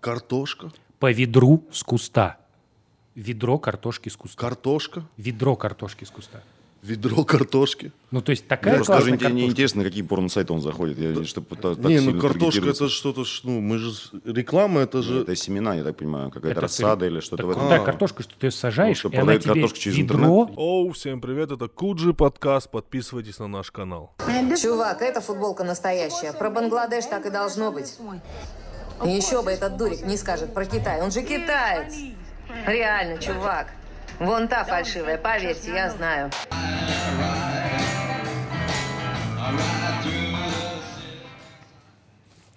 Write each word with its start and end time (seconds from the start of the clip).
Картошка. 0.00 0.72
По 0.98 1.10
ведру 1.12 1.64
с 1.72 1.82
куста. 1.82 2.38
Ведро 3.14 3.58
картошки 3.58 4.08
с 4.08 4.16
куста. 4.16 4.38
Картошка. 4.40 5.04
Ведро 5.16 5.56
картошки 5.56 6.04
с 6.04 6.10
куста. 6.10 6.42
Ведро 6.82 7.24
картошки. 7.24 7.92
Ну, 8.10 8.22
то 8.22 8.30
есть 8.30 8.48
такая 8.48 8.76
Просто 8.76 8.94
даже 8.94 9.10
классная 9.10 9.18
инте- 9.18 9.32
не 9.34 9.40
картошка. 9.40 9.50
интересно, 9.52 9.82
на 9.82 9.84
какие 9.88 10.02
порно-сайты 10.02 10.52
он 10.54 10.62
заходит. 10.62 10.98
Я, 10.98 11.24
чтобы 11.24 11.54
та- 11.54 11.74
так 11.74 11.84
не, 11.84 12.00
ну 12.00 12.18
картошка 12.18 12.70
это 12.70 12.88
что-то, 12.88 13.24
ну 13.44 13.60
мы 13.60 13.76
же 13.76 13.92
реклама 14.24 14.80
это 14.80 15.02
же. 15.02 15.20
Это 15.20 15.36
семена, 15.36 15.74
я 15.74 15.84
так 15.84 15.98
понимаю, 15.98 16.30
какая-то 16.30 16.52
Это 16.52 16.60
рассада 16.62 17.04
или 17.04 17.20
что-то 17.20 17.42
Так 17.42 17.46
в 17.46 17.50
этом. 17.50 17.60
крутая 17.62 17.80
А. 17.80 17.84
картошка, 17.84 18.22
что 18.22 18.34
ты 18.38 18.46
ее 18.46 18.50
сажаешь, 18.50 19.04
Ну, 19.04 19.10
что 19.10 19.18
и 19.18 19.20
она 19.20 19.34
тебе 19.36 19.52
картошку 19.52 19.78
через 19.78 19.98
ведро... 19.98 20.50
Оу, 20.56 20.90
всем 20.92 21.20
привет, 21.20 21.50
это 21.52 21.68
Куджи 21.68 22.14
подкаст, 22.14 22.70
подписывайтесь 22.70 23.38
на 23.38 23.48
наш 23.48 23.70
канал. 23.70 24.14
Чувак, 24.62 25.02
эта 25.02 25.20
футболка 25.20 25.64
настоящая. 25.64 26.32
Про 26.32 26.48
Бангладеш 26.50 27.04
так 27.04 27.26
и 27.26 27.30
должно 27.30 27.72
быть. 27.72 27.98
Еще 29.04 29.42
бы 29.42 29.50
этот 29.50 29.76
дурик 29.76 30.02
не 30.02 30.16
скажет 30.16 30.52
про 30.52 30.64
Китай. 30.64 31.00
Он 31.00 31.10
же 31.10 31.22
китаец. 31.22 31.94
Реально, 32.66 33.18
чувак. 33.20 33.68
Вон 34.18 34.48
та 34.48 34.64
фальшивая, 34.64 35.16
поверьте, 35.16 35.72
я 35.72 35.90
знаю. 35.90 36.30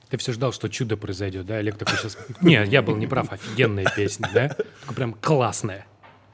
Ты 0.10 0.18
все 0.18 0.32
ждал, 0.32 0.52
что 0.52 0.70
чудо 0.70 0.96
произойдет, 0.96 1.46
да? 1.46 1.56
Олег 1.56 1.76
такой 1.78 1.98
сейчас... 1.98 2.18
Не, 2.42 2.64
я 2.66 2.82
был 2.84 2.96
неправ, 2.96 3.32
офигенная 3.32 3.86
песня, 3.96 4.30
да? 4.34 4.50
Такая 4.50 4.96
прям 4.96 5.14
классная. 5.14 5.88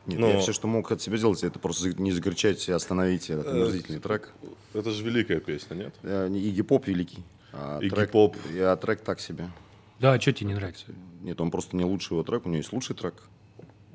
Нет, 0.06 0.20
Но- 0.20 0.30
я 0.32 0.40
все, 0.40 0.52
что 0.52 0.68
мог 0.68 0.92
от 0.92 1.02
себя 1.02 1.16
сделать, 1.18 1.44
это 1.44 1.60
просто 1.60 1.88
не 2.02 2.12
закричать 2.12 2.68
и 2.68 2.72
остановить 2.72 3.30
этот 3.30 3.48
омерзительный 3.48 4.00
трек. 4.00 4.34
Это 4.74 4.92
же 4.92 5.04
великая 5.04 5.40
песня, 5.40 5.76
нет? 5.76 5.96
Э, 6.04 6.28
не 6.28 6.40
Игги 6.42 6.62
Поп 6.64 6.88
великий. 6.88 7.24
А 7.54 7.80
Игги 7.80 7.94
трек, 7.94 8.12
Поп. 8.12 8.36
Я 8.54 8.76
трек 8.76 9.02
так 9.02 9.20
себе. 9.22 9.50
Да, 10.00 10.14
а 10.14 10.20
что 10.20 10.32
тебе 10.34 10.48
не 10.50 10.56
нравится? 10.56 10.86
Нет, 11.22 11.40
он 11.42 11.52
просто 11.52 11.76
не 11.76 11.84
лучший 11.84 12.14
его 12.14 12.24
трек, 12.24 12.46
у 12.46 12.50
него 12.50 12.58
есть 12.58 12.72
лучший 12.72 12.96
трек. 12.96 13.16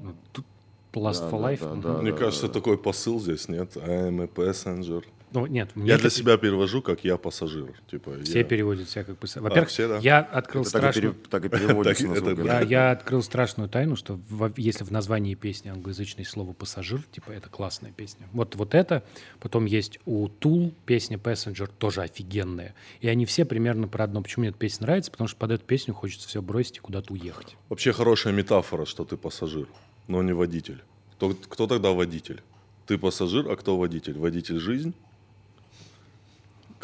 Ну, 0.00 0.14
тут 0.32 0.44
Last 0.92 1.20
Да, 1.22 1.28
for 1.30 1.40
да, 1.42 1.52
Life? 1.52 1.80
да, 1.80 1.92
да. 1.94 2.02
Мне 2.02 2.12
кажется, 2.12 2.48
такой 2.48 2.78
посыл 2.78 3.18
здесь 3.20 3.48
нет. 3.48 3.76
I 3.76 4.10
am 4.10 4.22
a 4.22 4.26
passenger. 4.26 5.04
Ну, 5.34 5.46
нет, 5.46 5.74
мне 5.74 5.88
Я 5.88 5.98
для 5.98 6.10
себя 6.10 6.36
перевожу, 6.36 6.80
как 6.80 7.02
я 7.02 7.16
пассажир. 7.16 7.74
Типа, 7.90 8.12
Все 8.22 8.38
я- 8.38 8.44
переводят 8.44 8.88
себя 8.88 9.02
как 9.02 9.18
бы... 9.18 9.26
Во-первых, 9.34 9.68
все, 9.68 9.88
да. 9.88 9.98
я 9.98 10.20
открыл 10.20 10.62
Это 10.62 10.70
так 10.70 10.80
и, 10.80 10.82
страшную... 10.92 11.12
пере- 11.14 11.28
так 11.28 11.44
и 11.44 11.48
переводится 11.48 12.02
Так, 12.14 12.22
на 12.22 12.30
это 12.30 12.42
да. 12.44 12.60
Я 12.60 12.92
открыл 12.92 13.20
страшную 13.20 13.68
тайну, 13.68 13.96
что 13.96 14.20
во- 14.30 14.52
если 14.56 14.84
в 14.84 14.92
названии 14.92 15.34
песни 15.34 15.70
англоязычное 15.70 16.24
слово 16.24 16.52
«пассажир», 16.52 17.02
типа 17.10 17.32
это 17.32 17.48
классная 17.48 17.90
песня. 17.90 18.28
Вот, 18.32 18.54
вот 18.54 18.76
это. 18.76 19.02
Потом 19.40 19.64
есть 19.64 19.98
у 20.06 20.28
Tool 20.28 20.72
песня 20.86 21.16
«Passenger», 21.16 21.68
тоже 21.78 22.02
офигенная. 22.02 22.72
И 23.00 23.08
они 23.08 23.26
все 23.26 23.44
примерно 23.44 23.88
про 23.88 24.04
одно. 24.04 24.22
Почему 24.22 24.42
мне 24.42 24.50
эта 24.50 24.58
песня 24.58 24.86
нравится? 24.86 25.10
Потому 25.10 25.26
что 25.26 25.36
под 25.36 25.50
эту 25.50 25.64
песню 25.64 25.94
хочется 25.94 26.28
все 26.28 26.42
бросить 26.42 26.76
и 26.76 26.80
куда-то 26.80 27.12
уехать. 27.12 27.56
Вообще 27.70 27.92
хорошая 27.92 28.32
метафора, 28.32 28.84
что 28.84 29.04
ты 29.04 29.16
пассажир, 29.16 29.66
но 30.06 30.22
не 30.22 30.32
водитель. 30.32 30.80
Кто, 31.16 31.34
кто 31.48 31.66
тогда 31.66 31.90
водитель? 31.90 32.40
Ты 32.86 32.98
пассажир, 32.98 33.50
а 33.50 33.56
кто 33.56 33.76
водитель? 33.76 34.16
Водитель 34.16 34.60
жизнь? 34.60 34.94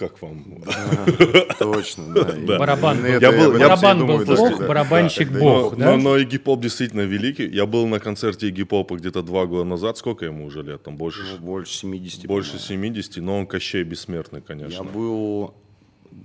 Как 0.00 0.22
вам? 0.22 0.42
Точно, 1.58 2.04
да. 2.14 2.56
Барабан 2.58 4.06
был- 4.06 4.24
плох, 4.24 4.58
барабанщик 4.66 5.30
бог. 5.30 5.76
но, 5.76 6.16
Игги 6.16 6.38
Поп 6.38 6.62
действительно 6.62 7.02
великий. 7.02 7.46
Я 7.46 7.66
был 7.66 7.86
на 7.86 8.00
концерте 8.00 8.48
Игги 8.48 8.62
Попа 8.62 8.94
где-то 8.96 9.22
два 9.22 9.44
года 9.44 9.64
назад. 9.64 9.98
Сколько 9.98 10.24
ему 10.24 10.46
уже 10.46 10.62
лет? 10.62 10.82
Там 10.84 10.96
больше, 10.96 11.20
Ну, 11.38 11.44
Больше 11.46 11.74
70. 11.74 12.26
больше 12.26 12.52
по-моему. 12.52 12.94
70, 12.94 13.16
но 13.22 13.38
он 13.40 13.46
Кощей 13.46 13.82
бессмертный, 13.82 14.40
конечно. 14.40 14.82
Я 14.82 14.82
был 14.84 15.52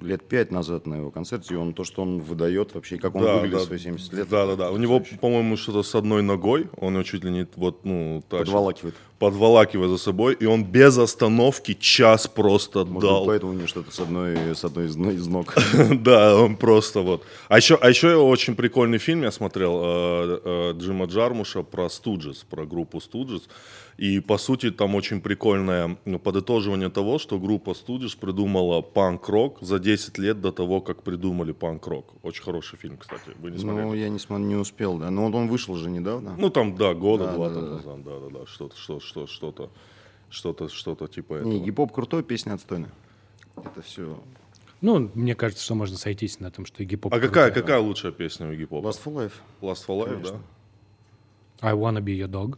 лет 0.01 0.23
пять 0.23 0.51
назад 0.51 0.87
на 0.87 0.95
его 0.95 1.11
концерте, 1.11 1.53
и 1.53 1.57
он 1.57 1.73
то, 1.73 1.83
что 1.83 2.01
он 2.01 2.19
выдает 2.19 2.73
вообще, 2.73 2.97
как 2.97 3.15
он 3.15 3.23
Да, 3.23 3.35
выглядит 3.35 3.59
да. 3.59 3.65
свои 3.65 3.77
70 3.79 4.13
лет. 4.13 4.29
Да, 4.29 4.45
да, 4.45 4.55
да. 4.55 4.71
У 4.71 4.77
него, 4.77 5.03
по-моему, 5.19 5.57
что-то 5.57 5.83
с 5.83 5.93
одной 5.95 6.21
ногой. 6.23 6.69
Он 6.77 6.97
ее 6.97 7.03
чуть 7.03 7.23
ли 7.25 7.31
не 7.31 7.45
вот, 7.57 7.83
ну, 7.83 8.23
тащит, 8.29 8.45
Подволакивает. 8.45 8.95
Подволакивая 9.19 9.87
за 9.87 9.97
собой. 9.97 10.35
И 10.39 10.45
он 10.45 10.63
без 10.63 10.97
остановки 10.97 11.73
час 11.73 12.27
просто 12.27 12.85
Может 12.85 13.09
дал. 13.09 13.25
поэтому 13.25 13.51
у 13.51 13.55
него 13.55 13.67
что-то 13.67 13.91
с 13.91 13.99
одной, 13.99 14.55
с 14.55 14.63
одной 14.63 14.85
из, 14.85 14.97
из 14.97 15.27
ног. 15.27 15.53
Да, 16.05 16.35
он 16.37 16.55
просто 16.55 17.01
вот. 17.01 17.23
А 17.47 17.57
еще, 17.57 17.75
а 17.75 17.89
еще 17.89 18.15
очень 18.15 18.55
прикольный 18.55 18.97
фильм 18.97 19.23
я 19.23 19.31
смотрел 19.31 19.81
э, 19.83 20.39
э, 20.43 20.73
Джима 20.77 21.05
Джармуша 21.05 21.63
про 21.63 21.89
Студжес, 21.89 22.43
про 22.49 22.65
группу 22.65 22.99
Студжес. 22.99 23.43
И 23.97 24.19
по 24.19 24.37
сути 24.37 24.71
там 24.71 24.93
очень 24.95 25.21
прикольное 25.21 25.97
ну, 26.03 26.19
подытоживание 26.19 26.89
того, 26.89 27.17
что 27.17 27.39
группа 27.39 27.73
Студжес 27.73 28.13
придумала 28.15 28.81
панк-рок 28.81 29.59
за 29.61 29.79
10 29.79 30.17
лет 30.17 30.41
до 30.41 30.51
того, 30.51 30.81
как 30.81 31.01
придумали 31.03 31.53
панк-рок. 31.53 32.13
Очень 32.21 32.43
хороший 32.43 32.77
фильм, 32.77 32.97
кстати. 32.97 33.21
Вы 33.39 33.51
не 33.51 33.57
смотрели? 33.57 33.85
Ну, 33.87 33.93
я 33.93 34.09
не, 34.09 34.17
смо- 34.17 34.39
не 34.39 34.55
успел, 34.55 34.97
да. 34.97 35.09
Но 35.11 35.27
вот 35.27 35.35
он 35.35 35.47
вышел 35.47 35.75
же 35.75 35.89
недавно. 35.89 36.35
Ну 36.37 36.49
там, 36.49 36.75
да, 36.75 36.93
года 36.93 37.27
Да, 37.27 37.33
два 37.35 37.47
да, 37.49 37.55
там 37.55 37.63
да. 37.63 37.71
назад, 37.75 38.03
да, 38.03 38.11
да, 38.19 38.39
да, 38.39 38.45
что-то, 38.45 38.75
что, 39.15 39.27
что, 39.27 39.27
что-то, 39.27 39.69
что-то, 40.29 40.67
что-то 40.69 41.07
типа 41.07 41.35
этого. 41.35 41.49
Не, 41.51 41.59
гип-поп 41.61 41.93
крутой, 41.93 42.23
песня 42.23 42.53
отстойная. 42.53 42.91
Это 43.55 43.81
все. 43.81 44.19
Ну, 44.81 45.09
мне 45.13 45.35
кажется, 45.35 45.63
что 45.63 45.75
можно 45.75 45.97
сойтись 45.97 46.39
на 46.41 46.51
том, 46.51 46.65
что 46.65 46.83
Игги 46.83 46.97
Поп 46.97 47.13
А 47.13 47.19
какая, 47.19 47.45
крутой. 47.49 47.61
какая 47.63 47.79
лучшая 47.79 48.11
песня 48.11 48.47
у 48.47 48.51
Игги 48.53 48.65
Попа? 48.65 48.87
Last 48.87 48.99
for 49.03 49.13
Life. 49.15 49.33
Last 49.61 49.85
for 49.87 49.97
Life, 50.05 50.09
да? 50.09 50.15
Конечно. 50.15 50.39
I 51.61 51.73
wanna 51.73 52.01
be 52.03 52.17
your 52.19 52.27
dog. 52.27 52.57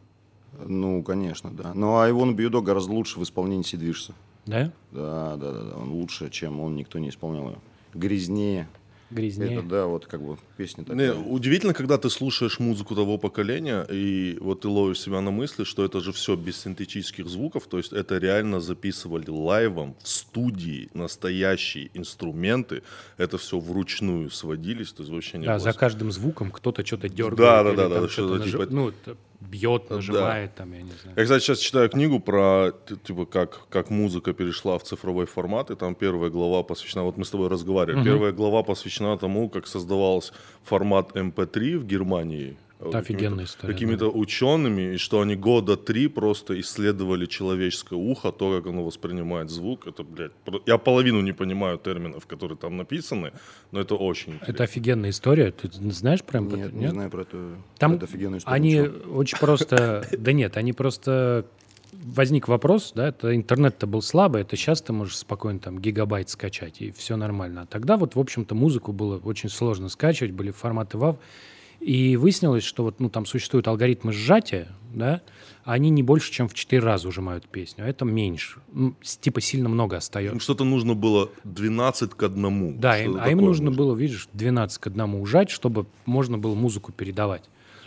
Ну, 0.66 1.04
конечно, 1.04 1.52
да. 1.52 1.74
Но 1.76 2.00
I 2.00 2.12
Wanna 2.12 2.34
Be 2.36 2.48
Your 2.48 2.50
Dog 2.52 2.64
гораздо 2.64 2.92
лучше 2.94 3.20
в 3.20 3.24
исполнении 3.24 3.62
Сидвишса. 3.64 4.16
Да? 4.48 4.72
Да, 4.92 5.36
да, 5.38 5.52
да, 5.52 5.64
да. 5.66 5.76
Он 5.78 5.92
лучше, 5.92 6.32
чем 6.32 6.60
он, 6.60 6.76
никто 6.76 6.98
не 6.98 7.10
исполнял 7.10 7.50
его. 7.50 7.60
Грязнее. 7.94 8.68
Грязнее. 9.10 9.54
Это, 9.60 9.62
да, 9.68 9.86
вот 9.86 10.06
как 10.06 10.22
бы 10.22 10.38
песня 10.58 10.82
Не, 10.82 10.86
такая. 10.86 11.14
удивительно, 11.14 11.74
когда 11.74 11.98
ты 11.98 12.10
слушаешь 12.10 12.60
музыку 12.60 12.94
того 12.96 13.18
поколения, 13.18 13.84
и 13.90 14.38
вот 14.42 14.62
ты 14.62 14.68
ловишь 14.68 15.00
себя 15.00 15.22
на 15.22 15.32
мысли, 15.32 15.64
что 15.64 15.86
это 15.86 16.02
же 16.02 16.12
все 16.12 16.36
без 16.36 16.58
синтетических 16.62 17.28
звуков, 17.28 17.68
то 17.68 17.78
есть 17.78 17.94
это 17.94 18.18
реально 18.18 18.60
записывали 18.60 19.30
лайвом 19.30 19.96
в 20.04 20.08
студии, 20.10 20.90
настоящие 20.94 21.90
инструменты, 21.94 22.84
это 23.18 23.38
все 23.38 23.60
вручную 23.60 24.30
сводились, 24.30 24.92
то 24.92 25.04
есть 25.04 25.14
вообще 25.14 25.38
не 25.38 25.46
Да, 25.46 25.54
было 25.54 25.60
за 25.60 25.74
каждым 25.74 26.12
звуком 26.12 26.52
кто-то 26.52 26.86
что-то 26.86 27.08
дергает. 27.08 27.38
Да, 27.38 27.64
да, 27.64 27.72
да, 27.74 27.90
да, 27.90 27.96
что-то 28.08 28.10
что-то 28.10 28.44
нажи- 28.44 28.52
типа- 28.52 28.68
Ну, 28.74 28.92
бьет, 29.40 29.90
нажимает, 29.90 30.56
там, 30.56 30.74
я 30.74 30.82
не 30.82 30.92
знаю. 30.92 31.18
Я, 31.18 31.24
кстати, 31.24 31.44
сейчас 31.44 31.60
читаю 31.60 31.90
книгу 31.90 32.20
про, 32.20 32.72
типа, 33.04 33.26
как, 33.26 33.68
как 33.70 33.90
музыка 33.90 34.34
перешла 34.34 34.78
в 34.78 34.84
цифровой 34.84 35.26
формат, 35.26 35.72
и 35.72 35.76
там 35.76 35.96
первая 35.96 36.30
глава 36.30 36.64
посвящена, 36.64 37.04
вот 37.04 37.18
мы 37.18 37.26
с 37.26 37.30
тобой 37.30 37.48
разговаривали, 37.48 38.04
первая 38.04 38.32
глава 38.32 38.64
посвящена 38.64 39.18
тому, 39.18 39.50
как 39.50 39.68
создавался 39.68 40.34
формат 40.64 41.16
MP3 41.16 41.78
в 41.78 41.86
Германии. 41.86 42.58
Это 42.80 43.00
офигенная 43.00 43.46
история, 43.46 43.74
Какими-то 43.74 44.10
учеными, 44.12 44.94
и 44.94 44.98
что 44.98 45.22
они 45.22 45.36
года 45.36 45.78
три 45.78 46.08
просто 46.08 46.60
исследовали 46.60 47.26
человеческое 47.26 47.96
ухо, 47.96 48.32
то, 48.32 48.56
как 48.58 48.68
оно 48.68 48.84
воспринимает 48.84 49.50
звук. 49.50 49.88
Это, 49.88 50.04
блядь, 50.04 50.34
про- 50.46 50.62
я 50.66 50.78
половину 50.78 51.22
не 51.22 51.32
понимаю 51.32 51.80
терминов, 51.80 52.28
которые 52.28 52.58
там 52.58 52.78
написаны, 52.78 53.32
но 53.72 53.80
это 53.80 53.96
очень 53.96 54.34
интересно. 54.34 54.52
Это 54.54 54.64
офигенная 54.64 55.10
история. 55.10 55.52
Ты 55.52 55.70
знаешь 55.92 56.24
про 56.24 56.40
Нет, 56.40 56.72
МП3? 56.72 56.76
не 56.78 56.88
знаю 56.88 57.10
про 57.10 57.22
эту, 57.22 57.38
Там 57.80 57.92
про 57.92 57.98
эту 57.98 58.06
офигенную 58.06 58.40
историю. 58.40 58.56
они 58.56 58.74
ничего. 58.74 59.18
очень 59.18 59.38
просто... 59.40 60.06
Да 60.18 60.32
нет, 60.34 60.58
они 60.58 60.74
просто... 60.74 61.46
Возник 61.94 62.48
вопрос, 62.50 62.92
да, 62.94 63.08
это 63.08 63.34
интернет-то 63.36 63.88
был 63.88 64.02
слабый, 64.02 64.42
это 64.42 64.56
сейчас 64.58 64.82
ты 64.82 64.92
можешь 64.92 65.18
спокойно 65.18 65.60
там 65.60 65.80
гигабайт 65.80 66.30
скачать, 66.30 66.82
и 66.82 66.92
все 66.92 67.16
нормально. 67.16 67.62
А 67.62 67.66
тогда 67.66 67.96
вот, 67.96 68.16
в 68.16 68.20
общем-то, 68.20 68.54
музыку 68.56 68.92
было 68.92 69.18
очень 69.18 69.50
сложно 69.50 69.88
скачивать, 69.88 70.34
были 70.34 70.52
форматы 70.52 70.98
WAV, 70.98 71.16
и 71.80 72.16
выяснилось, 72.18 72.64
что 72.64 72.84
вот, 72.84 73.00
ну, 73.00 73.10
там 73.10 73.26
существуют 73.26 73.68
алгоритмы 73.68 74.14
сжатия, 74.14 74.68
да, 74.94 75.22
они 75.64 75.90
не 75.90 76.02
больше, 76.02 76.32
чем 76.32 76.48
в 76.48 76.54
4 76.54 76.82
раза 76.82 77.08
ужимают 77.08 77.48
песню, 77.48 77.84
а 77.86 77.88
это 77.88 78.06
меньше. 78.06 78.60
Ну, 78.72 78.96
типа 79.02 79.42
сильно 79.42 79.70
много 79.70 79.96
Им 79.96 79.98
остается. 79.98 80.40
что-то 80.40 80.64
нужно 80.64 80.96
было 80.96 81.30
12 81.44 82.14
к 82.16 82.24
1. 82.24 82.80
Да, 82.80 82.98
им- 82.98 83.18
а 83.20 83.30
им 83.30 83.40
нужно 83.40 83.72
было, 83.72 83.96
видишь, 83.96 84.30
12 84.34 84.80
к 84.80 84.88
1 84.88 85.22
ужать, 85.22 85.50
чтобы 85.50 85.86
можно 86.06 86.38
было 86.38 86.56
музыку 86.56 86.92
передавать. 86.92 87.44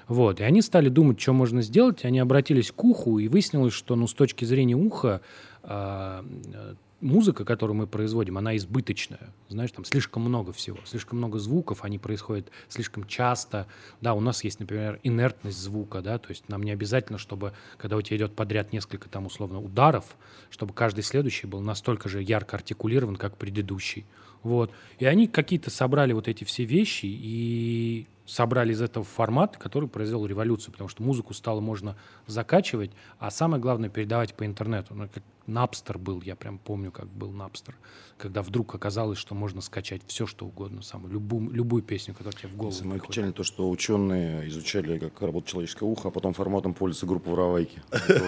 Вот. 0.08 0.40
И 0.40 0.42
они 0.42 0.60
стали 0.60 0.88
думать, 0.88 1.20
что 1.20 1.32
можно 1.32 1.62
сделать. 1.62 2.04
Они 2.04 2.18
обратились 2.18 2.72
к 2.72 2.82
уху, 2.84 3.18
и 3.20 3.28
выяснилось, 3.28 3.72
что 3.72 3.94
ну, 3.94 4.08
с 4.08 4.12
точки 4.12 4.44
зрения 4.44 4.74
уха 4.74 5.20
а, 5.62 6.24
э, 6.52 6.74
музыка, 7.00 7.44
которую 7.44 7.76
мы 7.76 7.86
производим, 7.86 8.38
она 8.38 8.56
избыточная. 8.56 9.32
Знаешь, 9.48 9.72
там 9.72 9.84
слишком 9.84 10.22
много 10.22 10.52
всего, 10.52 10.78
слишком 10.84 11.18
много 11.18 11.38
звуков, 11.38 11.84
они 11.84 11.98
происходят 11.98 12.50
слишком 12.68 13.06
часто. 13.06 13.66
Да, 14.00 14.14
у 14.14 14.20
нас 14.20 14.44
есть, 14.44 14.60
например, 14.60 15.00
инертность 15.02 15.58
звука, 15.58 16.02
да, 16.02 16.18
то 16.18 16.30
есть 16.30 16.48
нам 16.48 16.62
не 16.62 16.70
обязательно, 16.70 17.18
чтобы, 17.18 17.52
когда 17.76 17.96
у 17.96 18.02
тебя 18.02 18.18
идет 18.18 18.34
подряд 18.34 18.72
несколько 18.72 19.08
там 19.08 19.26
условно 19.26 19.60
ударов, 19.60 20.16
чтобы 20.50 20.74
каждый 20.74 21.02
следующий 21.02 21.46
был 21.46 21.60
настолько 21.60 22.08
же 22.08 22.22
ярко 22.22 22.56
артикулирован, 22.56 23.16
как 23.16 23.36
предыдущий. 23.36 24.06
Вот. 24.42 24.70
И 24.98 25.04
они 25.04 25.26
какие-то 25.26 25.70
собрали 25.70 26.12
вот 26.12 26.28
эти 26.28 26.44
все 26.44 26.64
вещи 26.64 27.06
и 27.06 28.06
собрали 28.30 28.72
из 28.72 28.80
этого 28.80 29.04
формат, 29.04 29.56
который 29.56 29.88
произвел 29.88 30.24
революцию, 30.24 30.72
потому 30.72 30.88
что 30.88 31.02
музыку 31.02 31.34
стало 31.34 31.60
можно 31.60 31.96
закачивать, 32.26 32.92
а 33.18 33.30
самое 33.30 33.60
главное 33.60 33.90
передавать 33.90 34.34
по 34.34 34.46
интернету. 34.46 34.94
Ну, 34.94 35.08
как 35.08 35.22
Напстер 35.50 35.98
был, 35.98 36.22
я 36.22 36.36
прям 36.36 36.58
помню, 36.58 36.92
как 36.92 37.08
был 37.08 37.30
Напстер, 37.30 37.76
когда 38.16 38.42
вдруг 38.42 38.74
оказалось, 38.74 39.18
что 39.18 39.34
можно 39.34 39.60
скачать 39.60 40.02
все, 40.06 40.26
что 40.26 40.46
угодно, 40.46 40.82
самую, 40.82 41.12
любую, 41.12 41.50
любую 41.50 41.82
песню, 41.82 42.14
которая 42.14 42.38
тебе 42.38 42.48
в 42.48 42.56
голову 42.56 42.72
Самое 42.72 42.94
приходит. 42.94 43.10
печальное 43.10 43.32
то, 43.32 43.42
что 43.42 43.68
ученые 43.68 44.48
изучали, 44.48 44.98
как 44.98 45.20
работает 45.20 45.50
человеческое 45.50 45.86
ухо, 45.86 46.08
а 46.08 46.10
потом 46.10 46.32
форматом 46.32 46.74
пользуется 46.74 47.06
группа 47.06 47.30
воровайки. 47.30 47.82
Это 47.90 48.24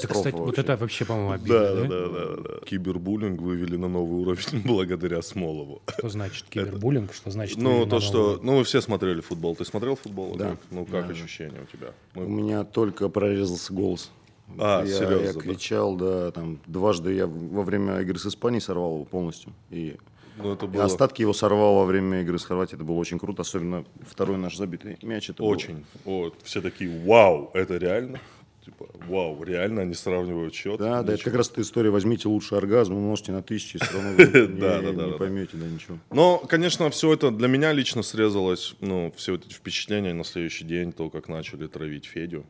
вот 0.00 0.02
это 0.02 0.08
вообще. 0.14 0.60
это 0.60 0.76
вообще, 0.76 1.04
по-моему, 1.04 1.30
обидно, 1.32 1.58
Да, 1.58 1.74
да? 1.74 2.36
да. 2.36 2.66
Кибербуллинг 2.66 3.40
вывели 3.40 3.76
на 3.76 3.88
новый 3.88 4.20
уровень 4.20 4.62
благодаря 4.64 5.20
Смолову. 5.22 5.82
Что 5.98 6.08
значит 6.08 6.44
кибербуллинг, 6.50 7.12
что 7.12 7.30
значит... 7.30 7.58
Ну, 7.58 7.86
то, 7.86 8.00
что... 8.00 8.38
Ну, 8.42 8.58
вы 8.58 8.64
все 8.64 8.80
смотрели 8.80 9.20
футбол. 9.20 9.56
Ты 9.56 9.64
смотрел 9.64 9.96
футбол? 9.96 10.36
Да. 10.36 10.56
Ну, 10.70 10.86
как 10.86 11.10
ощущения 11.10 11.60
у 11.62 11.66
тебя? 11.66 11.92
У 12.14 12.28
меня 12.28 12.64
только 12.64 13.08
прорезался 13.08 13.72
голос. 13.72 14.10
А, 14.58 14.84
я, 14.84 14.86
серьезно, 14.98 15.26
Я 15.26 15.32
да? 15.32 15.40
кричал, 15.40 15.96
да, 15.96 16.30
там 16.30 16.60
дважды 16.66 17.14
я 17.14 17.26
во 17.26 17.62
время 17.62 18.00
игры 18.00 18.18
с 18.18 18.26
Испанией 18.26 18.60
сорвал 18.60 18.94
его 18.96 19.04
полностью. 19.04 19.52
И, 19.70 19.96
ну, 20.36 20.52
это 20.52 20.66
было 20.66 20.84
остатки 20.84 21.22
его 21.22 21.32
сорвал 21.32 21.76
во 21.76 21.84
время 21.84 22.20
игры 22.20 22.38
с 22.38 22.44
Хорватией. 22.44 22.76
Это 22.76 22.84
было 22.84 22.96
очень 22.96 23.18
круто, 23.18 23.42
особенно 23.42 23.84
второй 24.06 24.36
наш 24.36 24.56
забитый 24.56 24.98
мяч. 25.02 25.30
Это 25.30 25.42
было- 25.42 25.48
очень. 25.48 25.84
О, 26.04 26.30
все 26.42 26.60
такие, 26.60 26.90
вау, 27.04 27.50
это 27.54 27.76
реально? 27.78 28.20
Типа, 28.64 28.86
вау, 29.08 29.42
реально 29.44 29.82
они 29.82 29.92
сравнивают 29.92 30.54
счет? 30.54 30.78
Да, 30.78 31.02
да, 31.02 31.02
это 31.02 31.12
Ничего. 31.12 31.24
как 31.24 31.34
раз 31.34 31.50
эта 31.50 31.60
история. 31.60 31.90
Возьмите 31.90 32.28
лучший 32.28 32.56
оргазм, 32.56 32.94
умножьте 32.94 33.30
на 33.30 33.42
тысячи, 33.42 33.78
все 33.78 33.92
равно 33.92 34.12
вы 34.16 35.06
не, 35.06 35.18
поймете, 35.18 35.58
да, 35.58 35.66
ничего. 35.66 35.98
Но, 36.10 36.38
конечно, 36.38 36.88
все 36.88 37.12
это 37.12 37.30
для 37.30 37.46
меня 37.48 37.72
лично 37.72 38.02
срезалось, 38.02 38.74
ну, 38.80 39.12
все 39.16 39.32
вот 39.32 39.44
эти 39.44 39.52
впечатления 39.52 40.14
на 40.14 40.24
следующий 40.24 40.64
день, 40.64 40.92
то, 40.92 41.10
как 41.10 41.28
начали 41.28 41.66
травить 41.66 42.06
Федю 42.06 42.46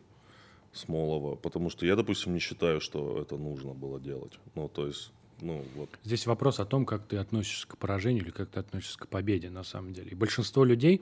Смолова, 0.74 1.36
потому 1.36 1.70
что 1.70 1.86
я, 1.86 1.96
допустим, 1.96 2.34
не 2.34 2.40
считаю, 2.40 2.80
что 2.80 3.20
это 3.20 3.36
нужно 3.36 3.72
было 3.72 4.00
делать. 4.00 4.32
Ну, 4.54 4.68
то 4.68 4.86
есть, 4.86 5.12
ну, 5.40 5.64
вот. 5.76 5.88
Здесь 6.02 6.26
вопрос 6.26 6.60
о 6.60 6.66
том, 6.66 6.84
как 6.84 7.06
ты 7.06 7.16
относишься 7.16 7.66
к 7.68 7.78
поражению 7.78 8.24
или 8.24 8.30
как 8.30 8.50
ты 8.50 8.60
относишься 8.60 8.98
к 8.98 9.08
победе, 9.08 9.50
на 9.50 9.62
самом 9.62 9.92
деле. 9.92 10.10
И 10.10 10.14
большинство 10.14 10.64
людей, 10.64 11.00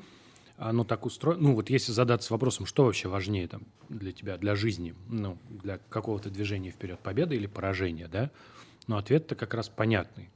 оно 0.58 0.84
так 0.84 1.06
устроено. 1.06 1.42
Ну, 1.42 1.54
вот 1.54 1.70
если 1.70 1.92
задаться 1.92 2.32
вопросом, 2.32 2.66
что 2.66 2.84
вообще 2.84 3.08
важнее 3.08 3.48
там, 3.48 3.62
для 3.88 4.12
тебя, 4.12 4.36
для 4.36 4.54
жизни, 4.54 4.94
ну, 5.08 5.38
для 5.48 5.78
какого-то 5.88 6.30
движения 6.30 6.70
вперед, 6.70 7.00
победа 7.00 7.34
или 7.34 7.46
поражение, 7.46 8.08
да? 8.08 8.30
Но 8.86 8.96
ответ-то 8.98 9.34
как 9.36 9.54
раз 9.54 9.68
понятный. 9.68 10.28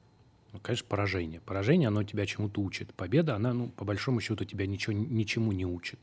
Ну, 0.52 0.60
конечно, 0.60 0.86
поражение. 0.88 1.40
Поражение, 1.40 1.88
оно 1.88 2.02
тебя 2.02 2.24
чему-то 2.24 2.62
учит. 2.62 2.94
Победа, 2.94 3.34
она, 3.34 3.52
ну, 3.52 3.68
по 3.68 3.84
большому 3.84 4.20
счету, 4.20 4.44
тебя 4.44 4.66
ничего, 4.66 4.94
ничему 4.94 5.52
не 5.52 5.66
учит. 5.66 5.98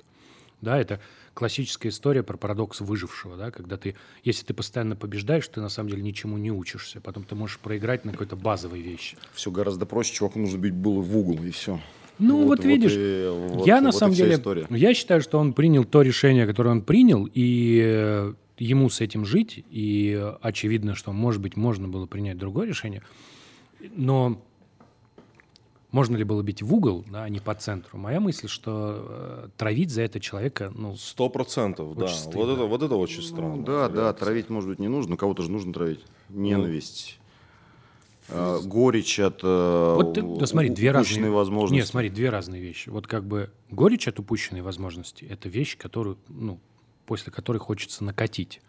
Да, 0.64 0.80
это 0.80 1.00
классическая 1.34 1.90
история 1.90 2.24
про 2.24 2.38
парадокс 2.38 2.80
выжившего, 2.82 3.36
да, 3.38 3.52
когда 3.52 3.76
ты, 3.78 3.96
если 4.24 4.46
ты 4.46 4.54
постоянно 4.54 4.96
побеждаешь, 4.96 5.48
ты 5.48 5.60
на 5.62 5.70
самом 5.70 5.90
деле 5.90 6.02
ничему 6.02 6.38
не 6.38 6.52
учишься, 6.52 7.02
потом 7.02 7.24
ты 7.26 7.36
можешь 7.36 7.60
проиграть 7.60 8.06
на 8.06 8.14
какой-то 8.14 8.36
базовой 8.36 8.82
вещи. 8.82 9.18
Все 9.34 9.52
гораздо 9.52 9.86
проще, 9.86 10.14
чуваку 10.14 10.40
нужно 10.40 10.58
бить 10.58 10.74
было 10.74 11.02
в 11.02 11.16
угол, 11.18 11.44
и 11.44 11.52
все. 11.52 11.80
Ну, 12.20 12.46
вот, 12.46 12.64
видишь, 12.64 12.94
и- 12.96 13.28
вот- 13.30 13.66
я 13.68 13.82
на 13.82 13.88
вот 13.90 13.96
и 13.96 14.00
самом 14.00 14.14
деле, 14.16 14.36
история. 14.36 14.66
я 14.70 14.94
считаю, 14.94 15.20
что 15.22 15.38
он 15.40 15.54
принял 15.54 15.84
то 15.84 16.02
решение, 16.02 16.46
которое 16.48 16.70
он 16.70 16.82
принял, 16.82 17.28
и 17.34 17.82
э, 17.84 18.34
ему 18.60 18.90
с 18.90 19.02
этим 19.02 19.26
жить, 19.26 19.66
и 19.70 20.16
э, 20.18 20.38
очевидно, 20.42 20.96
что, 20.96 21.12
может 21.12 21.42
быть, 21.42 21.58
можно 21.58 21.88
было 21.90 22.06
принять 22.06 22.38
другое 22.38 22.68
решение, 22.68 23.02
но 23.96 24.42
можно 25.94 26.18
ли 26.18 26.24
было 26.24 26.42
бить 26.42 26.64
в 26.64 26.74
угол, 26.74 27.06
да, 27.10 27.24
а 27.24 27.30
не 27.30 27.40
по 27.40 27.54
центру? 27.54 28.00
Моя 28.00 28.20
мысль, 28.20 28.48
что 28.48 29.06
э, 29.08 29.48
травить 29.58 29.92
за 29.92 30.02
это 30.02 30.20
человека, 30.20 30.72
ну, 30.76 30.96
Сто 30.96 31.30
процентов, 31.30 31.96
да. 31.96 32.06
Очень 32.06 32.16
Вот 32.16 32.20
стыдно. 32.34 32.52
это, 32.52 32.66
вот 32.66 32.82
это 32.82 32.96
очень 32.96 33.22
странно. 33.22 33.56
Ну, 33.58 33.64
да, 33.64 33.88
да, 33.90 34.12
травить, 34.12 34.50
может 34.50 34.70
быть, 34.70 34.80
не 34.80 34.88
нужно, 34.88 35.12
но 35.12 35.18
кого-то 35.18 35.44
же 35.44 35.52
нужно 35.52 35.72
травить. 35.72 36.04
Ненависть. 36.30 37.20
э, 38.30 38.60
горечь 38.66 39.20
от 39.20 39.42
э, 39.44 39.96
Вот 39.96 40.16
ты, 40.16 40.24
да 40.24 40.48
смотри, 40.48 40.70
две 40.70 40.90
упущенной 40.92 41.26
разные 41.26 41.32
возможности. 41.32 41.76
Нет, 41.76 41.88
смотри, 41.88 42.10
две 42.10 42.30
разные 42.32 42.62
вещи. 42.62 42.90
Вот 42.90 43.06
как 43.06 43.24
бы 43.24 43.52
горечь 43.70 44.08
от 44.08 44.18
упущенной 44.20 44.62
возможности– 44.64 45.26
это 45.30 45.48
вещь, 45.48 45.78
которую, 45.78 46.18
ну, 46.28 46.60
после 47.06 47.32
которой 47.32 47.60
хочется 47.60 48.04
накатить. 48.04 48.62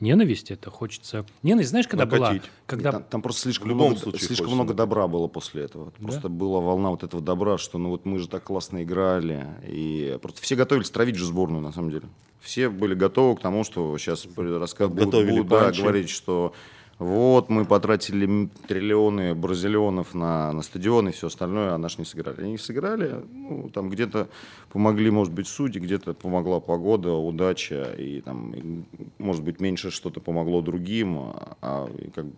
Ненависть– 0.00 0.50
это 0.52 0.70
хочется... 0.70 1.26
Ненависть, 1.42 1.70
знаешь, 1.70 1.86
когда 1.86 2.06
Накатить. 2.06 2.42
была? 2.42 2.50
Когда... 2.66 2.92
Там, 2.92 3.04
там 3.04 3.22
просто 3.22 3.42
слишком, 3.42 3.68
В 3.68 3.70
любом 3.70 3.86
много, 3.88 4.00
случае 4.00 4.20
слишком 4.20 4.46
хочется 4.46 4.54
много 4.54 4.74
добра 4.74 5.06
было 5.06 5.26
после 5.26 5.64
этого. 5.64 5.90
Просто 5.90 6.30
была 6.30 6.60
волна 6.60 6.88
вот 6.90 7.02
этого 7.02 7.22
добра, 7.22 7.58
что 7.58 7.76
ну 7.76 7.90
вот 7.90 8.06
мы 8.06 8.18
же 8.18 8.26
так 8.26 8.44
классно 8.44 8.82
играли. 8.82 9.46
И 9.66 10.18
просто 10.22 10.40
все 10.40 10.56
готовились 10.56 10.90
травить 10.90 11.16
же 11.16 11.26
сборную, 11.26 11.62
на 11.62 11.72
самом 11.72 11.90
деле. 11.90 12.08
Все 12.40 12.70
были 12.70 12.94
готовы 12.94 13.36
к 13.36 13.40
тому, 13.40 13.62
что 13.62 13.96
сейчас 13.98 14.26
рассказ 14.36 14.88
будут, 14.88 15.28
будут, 15.28 15.48
да, 15.48 15.70
говорить, 15.70 16.08
что 16.08 16.54
вот 17.00 17.48
мы 17.48 17.64
потратили 17.64 18.50
триллионы 18.68 19.34
бразилионов 19.34 20.14
на, 20.14 20.52
на 20.52 20.60
стадион 20.60 21.08
и 21.08 21.12
все 21.12 21.28
остальное, 21.28 21.72
а 21.74 21.78
наши 21.78 21.96
не 21.98 22.04
сыграли. 22.04 22.42
Они 22.42 22.58
сыграли, 22.58 23.24
ну, 23.32 23.70
там 23.72 23.88
где-то 23.88 24.28
помогли, 24.70 25.10
может 25.10 25.32
быть, 25.32 25.48
судьи, 25.48 25.80
где-то 25.80 26.12
помогла 26.12 26.60
погода, 26.60 27.12
удача, 27.14 27.84
и 27.98 28.20
там, 28.20 28.52
и, 28.52 28.82
может 29.18 29.42
быть, 29.42 29.60
меньше 29.60 29.90
что-то 29.90 30.20
помогло 30.20 30.60
другим, 30.60 31.18
а, 31.18 31.56
а, 31.62 31.90
как 32.14 32.26
бы- 32.26 32.36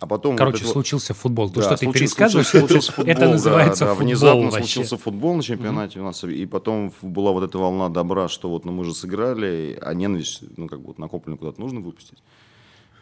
а 0.00 0.06
потом 0.06 0.36
Короче, 0.36 0.64
вот- 0.64 0.72
случился 0.72 1.12
футбол. 1.12 1.50
То, 1.50 1.56
да, 1.60 1.62
что 1.66 1.76
ты 1.76 1.84
случился- 1.84 1.98
пересказываешь, 2.16 2.48
случился 2.48 2.92
футбол, 2.92 3.12
это 3.12 3.20
да, 3.20 3.28
называется 3.30 3.84
да, 3.84 3.90
футбол 3.90 4.06
Внезапно 4.08 4.42
вообще. 4.44 4.58
случился 4.60 4.96
футбол 4.96 5.34
на 5.36 5.42
чемпионате 5.42 6.00
у 6.00 6.02
нас, 6.02 6.24
и 6.24 6.46
потом 6.46 6.92
была 7.02 7.30
вот 7.32 7.44
эта 7.44 7.58
волна 7.58 7.90
добра, 7.90 8.28
что 8.28 8.48
вот 8.48 8.64
ну, 8.64 8.72
мы 8.72 8.84
же 8.84 8.94
сыграли, 8.94 9.78
а 9.82 9.92
ненависть, 9.92 10.42
ну 10.56 10.66
как 10.66 10.80
бы 10.80 10.86
вот 10.88 10.98
накопленную 10.98 11.38
куда-то 11.38 11.60
нужно 11.60 11.80
выпустить. 11.80 12.18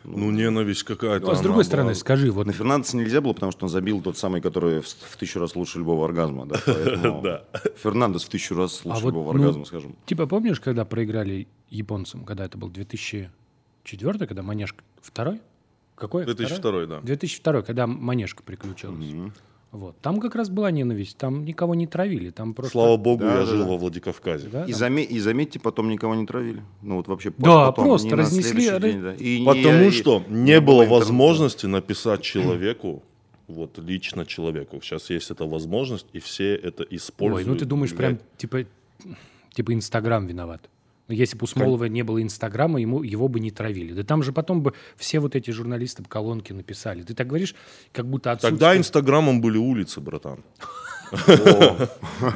Ну, 0.05 0.31
ненависть 0.31 0.85
какая-то. 0.85 1.27
Ну, 1.27 1.33
а 1.33 1.37
с 1.37 1.41
другой 1.41 1.65
стороны, 1.65 1.91
была. 1.91 1.95
скажи, 1.95 2.31
вот 2.31 2.47
На 2.47 2.53
Фернандеса 2.53 2.97
нельзя 2.97 3.21
было, 3.21 3.35
потому 3.35 3.53
что 3.53 3.67
он 3.67 3.69
забил 3.69 4.01
тот 4.01 4.17
самый, 4.17 4.41
который 4.41 4.81
в, 4.81 4.87
в 4.87 5.17
тысячу 5.19 5.41
раз 5.41 5.55
лучше 5.57 5.79
любого 5.79 6.05
оргазма. 6.07 6.47
Да, 6.47 6.61
Да. 7.23 7.45
Фернандес 7.77 8.25
в 8.25 8.29
тысячу 8.29 8.55
раз 8.55 8.85
лучше 8.85 8.99
А 8.99 9.03
вот, 9.03 9.11
любого 9.11 9.33
ну, 9.33 9.41
оргазма, 9.41 9.65
скажем. 9.67 9.97
Типа, 10.07 10.27
помнишь, 10.27 10.61
когда 10.61 10.85
проиграли 10.85 11.49
японцам, 11.69 12.25
когда 12.25 12.45
это 12.47 12.57
был 12.57 12.71
2004, 12.71 14.27
когда 14.27 14.43
Манежка... 14.43 14.83
Второй? 15.03 15.41
Какой? 15.97 16.25
2002, 16.25 16.87
да. 16.87 17.01
2002, 17.01 17.63
когда 17.63 17.87
Манежка 17.87 18.43
приключилась. 18.43 19.05
Вот. 19.73 19.97
Там 20.01 20.19
как 20.21 20.35
раз 20.35 20.49
была 20.49 20.73
ненависть, 20.73 21.17
там 21.17 21.45
никого 21.45 21.77
не 21.77 21.87
травили, 21.87 22.31
там 22.31 22.55
просто... 22.55 22.73
Слава 22.73 22.97
богу, 22.97 23.23
Да, 23.23 23.31
я 23.35 23.41
да, 23.41 23.47
жил 23.47 23.63
да. 23.65 23.71
во 23.71 23.77
Владикавказе. 23.77 24.49
Да, 24.49 24.65
И, 24.65 24.73
да. 24.73 24.79
заме- 24.79 25.05
и 25.05 25.21
заметьте, 25.21 25.61
потом 25.61 25.89
никого 25.91 26.17
не 26.17 26.27
травили. 26.27 26.63
Ну 26.83 26.97
вот 26.97 27.07
вообще 27.07 27.31
Да, 27.39 27.67
потом, 27.67 27.85
просто 27.85 28.17
разнесли, 28.17 28.67
ра- 28.67 28.81
день, 28.81 29.01
да. 29.01 29.15
И 29.15 29.45
Потому 29.45 29.85
и- 29.87 29.91
что 29.91 30.25
и 30.29 30.33
не 30.33 30.61
было 30.61 30.85
возможности 30.87 31.67
написать 31.67 32.21
человеку, 32.23 33.05
вот 33.47 33.79
лично 33.79 34.27
человеку. 34.27 34.81
Сейчас 34.83 35.09
есть 35.11 35.31
эта 35.31 35.45
возможность, 35.45 36.07
и 36.13 36.19
все 36.19 36.57
это 36.57 36.83
используют. 36.91 37.47
Ой, 37.47 37.53
ну 37.53 37.57
ты 37.59 37.65
думаешь, 37.65 37.95
прям 37.95 38.19
типа, 38.39 38.65
типа 39.53 39.73
Инстаграм 39.73 40.27
виноват. 40.27 40.69
Но 41.11 41.15
если 41.15 41.37
бы 41.37 41.43
у 41.43 41.47
Смолова 41.49 41.87
не 41.87 42.03
было 42.03 42.23
Инстаграма, 42.23 42.81
ему, 42.81 43.03
его 43.03 43.27
бы 43.27 43.41
не 43.41 43.51
травили. 43.51 43.93
Да 43.95 44.05
там 44.05 44.23
же 44.23 44.33
потом 44.33 44.63
бы 44.63 44.75
все 44.97 45.19
вот 45.19 45.35
эти 45.35 45.51
журналисты 45.51 46.05
бы 46.05 46.09
колонки 46.09 46.53
написали. 46.53 47.03
Ты 47.03 47.15
так 47.15 47.27
говоришь, 47.27 47.57
как 47.93 48.07
будто 48.07 48.37
Тогда 48.37 48.47
отсутствие... 48.47 48.79
Инстаграмом 48.79 49.41
были 49.41 49.59
улицы, 49.59 50.01
братан. 50.01 50.45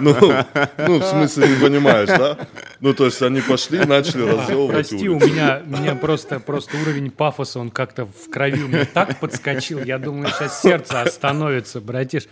Ну, 0.01 0.17
ну, 0.79 0.99
в 0.99 1.05
смысле, 1.05 1.49
не 1.51 1.61
понимаешь, 1.61 2.09
да? 2.09 2.49
Ну, 2.81 2.93
то 2.95 3.05
есть 3.05 3.23
они 3.23 3.41
пошли 3.41 3.81
и 3.81 3.85
начали 3.85 4.23
разъебывать 4.23 4.89
Прости, 4.89 5.09
у 5.09 5.21
меня, 5.21 5.63
у 5.65 5.71
меня 5.71 5.95
просто, 5.95 6.41
просто 6.41 6.77
уровень 6.79 7.13
пафоса, 7.13 7.61
он 7.61 7.71
как-то 7.71 8.07
в 8.07 8.29
крови 8.29 8.65
у 8.65 8.67
меня 8.67 8.87
так 8.87 9.21
подскочил. 9.21 9.85
Я 9.85 10.01
думаю, 10.01 10.27
сейчас 10.31 10.61
сердце 10.61 11.03
остановится, 11.03 11.81
братиш. 11.81 12.27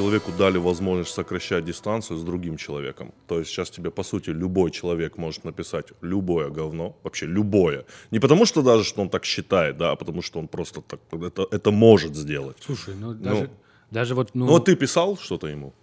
Человеку 0.00 0.32
дали 0.38 0.58
возможность 0.58 1.14
сокращать 1.14 1.64
дистанцию 1.64 2.16
с 2.16 2.22
другим 2.22 2.56
человеком. 2.56 3.12
То 3.26 3.38
есть 3.38 3.50
сейчас 3.50 3.70
тебе, 3.70 3.90
по 3.90 4.02
сути, 4.02 4.30
любой 4.30 4.70
человек 4.70 5.18
может 5.18 5.44
написать 5.44 5.88
любое 6.02 6.48
говно, 6.48 6.96
вообще 7.02 7.26
любое. 7.26 7.84
Не 8.10 8.18
потому 8.18 8.46
что 8.46 8.62
даже, 8.62 8.82
что 8.84 9.02
он 9.02 9.10
так 9.10 9.24
считает, 9.26 9.76
да, 9.76 9.90
а 9.90 9.96
потому 9.96 10.22
что 10.22 10.38
он 10.38 10.48
просто 10.48 10.80
так, 10.80 11.00
это, 11.12 11.46
это 11.50 11.70
может 11.70 12.16
сделать. 12.16 12.56
Слушай, 12.64 12.94
ну 12.94 13.12
даже, 13.12 13.50
даже 13.90 14.14
вот, 14.14 14.30
ну, 14.34 14.46
Ну, 14.46 14.52
вот 14.52 14.64
ты 14.64 14.74
писал 14.74 15.18
что-то 15.18 15.48
ему? 15.48 15.74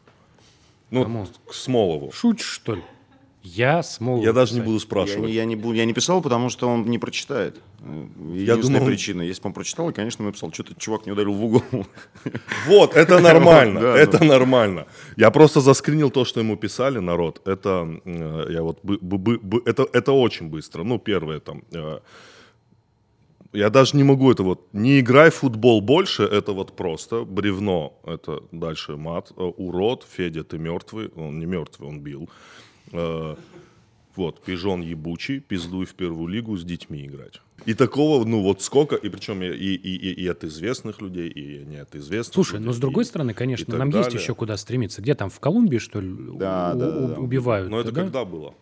Ну, 0.90 1.04
Кому? 1.04 1.28
к 1.46 1.54
Смолову. 1.54 2.12
шутишь, 2.12 2.48
что 2.48 2.74
ли? 2.76 2.84
Я 3.56 3.84
Смолова. 3.84 4.24
Я 4.24 4.34
даже 4.34 4.56
не 4.56 4.62
буду 4.62 4.74
Я 4.76 4.80
спрашивать. 4.80 5.30
не, 5.30 5.34
я, 5.34 5.46
не 5.46 5.56
я 5.78 5.86
не 5.86 5.94
писал, 5.94 6.22
потому 6.22 6.50
что 6.50 6.68
он 6.68 6.84
не 6.86 7.00
прочитает. 7.00 7.62
Э, 7.82 8.08
Я 8.36 8.56
думал- 8.58 8.86
причина. 8.86 9.22
Если 9.22 9.42
бы 9.42 9.48
он 9.48 9.54
прочитал, 9.54 9.90
и, 9.90 9.94
конечно, 9.94 10.24
бы 10.24 10.28
написал, 10.28 10.52
что-то 10.52 10.74
чувак 10.76 11.06
не 11.06 11.12
ударил 11.12 11.34
в 11.34 11.44
угол. 11.44 11.64
Вот, 12.68 12.96
это 12.96 13.20
нормально, 13.30 13.80
это 13.80 14.24
нормально. 14.24 14.86
Я 15.18 15.32
просто 15.32 15.62
заскринил 15.62 16.12
то, 16.12 16.26
что 16.26 16.40
ему 16.40 16.58
писали, 16.58 17.00
народ. 17.00 17.42
Это, 17.48 17.88
э, 18.06 18.48
я 18.50 18.62
вот, 18.64 18.80
это, 19.66 19.88
это 19.94 20.12
очень 20.12 20.50
быстро. 20.50 20.84
Ну, 20.84 21.00
первое 21.00 21.40
там, 21.40 21.64
э, 21.72 22.00
я 23.54 23.70
даже 23.70 23.98
не 23.98 24.04
могу 24.04 24.32
это 24.32 24.44
вот, 24.44 24.68
не 24.74 25.00
играй 25.00 25.30
в 25.30 25.36
футбол 25.36 25.82
больше, 25.82 26.24
это 26.24 26.52
вот 26.52 26.76
просто 26.76 27.24
бревно, 27.24 27.94
это 28.06 28.42
дальше 28.52 28.98
мат, 28.98 29.32
урод, 29.36 30.06
Федя, 30.18 30.44
ты 30.44 30.58
мертвый, 30.58 31.10
он 31.16 31.40
не 31.40 31.46
мертвый, 31.46 31.90
он 31.90 32.00
бил. 32.02 32.30
Э, 32.92 33.36
Вот, 34.16 34.42
пижон 34.42 34.82
ебучий, 34.82 35.40
пиздуй 35.40 35.86
в 35.86 35.94
первую 35.94 36.28
лигу 36.28 36.58
с 36.58 36.64
детьми 36.64 37.06
играть. 37.06 37.40
И 37.68 37.76
такого, 37.76 38.26
ну 38.26 38.42
вот 38.42 38.64
сколько, 38.64 38.96
и 38.96 39.10
причем 39.10 39.44
и, 39.44 39.48
и, 39.48 39.76
и, 39.76 40.12
и 40.24 40.28
от 40.28 40.44
известных 40.44 41.02
людей, 41.02 41.30
и 41.30 41.64
не 41.66 41.78
от 41.78 41.94
известных 41.96 42.34
Слушай, 42.34 42.54
людей, 42.54 42.66
но 42.66 42.74
с 42.74 42.78
другой 42.80 43.04
и- 43.04 43.08
стороны, 43.08 43.34
конечно, 43.36 43.78
нам 43.78 43.90
есть 43.90 44.06
далее. 44.06 44.20
еще 44.20 44.34
куда 44.34 44.58
стремиться. 44.58 45.02
Где 45.04 45.14
там, 45.14 45.30
в 45.30 45.40
Колумбии, 45.40 45.78
что 45.78 46.00
ли, 46.02 46.10
Да, 46.36 46.74
у- 46.74 46.80
да, 46.80 46.92
да, 46.92 46.98
у- 46.98 47.08
да. 47.10 47.14
убивают? 47.20 47.70
Но 47.70 47.80
это 47.80 47.92
да? 47.92 48.02
когда 48.02 48.26
было? 48.26 48.56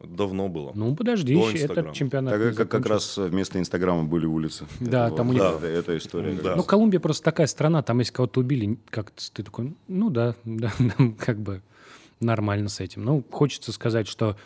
Давно 0.00 0.48
было. 0.48 0.70
Ну, 0.76 0.94
подожди, 0.94 1.34
До 1.34 1.50
еще 1.50 1.64
этот 1.64 1.92
чемпионат 1.92 2.32
Так 2.40 2.56
как, 2.56 2.68
как 2.70 2.86
раз 2.86 3.16
вместо 3.18 3.58
Инстаграма 3.58 4.04
были 4.04 4.26
улицы. 4.26 4.64
Да, 4.80 5.08
Это 5.08 5.16
там 5.16 5.26
вот, 5.26 5.32
у 5.32 5.34
них- 5.34 5.42
это, 5.42 5.66
это 5.66 5.98
история. 5.98 6.38
Да. 6.40 6.54
Ну, 6.54 6.62
Колумбия 6.62 7.00
просто 7.00 7.24
такая 7.24 7.48
страна, 7.48 7.82
там 7.82 7.98
если 7.98 8.12
кого-то 8.12 8.38
убили, 8.38 8.78
как 8.90 9.10
ты 9.10 9.42
такой, 9.42 9.74
ну 9.88 10.08
да, 10.10 10.36
да, 10.44 10.72
как 11.18 11.40
бы 11.40 11.62
нормально 12.20 12.68
с 12.68 12.80
этим. 12.80 13.04
Ну, 13.04 13.24
хочется 13.30 13.72
сказать, 13.72 14.08
что, 14.08 14.36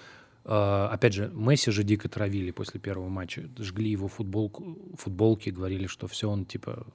э, 0.44 0.88
опять 0.90 1.12
же, 1.14 1.30
Месси 1.34 1.70
же 1.70 1.84
дико 1.84 2.08
травили 2.08 2.50
после 2.50 2.80
первого 2.80 3.08
матча, 3.08 3.48
жгли 3.58 3.90
его 3.90 4.08
футболку, 4.08 4.78
футболки, 4.98 5.50
говорили, 5.50 5.86
что 5.86 6.06
все, 6.06 6.28
он 6.30 6.44
типа 6.44 6.86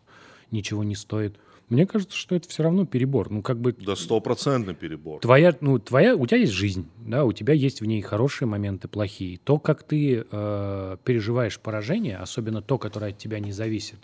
ничего 0.51 0.83
не 0.83 0.95
стоит. 0.95 1.37
Мне 1.69 1.85
кажется, 1.85 2.15
что 2.15 2.33
это 2.33 2.47
все 2.47 2.63
равно 2.63 2.85
перебор. 2.85 3.29
Ну, 3.29 3.41
как 3.41 3.59
бы 3.59 3.73
Да 3.73 3.97
стопроцентный 3.97 4.73
перебор. 4.73 5.19
твоя, 5.19 5.53
ну, 5.59 5.77
твоя, 5.79 6.15
у 6.15 6.25
тебя 6.25 6.39
есть 6.39 6.53
жизнь, 6.53 6.87
да, 7.05 7.25
у 7.25 7.33
тебя 7.33 7.53
есть 7.53 7.81
в 7.81 7.85
ней 7.85 8.01
хорошие 8.01 8.47
моменты, 8.47 8.87
плохие. 8.87 9.37
То, 9.37 9.59
как 9.59 9.83
ты 9.83 10.25
э, 10.29 10.97
переживаешь 11.03 11.59
поражение, 11.59 12.17
особенно 12.17 12.61
то, 12.61 12.77
которое 12.77 13.11
от 13.11 13.17
тебя 13.17 13.39
не 13.39 13.51
зависит, 13.51 13.99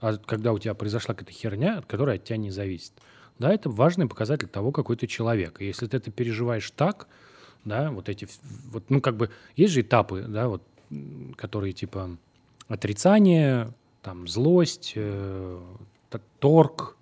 а 0.00 0.18
когда 0.18 0.52
у 0.52 0.58
тебя 0.58 0.74
произошла 0.74 1.14
какая-то 1.14 1.32
херня, 1.32 1.82
которая 1.88 2.16
от 2.16 2.24
тебя 2.24 2.36
не 2.36 2.50
зависит, 2.50 2.92
да, 3.38 3.52
это 3.52 3.70
важный 3.70 4.06
показатель 4.06 4.48
того, 4.48 4.72
какой 4.72 4.96
ты 4.96 5.06
человек. 5.06 5.60
И 5.60 5.66
если 5.66 5.86
ты 5.86 5.96
это 5.96 6.10
переживаешь 6.10 6.70
так, 6.70 7.08
да, 7.64 7.90
вот 7.90 8.08
эти, 8.08 8.28
вот, 8.70 8.90
ну, 8.90 9.00
как 9.00 9.16
бы, 9.16 9.30
есть 9.56 9.72
же 9.74 9.80
этапы, 9.82 10.24
да, 10.28 10.48
вот, 10.48 10.62
которые, 11.36 11.72
типа, 11.72 12.16
отрицание, 12.68 13.72
там, 14.02 14.26
злость, 14.28 14.92
э, 14.94 15.60
торг, 16.38 16.96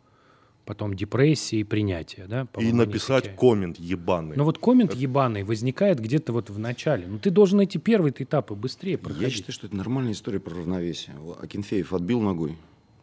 потом 0.65 0.95
депрессия 0.95 1.59
и 1.61 1.65
принятие, 1.65 2.27
да, 2.27 2.47
И 2.59 2.73
написать 2.73 3.25
такие. 3.25 3.39
коммент 3.39 3.79
ебаный. 3.79 4.37
Ну 4.37 4.45
вот 4.45 4.59
коммент 4.59 4.95
ебаный 4.95 5.45
возникает 5.45 6.01
где-то 6.01 6.33
вот 6.33 6.51
в 6.51 6.59
начале. 6.59 7.07
Ну 7.07 7.19
ты 7.19 7.31
должен 7.31 7.61
эти 7.61 7.79
первые 7.79 8.13
этапы 8.17 8.55
быстрее 8.55 8.99
проходить. 8.99 9.23
Я 9.23 9.31
считаю, 9.31 9.53
что 9.53 9.67
это 9.69 9.77
нормальная 9.77 10.13
история 10.13 10.41
про 10.41 10.55
равновесие. 10.57 11.15
Акинфеев 11.41 11.93
отбил 11.93 12.21
ногой 12.21 12.57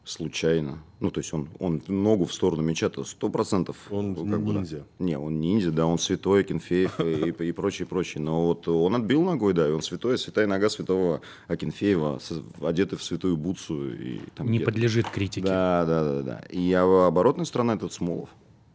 случайно. 0.04 0.80
Ну, 1.00 1.12
то 1.12 1.20
есть 1.20 1.34
он, 1.34 1.50
он 1.60 1.82
ногу 1.88 2.26
в 2.26 2.34
сторону 2.34 2.62
мяча-то 2.64 3.04
сто 3.04 3.30
процентов. 3.30 3.76
Он 3.90 4.14
ну, 4.14 4.26
как 4.26 4.42
бы, 4.42 4.54
да. 4.54 4.60
ниндзя. 4.60 4.86
Не, 5.00 5.18
он 5.18 5.40
ниндзя, 5.40 5.72
да, 5.72 5.86
он 5.86 6.00
святой 6.00 6.42
Акинфеев 6.42 7.00
и, 7.00 7.46
и 7.48 7.52
прочее, 7.52 7.88
прочее. 7.88 8.24
Но 8.24 8.48
вот 8.48 8.68
он 8.68 8.96
отбил 8.96 9.24
ногой, 9.24 9.54
да, 9.54 9.68
и 9.68 9.72
он 9.72 9.82
святой, 9.82 10.18
святая 10.18 10.48
нога 10.48 10.70
святого 10.70 11.22
Акинфеева, 11.48 12.20
одетый 12.62 12.98
в 12.98 13.04
святую 13.04 13.38
бутсу. 13.38 13.94
И, 13.94 14.22
там 14.36 14.48
Не 14.48 14.60
где-то. 14.60 14.72
подлежит 14.72 15.10
критике. 15.10 15.46
Да, 15.46 15.86
да, 15.86 16.04
да, 16.04 16.22
да. 16.22 16.40
И 16.50 16.72
а 16.74 17.08
оборотная 17.08 17.46
сторона 17.46 17.74
это 17.74 17.84
вот 17.86 17.94
Смолов. 17.94 18.30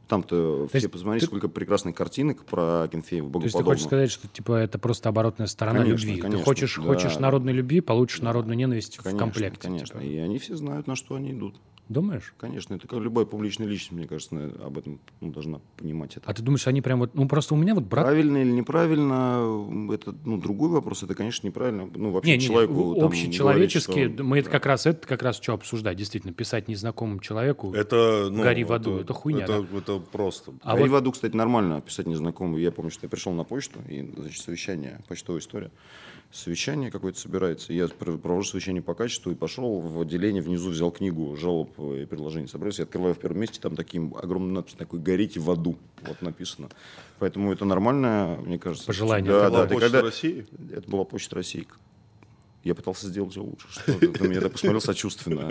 Там-то 0.09 0.67
все 0.69 0.79
есть 0.79 0.91
посмотрите, 0.91 1.27
ты- 1.27 1.31
сколько 1.31 1.49
прекрасных 1.49 1.95
картинок 1.95 2.45
про 2.45 2.83
Акинфеева, 2.85 3.31
То 3.31 3.39
есть 3.41 3.53
ты 3.57 3.59
богоподобного. 3.59 3.75
хочешь 3.75 3.85
сказать, 3.87 4.11
что 4.11 4.27
типа 4.29 4.53
это 4.55 4.79
просто 4.79 5.09
оборотная 5.11 5.47
сторона 5.47 5.81
Конечно, 5.81 6.07
любви. 6.07 6.21
конечно, 6.21 6.39
ты 6.39 6.45
хочешь, 6.45 6.77
да, 6.77 6.83
хочешь 6.83 7.15
да. 7.15 7.21
народной 7.21 7.53
любви, 7.53 7.81
получишь 7.83 8.23
народную 8.23 8.57
ненависть 8.57 8.97
в 8.97 9.03
Конечно, 9.03 9.19
комплекте. 9.19 9.61
Конечно, 9.69 10.01
типа. 10.01 10.11
и 10.11 10.17
они 10.17 10.39
все 10.39 10.57
знают, 10.57 10.87
на 10.87 10.97
что 10.97 11.15
они 11.15 11.33
идут. 11.33 11.57
Думаешь? 11.89 12.35
Конечно, 12.37 12.75
это 12.75 12.87
как 12.87 13.01
любая 13.01 13.25
публичная 13.25 13.67
личность, 13.67 13.93
мне 13.93 14.07
кажется, 14.07 14.53
об 14.63 14.77
этом 14.77 15.01
ну, 15.21 15.31
должна 15.31 15.61
понимать 15.77 16.17
это. 16.17 16.29
А 16.29 16.35
ты 16.35 16.43
думаешь, 16.43 16.67
они 16.67 16.83
прям 16.83 16.99
вот... 16.99 17.15
Ну 17.15 17.27
просто 17.27 17.55
у 17.55 17.57
меня 17.57 17.75
вот 17.75 17.85
брат... 17.85 18.05
Правильно 18.05 18.37
или 18.39 18.51
неправильно, 18.51 19.93
это 19.93 20.15
ну, 20.25 20.37
другой 20.37 20.69
вопрос, 20.69 21.03
это, 21.03 21.15
конечно, 21.15 21.47
неправильно. 21.47 21.89
Ну, 21.95 22.11
вообще 22.11 22.33
Не, 22.33 22.37
не, 22.37 22.43
не, 22.43 22.47
человеку 22.47 22.95
там, 22.95 23.07
общечеловеческие, 23.07 23.95
говорить, 23.95 24.15
что- 24.15 24.25
мы 24.25 24.39
это 24.39 24.51
да. 24.51 24.53
как 24.53 24.67
раз 24.67 24.87
это 24.87 25.07
как 25.07 25.23
раз 25.23 25.41
что 25.41 25.55
обсуждать, 25.55 25.97
действительно, 25.97 26.33
писать 26.35 26.69
незнакомому 26.69 27.21
человеку. 27.21 27.73
Это, 27.73 28.29
ну, 28.31 28.43
Гори 28.43 28.65
в 28.65 28.73
аду, 28.73 28.99
это 28.99 29.15
хуйня, 29.15 29.45
Это, 29.45 29.67
это 29.77 29.99
просто. 29.99 30.53
А 30.63 30.73
Гори 30.73 30.91
вот- 30.91 30.91
в 30.91 30.97
аду, 30.97 31.13
кстати, 31.13 31.35
нормально 31.35 31.81
писать 31.81 32.07
незнакомому. 32.07 32.59
Я 32.59 32.71
помню, 32.71 32.91
что 32.91 33.07
я 33.07 33.09
пришел 33.09 33.33
на 33.33 33.45
почту, 33.45 33.79
и, 33.89 34.11
значит, 34.15 34.43
совещание, 34.43 35.01
почтовая 35.09 35.41
история. 35.41 35.71
Совещание 36.31 36.91
какое-то 36.91 37.19
собирается. 37.19 37.73
Я 37.73 37.89
пр- 37.89 38.19
провожу 38.19 38.51
совещание 38.51 38.83
по 38.83 38.93
качеству 38.93 39.33
и 39.33 39.35
пошел 39.35 39.81
в 39.81 39.99
отделение 40.03 40.43
внизу, 40.43 40.69
взял 40.69 40.91
книгу 40.91 41.35
жалоб 41.37 41.71
и 41.79 42.05
предложений. 42.07 42.49
Собрался, 42.49 42.83
я 42.83 42.85
открываю 42.85 43.15
в 43.15 43.19
первом 43.19 43.41
месте, 43.41 43.61
там 43.61 43.77
таким 43.77 44.15
огромный 44.15 44.53
надпись 44.53 44.75
такой 44.75 45.01
«Горите 45.01 45.41
в 45.41 45.51
аду». 45.51 45.79
Вот 46.03 46.21
написано. 46.23 46.69
Поэтому 47.19 47.53
это 47.53 47.65
нормально, 47.65 48.39
мне 48.45 48.59
кажется. 48.59 48.87
Пожелание. 48.87 49.31
Да, 49.31 49.39
Это 49.47 49.51
была 49.51 49.63
да. 49.63 49.69
Почта 49.69 49.81
когда- 49.91 50.03
России? 50.03 50.47
Это 50.73 50.91
была 50.91 51.05
Почта 51.05 51.37
России. 51.37 51.67
Я 52.65 52.75
пытался 52.75 53.07
сделать 53.07 53.31
все 53.31 53.43
лучше. 53.43 53.67
Что 53.71 53.93
ты 53.99 54.29
меня 54.29 54.41
так 54.41 54.53
посмотрел 54.53 54.81
сочувственно. 54.81 55.49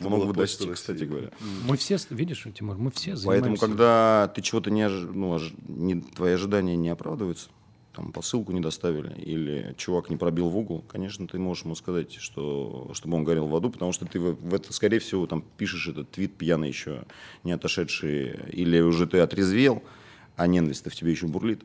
Много 0.00 0.26
бы 0.26 0.34
достиг, 0.34 0.74
кстати 0.74 1.04
говоря. 1.04 1.30
Мы 1.64 1.76
все, 1.76 1.96
видишь, 2.10 2.46
Тимур, 2.54 2.76
мы 2.76 2.90
все 2.90 3.12
Поэтому, 3.12 3.56
занимаемся... 3.56 3.66
когда 3.66 4.32
ты 4.34 4.42
чего-то 4.42 4.70
не, 4.70 4.88
ну, 4.88 5.38
не- 5.68 6.00
твои 6.00 6.32
ожидания 6.32 6.76
не 6.76 6.88
оправдываются, 6.88 7.48
там 7.92 8.12
посылку 8.12 8.52
не 8.52 8.60
доставили, 8.60 9.12
или 9.20 9.74
чувак 9.76 10.10
не 10.10 10.16
пробил 10.16 10.48
в 10.48 10.56
угол, 10.56 10.84
конечно, 10.88 11.26
ты 11.26 11.38
можешь 11.38 11.64
ему 11.64 11.74
сказать, 11.74 12.12
что, 12.14 12.90
чтобы 12.94 13.16
он 13.16 13.24
горел 13.24 13.46
в 13.46 13.56
аду, 13.56 13.70
потому 13.70 13.92
что 13.92 14.06
ты 14.06 14.20
в, 14.20 14.54
это, 14.54 14.72
скорее 14.72 15.00
всего, 15.00 15.26
там 15.26 15.42
пишешь 15.56 15.88
этот 15.88 16.10
твит 16.10 16.34
пьяный 16.34 16.68
еще, 16.68 17.02
не 17.42 17.52
отошедший, 17.52 18.38
или 18.50 18.80
уже 18.80 19.06
ты 19.06 19.18
отрезвел, 19.18 19.82
а 20.36 20.46
ненависть-то 20.46 20.90
в 20.90 20.94
тебе 20.94 21.10
еще 21.10 21.26
бурлит. 21.26 21.62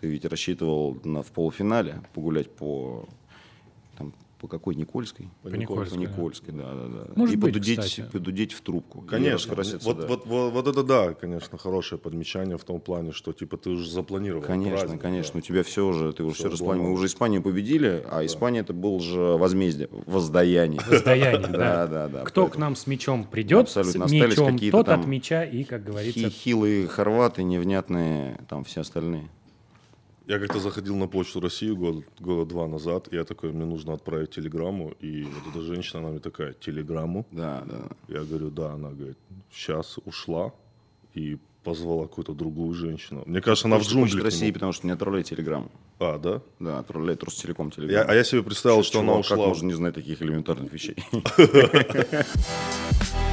Ты 0.00 0.08
ведь 0.08 0.24
рассчитывал 0.24 0.98
на, 1.04 1.22
в 1.22 1.32
полуфинале 1.32 2.02
погулять 2.14 2.50
по, 2.50 3.08
там, 3.96 4.12
по 4.42 4.48
какой 4.48 4.74
Никольской? 4.74 5.28
По 5.44 5.48
Никольской, 5.48 5.98
По 6.00 6.04
да. 6.04 6.10
Никольской, 6.12 6.52
да, 6.52 6.74
да, 6.74 6.88
да. 6.88 7.12
Может 7.14 7.34
и 7.36 7.38
быть, 7.38 7.52
подудеть, 7.54 7.78
кстати. 7.78 8.08
подудеть 8.10 8.52
в 8.52 8.60
трубку. 8.60 9.02
Конечно. 9.02 9.54
Вот, 9.54 10.00
да. 10.00 10.06
вот, 10.08 10.26
вот, 10.26 10.52
вот 10.52 10.66
это 10.66 10.82
да, 10.82 11.14
конечно, 11.14 11.58
хорошее 11.58 12.00
подмечание 12.00 12.58
в 12.58 12.64
том 12.64 12.80
плане, 12.80 13.12
что 13.12 13.32
типа 13.32 13.56
ты 13.56 13.70
уже 13.70 13.88
запланировал. 13.88 14.42
Конечно, 14.42 14.78
праздник, 14.80 15.00
конечно, 15.00 15.34
да. 15.34 15.38
у 15.38 15.42
тебя 15.42 15.62
все 15.62 15.86
уже, 15.86 16.12
ты 16.12 16.24
уже 16.24 16.34
Всё 16.34 16.42
все 16.46 16.50
распланировал. 16.54 16.88
Мы 16.90 16.94
уже 16.94 17.06
Испанию 17.06 17.40
победили, 17.40 18.04
а 18.10 18.26
Испания 18.26 18.58
это 18.60 18.72
был 18.72 18.98
же 18.98 19.20
возмездие, 19.20 19.88
воздаяние. 20.06 20.80
Воздаяние, 20.90 21.38
Да, 21.46 21.86
да. 21.86 21.86
да, 21.86 22.08
да. 22.08 22.24
Кто 22.24 22.48
к 22.48 22.56
нам 22.58 22.74
с 22.74 22.88
мечом 22.88 23.22
придет, 23.22 23.60
Абсолютно. 23.62 23.92
с 24.08 24.12
Остались 24.12 24.32
мечом, 24.32 24.52
какие-то 24.54 24.76
тот 24.78 24.86
там 24.86 25.00
от 25.02 25.06
меча 25.06 25.44
и, 25.44 25.62
как 25.62 25.84
говорится, 25.84 26.28
хи- 26.28 26.30
Хилые 26.30 26.88
хорваты, 26.88 27.44
невнятные, 27.44 28.40
там 28.48 28.64
все 28.64 28.80
остальные. 28.80 29.30
Я 30.26 30.38
как-то 30.38 30.60
заходил 30.60 30.96
на 30.96 31.08
почту 31.08 31.40
России 31.40 31.70
год, 31.70 32.04
года 32.20 32.48
два 32.48 32.68
назад, 32.68 33.08
и 33.10 33.16
я 33.16 33.24
такой, 33.24 33.52
мне 33.52 33.64
нужно 33.64 33.94
отправить 33.94 34.30
телеграмму, 34.30 34.92
и 35.00 35.24
вот 35.24 35.42
эта 35.50 35.60
женщина, 35.62 36.00
она 36.00 36.10
мне 36.10 36.20
такая, 36.20 36.52
телеграмму? 36.52 37.26
Да, 37.32 37.62
да. 37.66 37.80
Я 38.08 38.20
говорю, 38.22 38.50
да, 38.50 38.72
она 38.72 38.90
говорит, 38.90 39.18
сейчас 39.52 39.98
ушла 40.04 40.52
и 41.14 41.38
позвала 41.64 42.06
какую-то 42.06 42.34
другую 42.34 42.72
женщину. 42.74 43.22
Мне 43.26 43.40
кажется, 43.40 43.66
она 43.68 43.76
в 43.76 43.80
Почта- 43.80 43.94
Почта 43.94 44.08
джунглях. 44.16 44.24
России, 44.24 44.46
ему- 44.46 44.54
потому 44.54 44.72
что 44.72 44.86
не 44.86 44.92
отправляет 44.92 45.26
телеграмму. 45.26 45.70
А, 45.98 46.18
да? 46.18 46.40
Да, 46.60 46.78
отправляет 46.78 47.22
Ростелеком 47.24 47.66
Я, 47.66 47.72
телеграмму. 47.72 48.10
а 48.10 48.14
я 48.14 48.24
себе 48.24 48.42
представил, 48.42 48.82
что 48.84 49.00
она 49.00 49.12
Чувак, 49.12 49.26
Как 49.28 49.38
ушла. 49.38 49.48
можно 49.48 49.66
не 49.66 49.74
знать 49.74 49.94
таких 49.94 50.22
элементарных 50.22 50.72
вещей? 50.72 50.96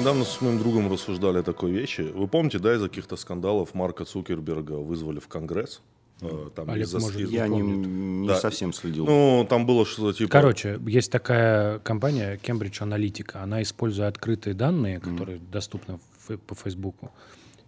Недавно 0.00 0.24
с 0.24 0.40
моим 0.40 0.58
другом 0.58 0.90
рассуждали 0.92 1.38
о 1.38 1.42
такой 1.42 1.70
вещи. 1.70 2.02
Вы 2.02 2.26
помните, 2.28 2.58
да, 2.58 2.74
из-за 2.74 2.88
каких-то 2.88 3.16
скандалов 3.16 3.74
Марка 3.74 4.04
Цукерберга 4.04 4.72
вызвали 4.74 5.18
в 5.20 5.28
Конгресс? 5.28 5.80
Э, 6.20 6.48
Там 6.54 6.70
Олег, 6.70 6.86
из-за 6.86 7.00
может, 7.00 7.20
Я 7.30 7.48
не, 7.48 7.60
не 7.60 8.28
Да. 8.28 8.36
совсем 8.36 8.72
следил. 8.72 9.04
Ну, 9.06 9.46
там 9.48 9.66
было 9.66 9.84
что-то 9.84 10.16
типа... 10.16 10.30
Короче, 10.30 10.80
есть 10.86 11.10
такая 11.10 11.78
компания 11.80 12.38
Cambridge 12.42 12.80
Analytica. 12.80 13.42
Она, 13.42 13.62
используя 13.62 14.08
открытые 14.08 14.54
данные, 14.54 15.00
которые 15.00 15.38
доступны 15.38 15.98
в- 16.28 16.36
по 16.38 16.54
Фейсбуку, 16.54 17.10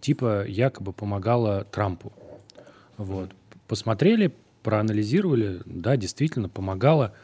типа 0.00 0.46
якобы 0.46 0.92
помогала 0.92 1.64
Трампу. 1.64 2.12
Вот. 2.96 3.30
Посмотрели, 3.68 4.32
проанализировали, 4.62 5.60
да, 5.64 5.96
действительно 5.96 6.48
помогала. 6.48 7.14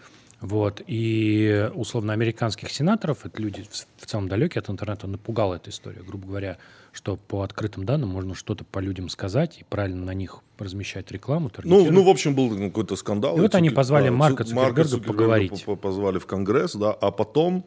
Вот. 0.42 0.82
И 0.88 1.70
условно 1.74 2.12
американских 2.12 2.70
сенаторов, 2.70 3.24
это 3.24 3.40
люди 3.40 3.64
в, 3.98 4.06
целом 4.06 4.28
далекие 4.28 4.60
от 4.60 4.68
интернета, 4.68 5.06
напугала 5.06 5.54
эта 5.54 5.70
история, 5.70 6.02
грубо 6.02 6.26
говоря, 6.26 6.58
что 6.90 7.16
по 7.16 7.42
открытым 7.42 7.84
данным 7.84 8.08
можно 8.10 8.34
что-то 8.34 8.64
по 8.64 8.80
людям 8.80 9.08
сказать 9.08 9.58
и 9.60 9.64
правильно 9.64 10.04
на 10.04 10.14
них 10.14 10.40
размещать 10.58 11.10
рекламу. 11.12 11.50
Ну, 11.62 11.90
ну, 11.90 12.02
в 12.02 12.08
общем, 12.08 12.34
был 12.34 12.50
какой-то 12.58 12.96
скандал. 12.96 13.36
И 13.38 13.40
вот 13.40 13.54
они 13.54 13.70
позвали 13.70 14.06
да, 14.06 14.12
Марка 14.12 14.42
Цу- 14.44 14.50
Цукерберга 14.50 14.98
поговорить. 14.98 15.64
по- 15.64 15.76
по- 15.76 15.76
Позвали 15.76 16.18
в 16.18 16.26
Конгресс, 16.26 16.74
да, 16.74 16.90
а 16.92 17.12
потом 17.12 17.64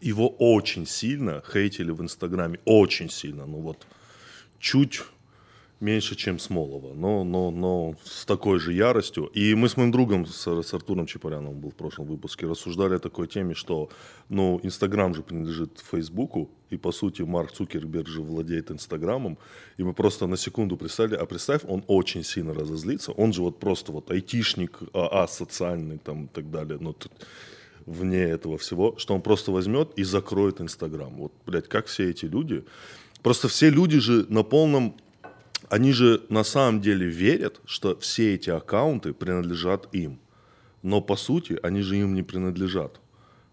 его 0.00 0.28
очень 0.28 0.86
сильно 0.86 1.42
хейтили 1.52 1.90
в 1.90 2.00
Инстаграме. 2.02 2.60
Очень 2.64 3.10
сильно. 3.10 3.46
Ну 3.46 3.58
вот, 3.58 3.84
чуть 4.60 5.02
меньше, 5.80 6.16
чем 6.16 6.38
Смолова, 6.38 6.94
но, 6.94 7.24
но, 7.24 7.50
но 7.50 7.94
с 8.04 8.24
такой 8.24 8.58
же 8.58 8.72
яростью. 8.72 9.26
И 9.26 9.54
мы 9.54 9.68
с 9.68 9.76
моим 9.76 9.92
другом, 9.92 10.26
с, 10.26 10.46
с 10.46 10.74
Артуром 10.74 11.06
Чапаряном, 11.06 11.60
был 11.60 11.70
в 11.70 11.74
прошлом 11.74 12.06
выпуске, 12.06 12.46
рассуждали 12.46 12.94
о 12.94 12.98
такой 12.98 13.26
теме, 13.28 13.54
что, 13.54 13.90
ну, 14.28 14.58
Инстаграм 14.62 15.14
же 15.14 15.22
принадлежит 15.22 15.82
Фейсбуку, 15.90 16.50
и, 16.70 16.76
по 16.76 16.92
сути, 16.92 17.22
Марк 17.22 17.52
Цукерберг 17.52 18.08
же 18.08 18.22
владеет 18.22 18.70
Инстаграмом, 18.70 19.38
и 19.76 19.84
мы 19.84 19.92
просто 19.92 20.26
на 20.26 20.36
секунду 20.36 20.76
представили, 20.76 21.14
а 21.14 21.26
представь, 21.26 21.62
он 21.68 21.84
очень 21.86 22.24
сильно 22.24 22.54
разозлится, 22.54 23.12
он 23.12 23.32
же 23.32 23.42
вот 23.42 23.60
просто 23.60 23.92
вот 23.92 24.10
айтишник, 24.10 24.78
а, 24.94 25.26
социальный 25.28 25.98
там 25.98 26.24
и 26.24 26.28
так 26.28 26.50
далее, 26.50 26.78
но 26.80 26.92
тут 26.92 27.12
вне 27.84 28.22
этого 28.22 28.58
всего, 28.58 28.96
что 28.98 29.14
он 29.14 29.22
просто 29.22 29.52
возьмет 29.52 29.92
и 29.96 30.04
закроет 30.04 30.60
Инстаграм. 30.60 31.14
Вот, 31.14 31.32
блядь, 31.46 31.68
как 31.68 31.86
все 31.86 32.10
эти 32.10 32.24
люди. 32.24 32.64
Просто 33.22 33.48
все 33.48 33.70
люди 33.70 33.98
же 33.98 34.26
на 34.28 34.42
полном 34.42 34.96
они 35.68 35.92
же 35.92 36.22
на 36.28 36.44
самом 36.44 36.80
деле 36.80 37.06
верят, 37.06 37.60
что 37.64 37.96
все 37.98 38.34
эти 38.34 38.50
аккаунты 38.50 39.12
принадлежат 39.12 39.88
им. 39.92 40.18
Но 40.82 41.00
по 41.00 41.16
сути 41.16 41.58
они 41.62 41.82
же 41.82 41.96
им 41.96 42.14
не 42.14 42.22
принадлежат. 42.22 43.00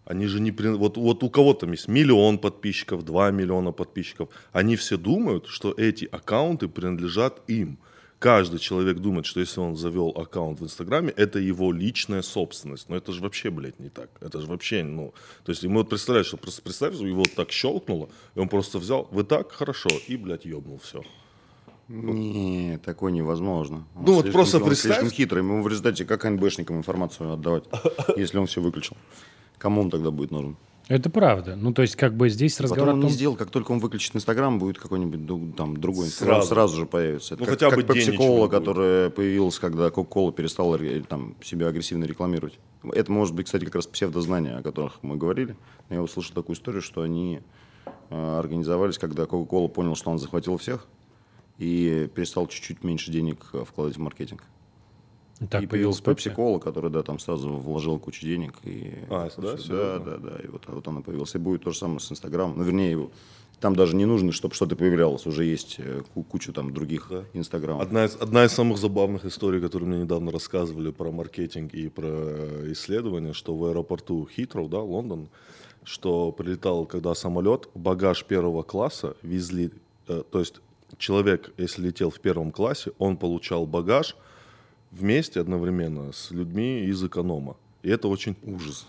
Они 0.05 0.27
же 0.27 0.39
не 0.39 0.51
при... 0.51 0.67
вот, 0.67 0.97
вот 0.97 1.23
у 1.23 1.29
кого 1.29 1.53
там 1.53 1.71
есть 1.71 1.87
миллион 1.87 2.37
подписчиков, 2.37 3.03
два 3.03 3.31
миллиона 3.31 3.71
подписчиков. 3.71 4.29
Они 4.51 4.75
все 4.75 4.97
думают, 4.97 5.47
что 5.47 5.73
эти 5.77 6.05
аккаунты 6.05 6.67
принадлежат 6.67 7.41
им. 7.47 7.77
Каждый 8.19 8.59
человек 8.59 8.99
думает, 8.99 9.25
что 9.25 9.39
если 9.39 9.59
он 9.59 9.75
завел 9.75 10.09
аккаунт 10.15 10.61
в 10.61 10.63
Инстаграме, 10.63 11.09
это 11.09 11.39
его 11.39 11.73
личная 11.73 12.21
собственность. 12.21 12.89
Но 12.89 12.95
это 12.95 13.11
же 13.11 13.21
вообще, 13.21 13.49
блядь, 13.49 13.79
не 13.79 13.89
так. 13.89 14.09
Это 14.21 14.39
же 14.39 14.47
вообще, 14.47 14.83
ну... 14.83 15.13
То 15.43 15.51
есть 15.51 15.63
ему 15.63 15.79
вот 15.79 15.89
представляешь, 15.89 16.27
что 16.27 16.37
просто 16.37 16.61
представь, 16.61 16.95
его 16.95 17.19
вот 17.19 17.33
так 17.33 17.51
щелкнуло, 17.51 18.09
и 18.35 18.39
он 18.39 18.47
просто 18.47 18.79
взял, 18.79 19.07
вы 19.11 19.23
так, 19.23 19.51
хорошо, 19.51 19.89
и, 20.07 20.15
блядь, 20.15 20.45
ебнул, 20.45 20.79
все. 20.83 21.03
Не, 21.87 22.79
такое 22.83 23.11
невозможно. 23.11 23.85
Он 23.95 24.05
ну 24.05 24.13
вот 24.15 24.31
просто 24.31 24.57
он 24.57 24.65
представь. 24.65 24.93
слишком 24.97 25.09
хитрый. 25.09 25.43
Ему 25.43 25.61
в 25.61 25.67
результате 25.67 26.05
как 26.05 26.23
НБшникам 26.23 26.77
информацию 26.77 27.33
отдавать, 27.33 27.65
если 28.17 28.37
он 28.37 28.47
все 28.47 28.61
выключил. 28.61 28.95
Кому 29.57 29.81
он 29.81 29.89
тогда 29.89 30.11
будет 30.11 30.31
нужен? 30.31 30.55
Это 30.89 31.09
правда. 31.09 31.55
Ну, 31.55 31.73
то 31.73 31.81
есть, 31.81 31.95
как 31.95 32.15
бы 32.15 32.29
здесь 32.29 32.59
разговор 32.59 32.87
Потом 32.87 32.95
он 32.95 33.01
том... 33.03 33.09
не 33.09 33.15
сделал, 33.15 33.37
как 33.37 33.49
только 33.49 33.71
он 33.71 33.79
выключит 33.79 34.15
Инстаграм, 34.17 34.59
будет 34.59 34.77
какой-нибудь 34.77 35.55
там 35.55 35.77
другой 35.77 36.07
Инстаграм, 36.07 36.37
Сразу. 36.41 36.47
сразу 36.49 36.75
же 36.75 36.85
появится. 36.85 37.35
Это 37.35 37.43
Ну, 37.43 37.45
как, 37.49 37.59
хотя 37.59 37.73
бы 37.73 37.83
как 37.83 37.95
ничего 37.95 38.45
не 38.45 38.49
которая 38.49 39.09
появилась, 39.09 39.59
когда 39.59 39.87
Coca-Cola 39.87 40.33
перестала 40.33 40.77
ре- 40.77 41.01
там, 41.07 41.35
себя 41.41 41.67
агрессивно 41.67 42.03
рекламировать. 42.03 42.59
Это 42.83 43.11
может 43.13 43.33
быть, 43.33 43.45
кстати, 43.45 43.63
как 43.63 43.75
раз 43.75 43.87
псевдознания, 43.87 44.57
о 44.57 44.61
которых 44.61 44.99
мы 45.03 45.15
говорили. 45.15 45.55
Я 45.89 46.01
услышал 46.01 46.33
такую 46.35 46.57
историю, 46.57 46.81
что 46.81 47.01
они 47.01 47.39
э, 48.09 48.39
организовались, 48.39 48.97
когда 48.97 49.23
Coca-Cola 49.23 49.69
понял, 49.69 49.95
что 49.95 50.11
он 50.11 50.19
захватил 50.19 50.57
всех, 50.57 50.85
и 51.57 52.09
перестал 52.13 52.47
чуть-чуть 52.47 52.83
меньше 52.83 53.11
денег 53.11 53.45
э, 53.53 53.63
вкладывать 53.65 53.97
в 53.97 54.01
маркетинг. 54.01 54.43
Так 55.49 55.63
и 55.63 55.67
появился 55.67 56.01
Pepsi. 56.03 56.33
Pepsi-Cola, 56.35 56.59
который, 56.59 56.89
да, 56.89 57.03
там 57.03 57.19
сразу 57.19 57.49
вложил 57.49 57.99
кучу 57.99 58.25
денег. 58.25 58.53
И, 58.63 58.93
А, 59.09 59.27
это 59.27 59.41
да, 59.41 59.57
всё- 59.57 59.63
серьезно? 59.65 59.99
да, 59.99 60.17
да, 60.17 60.29
да. 60.29 60.37
И 60.43 60.47
вот, 60.47 60.63
вот 60.67 60.87
она 60.87 61.01
появилась. 61.01 61.35
И 61.35 61.37
будет 61.37 61.63
то 61.63 61.71
же 61.71 61.77
самое 61.77 61.99
с 61.99 62.11
Инстаграмом. 62.11 62.57
Ну, 62.57 62.63
вернее, 62.63 62.91
его- 62.91 63.11
там 63.59 63.75
даже 63.75 63.95
не 63.95 64.05
нужно, 64.05 64.31
чтобы 64.31 64.55
что-то 64.55 64.75
появлялось. 64.75 65.25
Уже 65.25 65.43
есть 65.43 65.75
э, 65.79 66.03
ку- 66.13 66.23
кучу 66.23 66.53
там 66.53 66.73
других 66.73 67.11
Инстаграмов. 67.33 67.81
Одна 67.83 68.05
из, 68.05 68.15
одна 68.15 68.45
из 68.45 68.51
самых 68.51 68.77
забавных 68.77 69.25
историй, 69.25 69.59
которую 69.59 69.89
мне 69.89 70.01
недавно 70.03 70.31
рассказывали 70.31 70.91
про 70.91 71.11
маркетинг 71.11 71.73
и 71.73 71.89
про 71.89 72.07
э, 72.07 72.71
исследования, 72.71 73.33
что 73.33 73.55
в 73.55 73.65
аэропорту 73.65 74.27
Хитроу, 74.33 74.69
да, 74.69 74.79
Лондон, 74.81 75.27
что 75.83 76.31
прилетал, 76.31 76.85
когда 76.85 77.13
самолет, 77.15 77.69
багаж 77.73 78.23
первого 78.23 78.63
класса 78.63 79.15
везли, 79.23 79.71
э, 80.07 80.23
то 80.31 80.39
есть 80.39 80.61
человек, 80.97 81.51
если 81.57 81.87
летел 81.87 82.09
в 82.09 82.19
первом 82.19 82.51
классе, 82.51 82.91
он 82.97 83.17
получал 83.17 83.65
багаж 83.65 84.15
вместе 84.91 85.39
одновременно 85.39 86.11
с 86.11 86.31
людьми 86.31 86.85
из 86.85 87.03
эконома. 87.03 87.57
И 87.81 87.89
это 87.89 88.07
очень 88.07 88.35
ужас. 88.43 88.87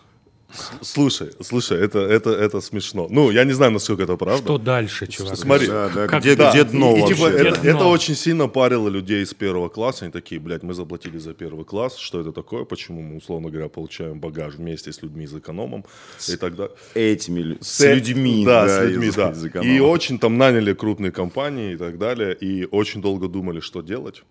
Слушай, 0.83 1.31
слушай, 1.41 1.79
это, 1.79 1.99
это, 1.99 2.31
это 2.31 2.61
смешно. 2.61 3.07
Ну, 3.11 3.31
я 3.31 3.45
не 3.45 3.53
знаю, 3.53 3.73
насколько 3.73 4.03
это 4.05 4.17
правда. 4.17 4.43
Что 4.45 4.59
дальше, 4.59 5.07
чувак? 5.07 5.37
Смотри, 5.37 5.67
Да, 5.67 5.89
да, 5.89 6.07
Как- 6.07 6.23
где, 6.23 6.37
Да, 6.37 6.51
где 6.53 6.65
дно 6.65 6.95
и, 6.95 6.99
и, 6.99 7.01
вообще? 7.01 7.15
типа, 7.17 7.27
это, 7.27 7.61
Где 7.61 7.71
дно? 7.73 7.79
это 7.81 7.85
очень 7.89 8.15
сильно 8.15 8.49
парило 8.49 8.89
людей 8.89 9.23
из 9.23 9.35
первого 9.35 9.69
класса. 9.69 10.05
Они 10.05 10.13
такие, 10.13 10.41
блядь, 10.41 10.63
мы 10.63 10.75
заплатили 10.75 11.19
за 11.19 11.35
первый 11.35 11.65
класс, 11.65 11.97
что 11.97 12.21
это 12.21 12.33
такое, 12.33 12.65
почему 12.65 13.03
мы, 13.03 13.17
условно 13.17 13.51
говоря, 13.51 13.69
получаем 13.69 14.21
багаж 14.21 14.55
вместе 14.55 14.93
с 14.93 15.03
людьми 15.03 15.25
из 15.25 15.35
экономом 15.35 15.85
и 16.29 16.37
так 16.37 16.55
далее. 16.57 16.75
Этими, 16.95 17.59
с, 17.61 17.69
С- 17.79 17.95
людьми. 17.95 18.45
Да, 18.45 18.69
с 18.69 18.83
людьми, 18.85 19.07
из- 19.09 19.15
да. 19.15 19.31
из 19.31 19.45
И 19.65 19.81
очень 19.81 20.19
там 20.19 20.39
наняли 20.39 20.73
крупные 20.75 21.11
компании 21.13 21.75
и 21.75 21.77
так 21.77 21.99
далее, 21.99 22.35
и 22.35 22.67
очень 22.71 23.03
долго 23.03 23.29
думали, 23.29 23.61
что 23.61 23.83
делать. 23.83 24.23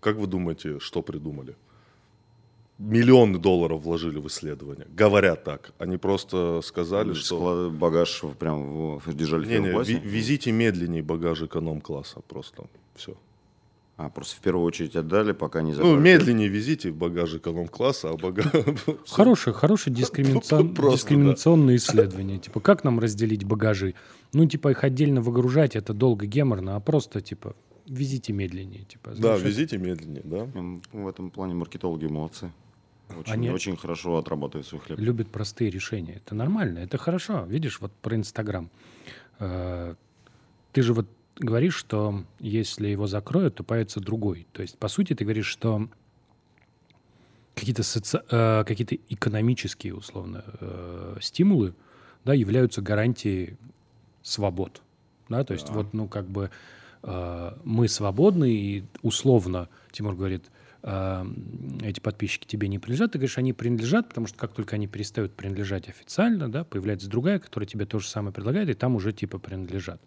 Как 0.00 0.16
вы 0.16 0.26
думаете, 0.26 0.78
что 0.80 1.02
придумали? 1.02 1.54
Миллионы 2.82 3.38
долларов 3.38 3.82
вложили 3.82 4.18
в 4.18 4.26
исследование. 4.26 4.86
Говорят 4.96 5.44
так. 5.44 5.72
Они 5.78 5.96
просто 5.98 6.60
сказали, 6.64 7.12
что... 7.14 7.36
Склад- 7.36 7.70
багаж 7.78 8.22
прям 8.38 8.98
в, 8.98 9.14
держали 9.14 9.46
Не, 9.46 9.58
не, 9.68 9.72
классе? 9.72 10.00
везите 10.04 10.50
медленнее 10.52 11.02
багаж 11.02 11.42
эконом-класса 11.42 12.20
просто. 12.28 12.64
Все. 12.96 13.14
А, 13.96 14.08
просто 14.08 14.36
в 14.36 14.40
первую 14.40 14.64
очередь 14.66 14.96
отдали, 14.96 15.32
пока 15.32 15.62
не 15.62 15.74
забрали. 15.74 15.94
Ну, 15.94 16.00
медленнее 16.00 16.48
везите 16.48 16.90
в 16.90 16.96
багаж 16.96 17.34
эконом-класса, 17.34 18.10
а 18.10 18.16
багаж... 18.16 18.46
Хорошее, 19.08 19.54
хорошее 19.54 19.94
дискриминацион- 19.94 20.74
Просто, 20.74 20.96
дискриминационное 20.98 21.76
исследование. 21.76 22.38
Типа, 22.38 22.58
как 22.60 22.82
нам 22.84 22.98
разделить 22.98 23.44
багажи? 23.44 23.94
Ну, 24.32 24.46
типа, 24.46 24.70
их 24.70 24.82
отдельно 24.82 25.20
выгружать, 25.20 25.76
это 25.76 25.92
долго, 25.94 26.26
геморно, 26.26 26.74
а 26.74 26.80
просто, 26.80 27.20
типа, 27.20 27.54
везите 27.86 28.32
медленнее. 28.32 28.84
Типа, 28.84 29.10
Да, 29.10 29.16
знаешь, 29.16 29.40
это- 29.40 29.48
везите 29.48 29.78
медленнее, 29.78 30.22
да. 30.24 30.48
В 30.92 31.06
этом 31.06 31.30
плане 31.30 31.54
маркетологи 31.54 32.06
молодцы. 32.06 32.50
Очень, 33.20 33.32
Они- 33.32 33.50
очень 33.50 33.76
хорошо 33.76 34.16
отрабатывают 34.16 34.66
свой 34.66 34.80
хлеб. 34.80 34.98
любят 34.98 35.28
простые 35.30 35.70
решения. 35.70 36.14
Это 36.24 36.34
нормально, 36.34 36.78
это 36.80 36.98
хорошо. 36.98 37.44
Видишь, 37.44 37.80
вот 37.80 37.92
про 37.92 38.16
Инстаграм. 38.16 38.70
Э, 39.38 39.94
Ты 40.72 40.82
же 40.82 40.94
вот 40.94 41.06
говоришь, 41.38 41.74
что 41.74 42.24
если 42.40 42.88
его 42.88 43.06
закроют, 43.06 43.56
то 43.56 43.62
появится 43.64 44.00
другой. 44.00 44.46
То 44.52 44.62
есть, 44.62 44.78
по 44.78 44.88
сути, 44.88 45.14
ты 45.14 45.24
говоришь, 45.24 45.46
что 45.46 45.88
какие-то, 47.54 47.82
соци- 47.82 48.24
э, 48.30 48.64
какие-то 48.64 48.96
экономические, 49.08 49.94
условно, 49.94 50.44
э, 50.60 51.16
стимулы 51.20 51.74
да, 52.24 52.34
являются 52.34 52.80
гарантией 52.82 53.56
свобод. 54.22 54.82
Да? 55.28 55.44
То 55.44 55.52
есть, 55.54 55.68
вот, 55.70 55.92
ну, 55.92 56.08
как 56.08 56.26
бы 56.26 56.50
э, 57.04 57.56
мы 57.64 57.88
свободны, 57.88 58.50
и 58.54 58.84
условно, 59.02 59.68
Тимур 59.90 60.14
говорит, 60.14 60.44
э, 60.46 60.50
эти 60.82 62.00
подписчики 62.00 62.44
тебе 62.46 62.66
не 62.66 62.78
принадлежат, 62.78 63.12
ты 63.12 63.18
говоришь, 63.18 63.38
они 63.38 63.52
принадлежат, 63.52 64.08
потому 64.08 64.26
что 64.26 64.36
как 64.36 64.52
только 64.52 64.74
они 64.74 64.88
перестают 64.88 65.32
принадлежать 65.32 65.88
официально, 65.88 66.50
да, 66.50 66.64
появляется 66.64 67.08
другая, 67.08 67.38
которая 67.38 67.68
тебе 67.68 67.86
то 67.86 68.00
же 68.00 68.08
самое 68.08 68.32
предлагает, 68.32 68.68
и 68.68 68.74
там 68.74 68.96
уже 68.96 69.12
типа 69.12 69.38
принадлежат. 69.38 70.00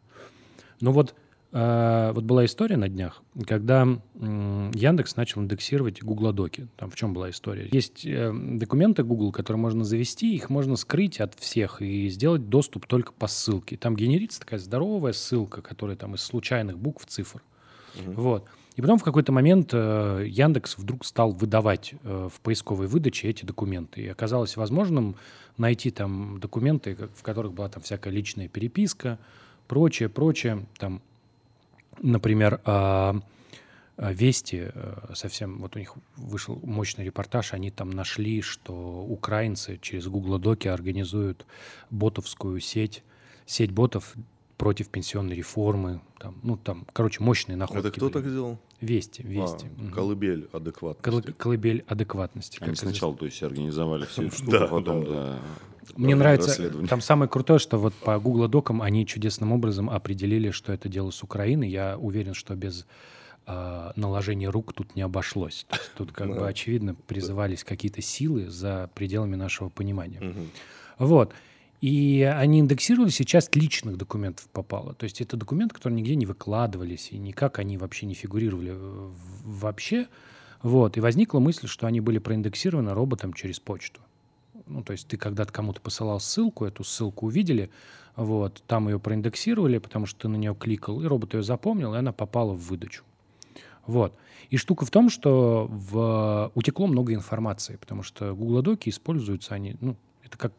Но 0.82 0.92
вот, 0.92 1.16
э, 1.54 2.12
вот 2.14 2.26
была 2.26 2.44
история 2.44 2.76
на 2.76 2.90
днях, 2.90 3.24
когда 3.48 3.84
м, 3.84 4.72
Яндекс 4.72 5.16
начал 5.16 5.42
индексировать 5.42 6.04
Гуглодоки. 6.04 6.68
Там 6.76 6.90
в 6.90 6.96
чем 6.96 7.14
была 7.14 7.30
история? 7.30 7.70
Есть 7.72 8.06
э, 8.06 8.34
документы 8.34 9.04
Google, 9.04 9.32
которые 9.32 9.62
можно 9.62 9.86
завести, 9.86 10.36
их 10.36 10.50
можно 10.50 10.76
скрыть 10.76 11.22
от 11.22 11.36
всех 11.36 11.82
и 11.82 12.10
сделать 12.10 12.50
доступ 12.50 12.86
только 12.86 13.14
по 13.14 13.28
ссылке. 13.28 13.78
Там 13.78 13.96
генерится 13.96 14.42
такая 14.42 14.60
здоровая 14.60 15.14
ссылка, 15.14 15.62
которая 15.62 15.96
там 15.96 16.16
из 16.16 16.22
случайных 16.22 16.78
букв, 16.78 17.06
цифр. 17.06 17.42
Вот. 18.08 18.50
И 18.76 18.82
потом 18.82 18.98
в 18.98 19.04
какой-то 19.04 19.32
момент 19.32 19.70
э, 19.74 20.26
Яндекс 20.28 20.78
вдруг 20.78 21.06
стал 21.06 21.32
выдавать 21.32 21.94
э, 22.04 22.30
в 22.32 22.42
поисковой 22.42 22.88
выдаче 22.88 23.30
эти 23.30 23.46
документы. 23.46 24.02
И 24.02 24.08
оказалось 24.08 24.58
возможным 24.58 25.16
найти 25.58 25.92
там 25.92 26.40
документы, 26.42 26.98
в 27.16 27.24
которых 27.24 27.54
была 27.54 27.70
там 27.70 27.82
всякая 27.84 28.10
личная 28.12 28.50
переписка, 28.50 29.18
прочее, 29.68 30.10
прочее. 30.10 30.66
Там, 30.78 31.02
например, 32.02 32.60
а, 32.66 33.22
а, 33.96 34.12
Вести 34.12 34.72
э, 34.74 34.96
совсем, 35.14 35.60
вот 35.60 35.78
у 35.78 35.80
них 35.80 35.94
вышел 36.18 36.60
мощный 36.62 37.06
репортаж, 37.06 37.54
они 37.54 37.72
там 37.72 37.92
нашли, 37.92 38.42
что 38.42 38.74
украинцы 39.08 39.80
через 39.82 40.08
Google 40.08 40.38
Доки 40.38 40.68
организуют 40.68 41.46
ботовскую 41.92 42.60
сеть, 42.60 43.04
сеть 43.46 43.72
ботов 43.72 44.16
против 44.58 44.90
пенсионной 44.90 45.36
реформы. 45.36 46.02
Там, 46.20 46.36
ну, 46.44 46.58
там, 46.58 46.88
короче, 46.94 47.22
мощные 47.24 47.56
находки. 47.58 47.80
Это 47.80 47.92
кто 47.92 48.06
были. 48.06 48.14
так 48.14 48.26
сделал? 48.28 48.60
Вести, 48.82 49.22
А, 49.24 49.28
вести. 49.28 49.68
Мгм. 49.78 49.92
колыбель 49.92 50.50
адекватности. 50.54 51.10
Колы- 51.10 51.34
Колыбель 51.34 51.84
адекватности. 51.88 52.58
Они 52.62 52.76
сначала, 52.76 53.16
то 53.16 53.26
есть, 53.26 53.42
организовали 53.44 54.06
всю 54.06 54.24
эту 54.28 54.36
штуку, 54.36 54.52
Да, 54.52 54.68
потом, 54.68 55.04
да. 55.06 55.12
да. 55.12 55.40
Мне 55.98 56.16
нравится, 56.16 56.72
там 56.88 57.00
самое 57.00 57.30
крутое, 57.30 57.60
что 57.60 57.78
вот 57.78 57.94
по 57.94 58.18
Google 58.20 58.48
Докам 58.48 58.82
они 58.82 59.06
чудесным 59.06 59.52
образом 59.52 59.90
определили, 59.90 60.50
что 60.52 60.74
это 60.74 60.90
дело 60.90 61.12
с 61.12 61.22
Украины. 61.24 61.64
Я 61.64 61.98
уверен, 61.98 62.34
что 62.34 62.56
без 62.56 62.88
э, 63.48 63.92
наложения 63.96 64.50
рук 64.50 64.74
тут 64.74 64.96
не 64.96 65.04
обошлось. 65.04 65.66
То 65.70 65.76
есть 65.78 65.92
тут 65.96 66.12
как 66.12 66.28
бы 66.40 66.48
очевидно 66.48 66.96
призывались 66.96 67.64
какие-то 67.64 68.02
силы 68.02 68.50
за 68.50 68.90
пределами 68.96 69.36
нашего 69.36 69.70
понимания. 69.70 70.22
Вот. 70.98 71.34
И 71.86 72.24
они 72.24 72.62
индексировались, 72.62 73.22
и 73.22 73.26
часть 73.28 73.56
личных 73.56 73.96
документов 73.96 74.48
попала. 74.52 74.96
То 74.96 75.04
есть 75.04 75.22
это 75.22 75.38
документы, 75.38 75.76
которые 75.76 75.98
нигде 75.98 76.16
не 76.16 76.26
выкладывались, 76.26 77.10
и 77.12 77.18
никак 77.20 77.60
они 77.60 77.78
вообще 77.78 78.08
не 78.08 78.16
фигурировали 78.16 78.72
в- 78.72 79.14
вообще. 79.44 80.08
Вот. 80.64 80.98
И 80.98 81.00
возникла 81.00 81.38
мысль, 81.38 81.68
что 81.68 81.86
они 81.86 82.02
были 82.02 82.18
проиндексированы 82.18 82.96
роботом 82.96 83.34
через 83.34 83.60
почту. 83.60 84.02
Ну, 84.66 84.82
то 84.82 84.94
есть 84.94 85.08
ты 85.08 85.18
когда-то 85.18 85.54
кому-то 85.54 85.80
посылал 85.80 86.20
ссылку, 86.20 86.66
эту 86.66 86.84
ссылку 86.84 87.28
увидели, 87.28 87.70
вот, 88.16 88.64
там 88.66 88.90
ее 88.90 89.00
проиндексировали, 89.00 89.78
потому 89.78 90.08
что 90.08 90.22
ты 90.22 90.28
на 90.28 90.38
нее 90.38 90.56
кликал, 90.56 91.04
и 91.04 91.06
робот 91.06 91.36
ее 91.36 91.44
запомнил, 91.44 91.94
и 91.94 92.00
она 92.00 92.12
попала 92.12 92.54
в 92.54 92.62
выдачу. 92.68 93.04
Вот. 93.86 94.18
И 94.50 94.58
штука 94.58 94.88
в 94.88 94.90
том, 94.90 95.12
что 95.12 95.68
в... 95.70 96.52
утекло 96.56 96.88
много 96.88 97.14
информации, 97.14 97.76
потому 97.76 98.02
что 98.02 98.34
Google 98.34 98.64
Доки 98.64 98.90
используются 98.90 99.54
они, 99.54 99.76
ну, 99.82 99.96
это 100.24 100.36
как 100.40 100.52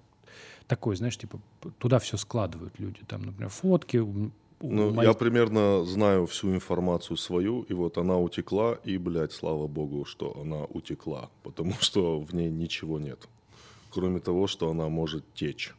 такой, 0.66 0.96
знаешь, 0.96 1.16
типа 1.16 1.38
туда 1.78 1.98
все 1.98 2.16
складывают 2.16 2.74
люди, 2.78 3.00
там, 3.06 3.22
например, 3.22 3.50
фотки. 3.50 3.96
Ну, 4.62 4.90
моих- 4.90 5.08
я 5.10 5.14
примерно 5.14 5.84
знаю 5.84 6.26
всю 6.26 6.54
информацию 6.54 7.16
свою, 7.16 7.62
и 7.62 7.74
вот 7.74 7.98
она 7.98 8.16
утекла, 8.18 8.78
и, 8.84 8.96
блядь, 8.98 9.32
слава 9.32 9.66
богу, 9.66 10.04
что 10.06 10.36
она 10.40 10.64
утекла, 10.64 11.28
потому 11.42 11.72
что 11.80 12.18
в 12.20 12.34
ней 12.34 12.48
ничего 12.50 12.98
нет. 12.98 13.28
Кроме 13.90 14.20
того, 14.20 14.46
что 14.46 14.70
она 14.70 14.88
может 14.88 15.24
течь. 15.34 15.74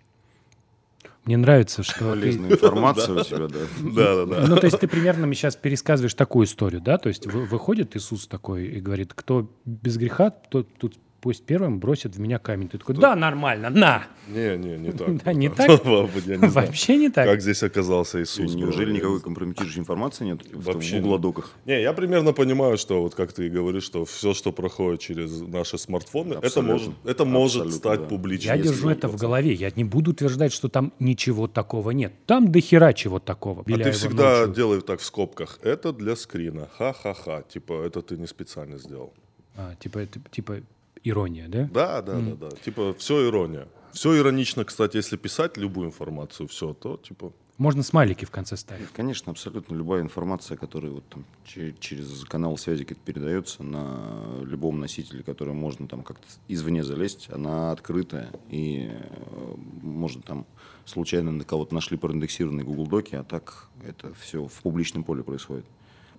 Мне 1.25 1.37
нравится, 1.37 1.83
что 1.83 1.99
ты- 2.13 2.21
Полезная 2.21 2.51
информация 2.53 3.15
у 3.19 3.23
тебя, 3.23 3.47
да. 3.47 3.59
Да-да-да. 3.95 4.47
Ну, 4.47 4.55
то 4.57 4.65
есть 4.65 4.79
ты 4.79 4.87
примерно 4.87 5.25
мне 5.27 5.35
сейчас 5.35 5.55
пересказываешь 5.55 6.13
такую 6.13 6.45
историю, 6.45 6.79
да? 6.81 6.97
То 6.97 7.09
есть 7.09 7.25
вы- 7.25 7.45
выходит 7.45 7.95
Иисус 7.97 8.27
такой 8.27 8.67
и 8.67 8.79
говорит, 8.79 9.13
кто 9.13 9.49
без 9.65 9.97
греха, 9.97 10.29
тот 10.29 10.67
тут 10.77 10.95
пусть 11.21 11.45
первым 11.45 11.79
бросит 11.79 12.15
в 12.15 12.19
меня 12.19 12.39
камень. 12.39 12.67
Ты 12.69 12.77
такой, 12.77 12.95
да, 12.95 13.15
нормально, 13.15 13.69
на! 13.69 14.07
Не, 14.27 14.57
не, 14.57 14.77
не 14.77 14.91
так. 14.97 15.23
Да, 15.23 15.33
не 15.33 15.49
так? 15.49 15.83
Вообще 15.85 16.97
не 16.97 17.09
так. 17.09 17.27
как 17.27 17.41
здесь 17.41 17.63
оказался 17.63 18.21
Иисус. 18.21 18.55
Неужели 18.55 18.93
никакой 18.93 19.21
компрометирующей 19.21 19.79
информации 19.79 20.25
нет 20.25 20.41
в 20.51 20.69
углодоках? 20.69 21.53
Не, 21.65 21.81
я 21.81 21.93
примерно 21.93 22.33
понимаю, 22.33 22.77
что 22.77 23.01
вот 23.01 23.15
как 23.15 23.33
ты 23.33 23.47
и 23.47 23.49
говоришь, 23.49 23.83
что 23.83 24.05
все, 24.05 24.33
что 24.33 24.51
проходит 24.51 25.01
через 25.01 25.41
наши 25.41 25.77
смартфоны, 25.77 26.35
это 26.41 26.61
может, 26.61 26.91
это 27.05 27.25
может 27.25 27.73
стать 27.73 28.07
публичным. 28.07 28.55
Я 28.55 28.61
держу 28.61 28.89
это 28.89 29.07
в 29.07 29.15
голове. 29.15 29.53
Я 29.53 29.71
не 29.75 29.83
буду 29.83 30.11
утверждать, 30.11 30.53
что 30.53 30.69
там 30.69 30.93
ничего 30.99 31.47
такого 31.47 31.91
нет. 31.91 32.13
Там 32.25 32.51
до 32.51 32.59
хера 32.59 32.93
чего 32.93 33.19
такого. 33.19 33.63
А 33.67 33.77
ты 33.77 33.91
всегда 33.91 34.47
делай 34.47 34.81
так 34.81 34.99
в 34.99 35.05
скобках. 35.05 35.59
Это 35.63 35.93
для 35.93 36.15
скрина. 36.15 36.67
Ха-ха-ха. 36.77 37.43
Типа, 37.43 37.85
это 37.85 38.01
ты 38.01 38.17
не 38.17 38.27
специально 38.27 38.77
сделал. 38.77 39.13
А, 39.55 39.73
типа, 39.79 39.99
это, 39.99 40.19
типа 40.31 40.61
ирония, 41.07 41.47
да? 41.47 41.69
Да, 41.73 42.01
да, 42.01 42.19
да, 42.19 42.35
да. 42.35 42.55
Типа, 42.63 42.93
все 42.97 43.27
ирония. 43.27 43.67
Все 43.93 44.15
иронично, 44.17 44.63
кстати, 44.65 44.97
если 44.97 45.17
писать 45.17 45.57
любую 45.57 45.87
информацию, 45.87 46.47
все, 46.47 46.73
то 46.73 46.97
типа. 46.97 47.31
Можно 47.57 47.81
смайлики 47.81 48.23
в 48.25 48.29
конце 48.29 48.55
ставить. 48.55 48.87
Конечно, 48.89 49.31
абсолютно 49.31 49.73
любая 49.73 50.03
информация, 50.03 50.55
которая 50.57 50.91
вот 50.91 51.03
там 51.09 51.25
че- 51.43 51.73
через 51.79 52.23
канал 52.25 52.55
связи 52.57 52.83
как-то 52.83 53.03
передается 53.03 53.63
на 53.63 54.43
любом 54.43 54.79
носителе, 54.79 55.23
который 55.23 55.55
можно 55.55 55.87
там 55.87 56.03
как-то 56.03 56.27
извне 56.47 56.83
залезть, 56.83 57.29
она 57.31 57.71
открытая 57.71 58.29
и 58.49 58.91
э, 58.91 59.55
можно 59.81 60.21
там 60.21 60.45
случайно 60.85 61.31
на 61.31 61.43
кого-то 61.43 61.73
нашли 61.73 61.97
проиндексированные 61.97 62.63
Google 62.63 62.85
Доки, 62.85 63.15
а 63.15 63.23
так 63.23 63.69
это 63.83 64.13
все 64.13 64.45
в 64.45 64.61
публичном 64.61 65.03
поле 65.03 65.23
происходит. 65.23 65.65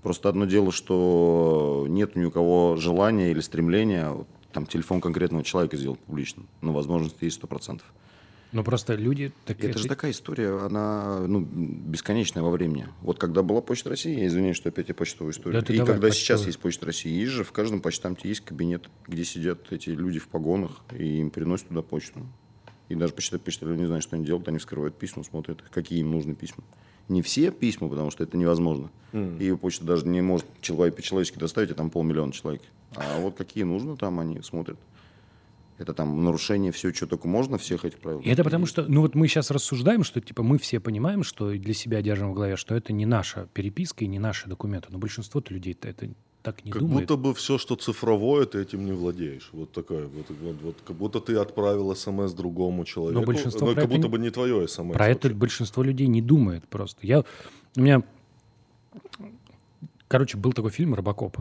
Просто 0.03 0.29
одно 0.29 0.45
дело, 0.45 0.73
что 0.73 1.87
нет 1.89 2.17
ни 2.17 2.25
у 2.25 2.33
кого 2.33 2.77
желания 2.77 3.31
или 3.31 3.41
стремления 3.41 4.11
вот, 4.11 4.27
там 4.53 4.67
телефон 4.67 5.01
конкретного 5.01 5.45
человека 5.45 5.77
сделать 5.77 6.01
публичным, 6.01 6.49
но 6.61 6.73
возможность 6.73 7.17
есть 7.21 7.37
сто 7.37 7.47
процентов. 7.47 7.87
Но 8.51 8.65
просто 8.65 8.95
люди... 8.95 9.31
Так, 9.45 9.63
Это, 9.63 9.79
же 9.79 9.89
такая 9.89 10.11
история, 10.11 10.59
она 10.59 11.21
ну, 11.27 11.41
бесконечная 11.41 12.43
во 12.43 12.51
времени. 12.51 12.89
Вот 13.03 13.19
когда 13.19 13.43
была 13.43 13.61
Почта 13.61 13.91
России, 13.91 14.19
я 14.19 14.27
извиняюсь, 14.27 14.57
что 14.57 14.71
опять 14.71 14.89
я 14.89 14.95
почтовую 14.95 15.33
историю. 15.35 15.61
Да 15.61 15.73
и 15.73 15.77
давай 15.77 15.93
когда 15.93 16.11
сейчас 16.11 16.41
почтовую. 16.41 16.47
есть 16.47 16.59
Почта 16.61 16.87
России, 16.87 17.13
есть 17.13 17.33
же 17.33 17.45
в 17.45 17.53
каждом 17.53 17.83
почтамте 17.83 18.29
есть 18.29 18.41
кабинет, 18.41 18.89
где 19.07 19.25
сидят 19.25 19.71
эти 19.71 19.91
люди 19.91 20.19
в 20.19 20.29
погонах, 20.29 20.81
и 20.93 21.19
им 21.21 21.31
приносят 21.31 21.69
туда 21.69 21.83
почту. 21.83 22.27
И 22.89 22.95
даже 22.95 23.13
почта, 23.13 23.39
почтальон 23.39 23.77
не 23.77 23.85
знает, 23.85 24.03
что 24.03 24.17
они 24.17 24.25
делают, 24.25 24.49
они 24.49 24.57
вскрывают 24.57 24.97
письма, 24.97 25.25
смотрят, 25.25 25.63
какие 25.71 26.01
им 26.01 26.11
нужны 26.11 26.35
письма. 26.35 26.65
Не 27.09 27.23
все 27.23 27.51
письма, 27.51 27.89
потому 27.89 28.11
что 28.11 28.25
это 28.25 28.37
невозможно. 28.37 28.91
И 29.13 29.57
почта 29.61 29.85
даже 29.85 30.07
не 30.07 30.21
может 30.21 30.47
человек 30.61 30.97
по-человечески 30.97 31.39
доставить, 31.39 31.71
а 31.71 31.75
там 31.75 31.91
полмиллиона 31.91 32.33
человек. 32.33 32.63
А 32.95 33.21
вот 33.21 33.37
какие 33.37 33.65
нужно, 33.65 33.97
там 33.97 34.21
они 34.21 34.43
смотрят. 34.43 34.79
Это 35.79 35.95
там 35.95 36.25
нарушение, 36.25 36.73
все, 36.73 36.93
что 36.93 37.07
только 37.07 37.29
можно, 37.29 37.57
всех 37.57 37.85
этих 37.85 38.01
правил. 38.01 38.21
И 38.21 38.29
это 38.29 38.43
потому 38.43 38.67
что, 38.67 38.85
ну 38.89 39.01
вот 39.01 39.15
мы 39.15 39.29
сейчас 39.29 39.51
рассуждаем, 39.53 40.03
что 40.03 40.21
типа 40.21 40.43
мы 40.43 40.59
все 40.59 40.81
понимаем, 40.81 41.23
что 41.23 41.53
и 41.53 41.59
для 41.59 41.73
себя 41.73 42.03
держим 42.03 42.33
в 42.33 42.35
голове, 42.35 42.57
что 42.57 42.75
это 42.75 42.93
не 42.93 43.07
наша 43.07 43.49
переписка 43.55 44.05
и 44.05 44.09
не 44.09 44.19
наши 44.19 44.49
документы. 44.49 44.89
Но 44.91 44.99
большинство-то 44.99 45.55
людей-то 45.55 45.89
это 45.89 46.11
так 46.43 46.65
не 46.65 46.71
Как 46.71 46.81
думает. 46.83 47.09
будто 47.09 47.17
бы 47.21 47.35
все, 47.35 47.59
что 47.59 47.75
цифровое, 47.77 48.47
ты 48.47 48.63
этим 48.63 48.85
не 48.87 48.93
владеешь. 48.93 49.51
Вот 49.53 49.73
такая 49.73 50.07
вот, 50.07 50.27
вот, 50.41 50.57
вот 50.63 50.77
как 50.87 50.97
будто 50.97 51.21
ты 51.21 51.35
отправил 51.37 51.95
смс 51.97 52.33
другому 52.33 52.85
человеку. 52.85 53.25
большинство 53.27 53.67
но 53.69 53.75
про 53.75 53.81
как 53.83 53.91
будто 53.91 54.03
не- 54.03 54.09
бы 54.09 54.19
не 54.19 54.31
твое 54.31 54.67
смс. 54.69 54.93
Про 54.95 55.09
это 55.09 55.29
большинство 55.31 55.83
людей 55.83 56.07
не 56.07 56.23
думает 56.23 56.67
просто. 56.69 57.07
Я, 57.07 57.25
у 57.77 57.81
меня, 57.81 58.03
короче, 60.07 60.37
был 60.39 60.53
такой 60.53 60.71
фильм 60.71 60.95
«Робокоп». 60.95 61.39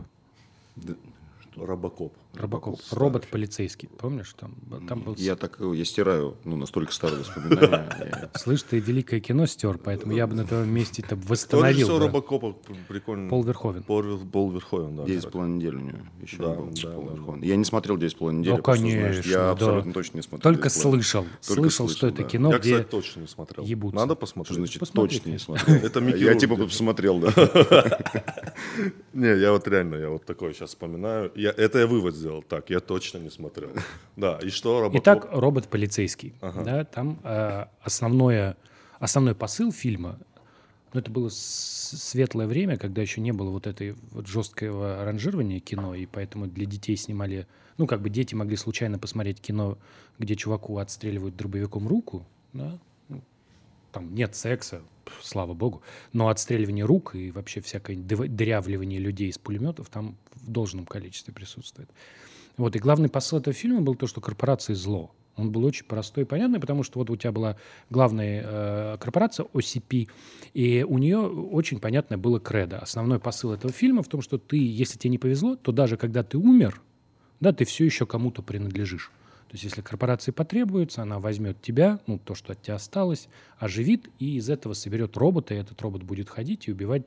Робокоп. 1.56 2.12
Робокоп. 2.38 2.80
старый 2.80 3.00
Робот 3.02 3.26
полицейский. 3.28 3.88
Помнишь? 3.88 4.34
Там, 4.38 4.54
там 4.88 5.00
был... 5.02 5.14
Я 5.16 5.36
так, 5.36 5.58
я 5.60 5.84
стираю, 5.84 6.36
ну, 6.44 6.56
настолько 6.56 6.92
старые 6.92 7.20
воспоминания. 7.20 7.88
Я- 8.00 8.30
Слышь, 8.38 8.62
ты 8.62 8.78
великое 8.78 9.20
кино 9.20 9.46
стер, 9.46 9.78
поэтому 9.78 10.12
я 10.12 10.26
бы 10.26 10.34
на 10.34 10.44
твоем 10.44 10.70
месте 10.72 11.02
это 11.02 11.16
Кто 11.16 11.28
восстановил. 11.28 11.88
да. 11.88 11.98
Робокопа? 12.06 12.56
Прикольно. 12.88 13.28
Пол 13.28 13.42
Верховен. 13.44 13.82
Пол, 13.82 14.50
Верховен, 14.50 14.96
да. 14.96 15.04
Девять 15.04 15.22
с 15.22 15.26
половиной 15.26 15.56
недель 15.56 15.74
у 15.76 15.80
него 15.80 15.98
еще 16.22 16.36
Пол 16.36 17.08
Верховен. 17.10 17.42
Я 17.42 17.56
не 17.56 17.64
смотрел 17.64 17.96
девять 17.96 18.12
с 18.12 18.16
половиной 18.16 18.40
недель. 18.40 18.52
Ну, 18.52 18.56
я 18.58 18.62
конечно, 18.62 19.28
Я 19.30 19.50
абсолютно 19.50 19.92
точно 19.92 20.16
не 20.18 20.22
смотрел. 20.22 20.42
Только 20.52 20.68
9 20.68 20.72
с 20.72 20.82
половиной. 20.82 21.02
слышал. 21.04 21.26
Слышал, 21.40 21.88
что 21.88 22.06
это 22.06 22.22
кино, 22.22 22.52
Я, 22.52 22.58
где... 22.58 22.72
кстати, 22.74 22.88
точно 22.90 23.20
не 23.20 23.26
смотрел. 23.26 23.64
ебутся. 23.64 23.96
Надо 23.96 24.12
Что 24.14 24.20
посмотреть. 24.20 24.56
значит 24.58 24.92
точно 24.92 25.30
не 25.30 25.38
смотрел? 25.38 25.76
Это 25.76 26.00
Я 26.00 26.34
типа 26.34 26.56
посмотрел, 26.56 27.18
да. 27.20 27.32
Не, 29.12 29.36
я 29.40 29.52
вот 29.52 29.66
реально, 29.66 29.96
я 29.96 30.10
вот 30.10 30.24
такой 30.24 30.54
сейчас 30.54 30.70
вспоминаю. 30.70 31.32
Я, 31.34 31.50
это 31.50 31.78
я 31.80 31.86
вывод 31.86 32.14
сделал. 32.14 32.27
Так, 32.48 32.70
я 32.70 32.80
точно 32.80 33.18
не 33.18 33.30
смотрел. 33.30 33.70
Да, 34.16 34.38
и 34.42 34.50
что, 34.50 34.80
Робокоп? 34.80 35.02
Итак, 35.02 35.28
робот 35.30 35.68
полицейский. 35.68 36.34
Да, 36.40 36.84
там 36.84 37.20
э, 37.22 37.66
основное, 37.82 38.56
основной 39.00 39.34
посыл 39.34 39.72
фильма, 39.72 40.18
ну, 40.92 41.00
это 41.00 41.10
было 41.10 41.28
светлое 41.30 42.46
время, 42.46 42.78
когда 42.78 43.02
еще 43.02 43.20
не 43.20 43.32
было 43.32 43.50
вот 43.50 43.66
этой 43.66 43.94
вот 44.12 44.26
жесткого 44.26 45.04
ранжирования 45.04 45.60
кино, 45.60 45.94
и 45.94 46.06
поэтому 46.06 46.46
для 46.46 46.64
детей 46.64 46.96
снимали, 46.96 47.46
ну, 47.76 47.86
как 47.86 48.00
бы 48.00 48.08
дети 48.08 48.34
могли 48.34 48.56
случайно 48.56 48.98
посмотреть 48.98 49.40
кино, 49.40 49.76
где 50.18 50.34
чуваку 50.34 50.78
отстреливают 50.78 51.36
дробовиком 51.36 51.86
руку, 51.86 52.26
да, 52.54 52.78
там 53.92 54.14
нет 54.14 54.34
секса, 54.34 54.82
слава 55.22 55.54
богу, 55.54 55.82
но 56.12 56.28
отстреливание 56.28 56.84
рук 56.84 57.14
и 57.14 57.30
вообще 57.30 57.60
всякое 57.60 57.96
дырявливание 57.96 58.98
людей 58.98 59.28
из 59.28 59.38
пулеметов 59.38 59.88
там 59.88 60.16
в 60.34 60.50
должном 60.50 60.86
количестве 60.86 61.32
присутствует. 61.32 61.90
Вот, 62.56 62.74
и 62.74 62.78
главный 62.78 63.08
посыл 63.08 63.38
этого 63.38 63.54
фильма 63.54 63.80
был 63.80 63.94
то, 63.94 64.06
что 64.06 64.20
корпорации 64.20 64.74
зло. 64.74 65.12
Он 65.36 65.52
был 65.52 65.64
очень 65.64 65.84
простой 65.84 66.24
и 66.24 66.26
понятный, 66.26 66.58
потому 66.58 66.82
что 66.82 66.98
вот 66.98 67.10
у 67.10 67.16
тебя 67.16 67.30
была 67.30 67.56
главная 67.90 68.42
э, 68.44 68.96
корпорация 68.98 69.46
OCP, 69.46 70.08
и 70.52 70.84
у 70.86 70.98
нее 70.98 71.18
очень 71.18 71.78
понятное 71.78 72.18
было 72.18 72.40
кредо. 72.40 72.78
Основной 72.78 73.20
посыл 73.20 73.52
этого 73.52 73.72
фильма 73.72 74.02
в 74.02 74.08
том, 74.08 74.20
что 74.20 74.36
ты, 74.36 74.56
если 74.56 74.98
тебе 74.98 75.12
не 75.12 75.18
повезло, 75.18 75.54
то 75.54 75.70
даже 75.70 75.96
когда 75.96 76.24
ты 76.24 76.36
умер, 76.36 76.82
да, 77.38 77.52
ты 77.52 77.64
все 77.64 77.84
еще 77.84 78.04
кому-то 78.04 78.42
принадлежишь. 78.42 79.12
То 79.48 79.54
есть, 79.54 79.64
если 79.64 79.80
корпорации 79.80 80.30
потребуется, 80.30 81.02
она 81.02 81.18
возьмет 81.18 81.60
тебя, 81.62 82.00
ну, 82.06 82.18
то, 82.18 82.34
что 82.34 82.52
от 82.52 82.60
тебя 82.60 82.74
осталось, 82.74 83.28
оживит, 83.58 84.08
и 84.18 84.36
из 84.36 84.50
этого 84.50 84.74
соберет 84.74 85.16
робота, 85.16 85.54
и 85.54 85.56
этот 85.56 85.80
робот 85.80 86.02
будет 86.02 86.28
ходить 86.28 86.68
и 86.68 86.72
убивать, 86.72 87.04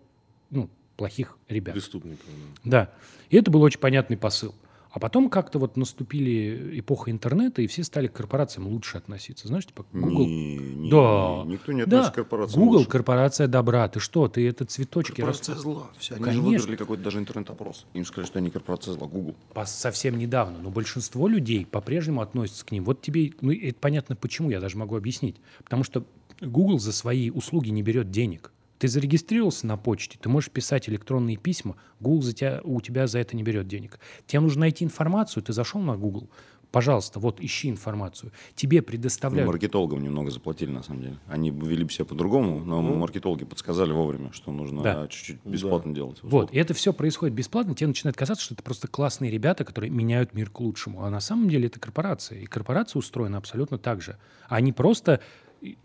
ну, 0.49 0.67
плохих 0.97 1.37
ребят. 1.47 1.73
Преступников. 1.73 2.25
да. 2.63 2.85
Да. 2.85 2.93
И 3.29 3.37
это 3.37 3.51
был 3.51 3.61
очень 3.61 3.79
понятный 3.79 4.17
посыл. 4.17 4.55
А 4.91 4.99
потом 4.99 5.29
как-то 5.29 5.57
вот 5.57 5.77
наступили 5.77 6.79
эпоха 6.79 7.11
интернета, 7.11 7.61
и 7.61 7.67
все 7.67 7.83
стали 7.83 8.07
к 8.07 8.13
корпорациям 8.13 8.67
лучше 8.67 8.97
относиться. 8.97 9.47
Знаешь, 9.47 9.65
типа 9.65 9.85
Google... 9.93 10.25
Не, 10.25 10.57
не, 10.57 10.89
Да. 10.89 11.43
Никто 11.45 11.71
не 11.71 11.85
да, 11.85 11.99
относится 11.99 12.11
к 12.11 12.15
корпорации. 12.15 12.57
Google 12.57 12.85
корпорация 12.85 13.47
добра. 13.47 13.87
Ты 13.87 14.01
что, 14.01 14.27
ты 14.27 14.45
это 14.47 14.65
цветочки... 14.65 15.15
Корпорация 15.21 15.55
рас- 15.55 15.61
зла. 15.61 15.87
Все, 15.97 16.15
они 16.15 16.25
же 16.25 16.29
Конечно. 16.31 16.49
выиграли 16.49 16.75
какой-то 16.75 17.03
даже 17.03 17.19
интернет-опрос. 17.19 17.85
Им 17.93 18.03
сказали, 18.03 18.27
что 18.27 18.39
они 18.39 18.49
корпорация 18.49 18.93
зла. 18.93 19.07
Google. 19.07 19.35
По- 19.53 19.65
совсем 19.65 20.17
недавно, 20.17 20.57
но 20.59 20.69
большинство 20.69 21.29
людей 21.29 21.65
по-прежнему 21.65 22.19
относятся 22.19 22.65
к 22.65 22.71
ним. 22.71 22.83
Вот 22.83 23.01
тебе, 23.01 23.31
ну, 23.39 23.53
это 23.53 23.77
понятно 23.79 24.17
почему, 24.17 24.49
я 24.49 24.59
даже 24.59 24.77
могу 24.77 24.97
объяснить. 24.97 25.37
Потому 25.63 25.85
что 25.85 26.03
Google 26.41 26.79
за 26.79 26.91
свои 26.91 27.29
услуги 27.29 27.69
не 27.69 27.81
берет 27.81 28.11
денег. 28.11 28.51
Ты 28.81 28.87
зарегистрировался 28.87 29.67
на 29.67 29.77
почте, 29.77 30.17
ты 30.19 30.27
можешь 30.27 30.49
писать 30.49 30.89
электронные 30.89 31.37
письма, 31.37 31.75
Google 31.99 32.23
за 32.23 32.33
тебя, 32.33 32.61
у 32.63 32.81
тебя 32.81 33.05
за 33.05 33.19
это 33.19 33.35
не 33.35 33.43
берет 33.43 33.67
денег. 33.67 33.99
Тебе 34.25 34.39
нужно 34.39 34.61
найти 34.61 34.83
информацию, 34.83 35.43
ты 35.43 35.53
зашел 35.53 35.79
на 35.81 35.95
Google, 35.95 36.31
пожалуйста, 36.71 37.19
вот 37.19 37.39
ищи 37.39 37.69
информацию. 37.69 38.31
Тебе 38.55 38.79
Ну, 38.79 38.85
предоставляют... 38.85 39.47
маркетологам 39.47 40.01
немного 40.01 40.31
заплатили, 40.31 40.71
на 40.71 40.81
самом 40.81 41.01
деле. 41.03 41.19
Они 41.27 41.51
вели 41.51 41.83
бы 41.83 41.91
себя 41.91 42.05
по-другому, 42.05 42.65
но 42.65 42.81
маркетологи 42.81 43.43
подсказали 43.45 43.91
вовремя, 43.91 44.31
что 44.33 44.51
нужно 44.51 44.81
Да. 44.81 45.07
чуть-чуть 45.07 45.45
бесплатно 45.45 45.93
делать. 45.93 46.17
Вот, 46.23 46.51
и 46.51 46.57
это 46.57 46.73
все 46.73 46.91
происходит 46.91 47.35
бесплатно, 47.35 47.75
тебе 47.75 47.85
начинает 47.85 48.17
казаться, 48.17 48.43
что 48.43 48.55
это 48.55 48.63
просто 48.63 48.87
классные 48.87 49.29
ребята, 49.29 49.63
которые 49.63 49.91
меняют 49.91 50.33
мир 50.33 50.49
к 50.49 50.59
лучшему. 50.59 51.03
А 51.03 51.11
на 51.11 51.19
самом 51.19 51.49
деле 51.49 51.67
это 51.67 51.79
корпорация. 51.79 52.39
И 52.39 52.45
корпорация 52.47 52.97
устроена 52.97 53.37
абсолютно 53.37 53.77
так 53.77 54.01
же. 54.01 54.17
Они 54.49 54.73
просто... 54.73 55.19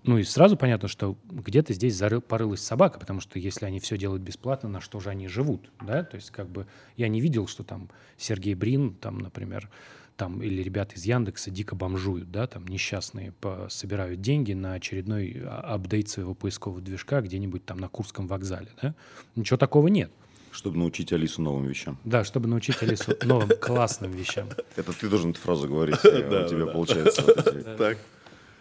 Ну 0.05 0.19
и 0.19 0.23
сразу 0.23 0.57
понятно, 0.57 0.89
что 0.89 1.17
где-то 1.31 1.75
здесь 1.75 1.95
зарыл, 1.95 2.23
порылась 2.23 2.61
собака, 2.63 2.99
потому 2.99 3.21
что 3.21 3.39
если 3.39 3.67
они 3.67 3.79
все 3.79 3.99
делают 3.99 4.23
бесплатно, 4.23 4.69
на 4.71 4.81
что 4.81 5.01
же 5.01 5.11
они 5.11 5.29
живут, 5.29 5.71
да? 5.83 6.03
То 6.03 6.17
есть 6.17 6.31
как 6.31 6.49
бы 6.49 6.67
я 6.97 7.09
не 7.09 7.21
видел, 7.21 7.47
что 7.47 7.63
там 7.63 7.91
Сергей 8.17 8.55
Брин, 8.55 8.95
там, 8.95 9.19
например, 9.19 9.69
там 10.17 10.43
или 10.43 10.63
ребята 10.63 10.95
из 10.95 11.05
Яндекса 11.05 11.51
дико 11.51 11.75
бомжуют, 11.75 12.31
да, 12.31 12.47
там 12.47 12.67
несчастные 12.67 13.33
по- 13.33 13.67
собирают 13.69 14.23
деньги 14.23 14.55
на 14.55 14.73
очередной 14.73 15.43
а, 15.45 15.75
апдейт 15.75 16.09
своего 16.09 16.35
поискового 16.35 16.81
движка 16.81 17.21
где-нибудь 17.21 17.67
там 17.67 17.77
на 17.77 17.89
Курском 17.89 18.27
вокзале, 18.27 18.69
да? 18.81 18.95
Ничего 19.35 19.59
такого 19.59 19.89
нет. 19.89 20.11
Чтобы 20.53 20.79
научить 20.79 21.13
Алису 21.13 21.43
новым 21.43 21.67
вещам. 21.67 21.99
Да, 22.05 22.25
чтобы 22.25 22.49
научить 22.49 22.83
Алису 22.83 23.15
новым 23.25 23.51
классным 23.61 24.13
вещам. 24.13 24.49
Это 24.77 24.95
ты 24.95 25.11
должен 25.11 25.33
эту 25.33 25.41
фразу 25.41 25.69
говорить, 25.69 25.99
а 26.05 26.45
у 26.47 26.49
тебя 26.49 26.67
получается. 26.67 27.23
Так. 27.77 27.99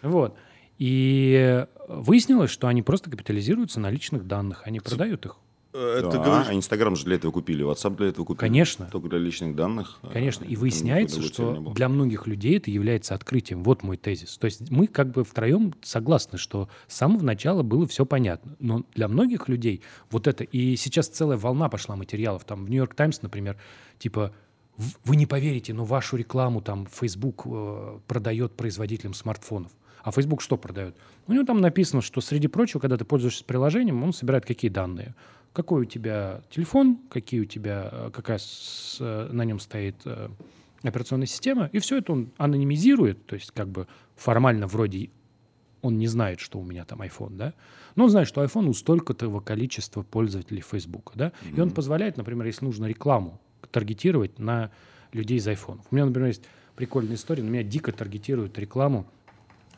Вот. 0.02 0.36
И 0.78 1.66
выяснилось, 1.88 2.50
что 2.50 2.68
они 2.68 2.82
просто 2.82 3.10
капитализируются 3.10 3.80
на 3.80 3.90
личных 3.90 4.26
данных. 4.26 4.62
Они 4.64 4.80
продают 4.80 5.24
их. 5.26 5.36
Э, 5.72 6.00
Да, 6.02 6.10
Ты 6.10 6.18
говоришь, 6.18 6.46
а 6.48 6.54
Инстаграм 6.54 6.96
же 6.96 7.04
для 7.04 7.16
этого 7.16 7.30
купили, 7.32 7.64
WhatsApp 7.64 7.96
для 7.96 8.06
этого 8.08 8.24
купили. 8.24 8.40
Конечно. 8.40 8.88
Только 8.90 9.08
для 9.08 9.18
личных 9.18 9.54
данных. 9.54 9.98
Конечно. 10.12 10.44
И 10.44 10.56
выясняется, 10.56 11.20
что 11.22 11.72
для 11.74 11.88
многих 11.88 12.26
людей 12.26 12.56
это 12.56 12.70
является 12.70 13.14
открытием. 13.14 13.62
Вот 13.62 13.82
мой 13.82 13.96
тезис. 13.96 14.36
То 14.38 14.46
есть 14.46 14.70
мы 14.70 14.86
как 14.86 15.10
бы 15.12 15.22
втроем 15.24 15.74
согласны, 15.82 16.38
что 16.38 16.68
с 16.88 16.96
самого 16.96 17.22
начала 17.22 17.62
было 17.62 17.86
все 17.86 18.04
понятно. 18.06 18.56
Но 18.58 18.84
для 18.94 19.08
многих 19.08 19.48
людей 19.48 19.82
вот 20.10 20.26
это... 20.26 20.44
И 20.44 20.76
сейчас 20.76 21.08
целая 21.08 21.36
волна 21.38 21.68
пошла 21.68 21.94
материалов. 21.96 22.44
Там 22.44 22.64
в 22.64 22.70
Нью-Йорк 22.70 22.94
Таймс, 22.94 23.20
например, 23.22 23.56
типа 23.98 24.32
«В- 24.78 24.96
вы 25.04 25.16
не 25.16 25.26
поверите, 25.26 25.72
но 25.74 25.84
вашу 25.84 26.16
рекламу 26.16 26.60
там 26.62 26.86
Facebook 26.90 27.42
э, 27.46 27.98
продает 28.06 28.52
производителям 28.56 29.12
смартфонов. 29.14 29.72
А 30.06 30.12
Facebook 30.12 30.40
что 30.40 30.56
продает? 30.56 30.94
У 31.26 31.32
него 31.32 31.44
там 31.44 31.60
написано, 31.60 32.00
что 32.00 32.20
среди 32.20 32.46
прочего, 32.46 32.78
когда 32.78 32.96
ты 32.96 33.04
пользуешься 33.04 33.44
приложением, 33.44 34.04
он 34.04 34.12
собирает 34.12 34.46
какие 34.46 34.70
данные. 34.70 35.16
Какой 35.52 35.82
у 35.82 35.84
тебя 35.84 36.42
телефон, 36.48 37.00
какие 37.10 37.40
у 37.40 37.44
тебя, 37.44 37.88
э, 37.90 38.10
какая 38.12 38.38
с- 38.38 38.98
э, 39.00 39.28
на 39.32 39.44
нем 39.44 39.58
стоит 39.58 39.96
э, 40.04 40.28
операционная 40.84 41.26
система, 41.26 41.68
и 41.72 41.80
все 41.80 41.98
это 41.98 42.12
он 42.12 42.30
анонимизирует, 42.36 43.26
то 43.26 43.34
есть 43.34 43.50
как 43.50 43.68
бы 43.68 43.88
формально 44.14 44.68
вроде 44.68 45.10
он 45.82 45.98
не 45.98 46.06
знает, 46.06 46.38
что 46.38 46.60
у 46.60 46.64
меня 46.64 46.84
там 46.84 47.02
iPhone, 47.02 47.36
да, 47.36 47.52
но 47.96 48.04
он 48.04 48.10
знает, 48.10 48.28
что 48.28 48.44
iPhone 48.44 48.68
у 48.68 48.74
столько-то 48.74 49.40
количества 49.40 50.02
пользователей 50.02 50.60
Facebook, 50.60 51.14
да, 51.16 51.32
и 51.52 51.60
он 51.60 51.72
позволяет, 51.72 52.16
например, 52.16 52.46
если 52.46 52.64
нужно 52.64 52.86
рекламу 52.86 53.40
таргетировать 53.72 54.38
на 54.38 54.70
людей 55.12 55.38
из 55.38 55.48
iPhone. 55.48 55.80
У 55.90 55.94
меня, 55.96 56.06
например, 56.06 56.28
есть 56.28 56.44
прикольная 56.76 57.16
история, 57.16 57.42
на 57.42 57.48
меня 57.48 57.64
дико 57.64 57.90
таргетируют 57.90 58.56
рекламу 58.56 59.04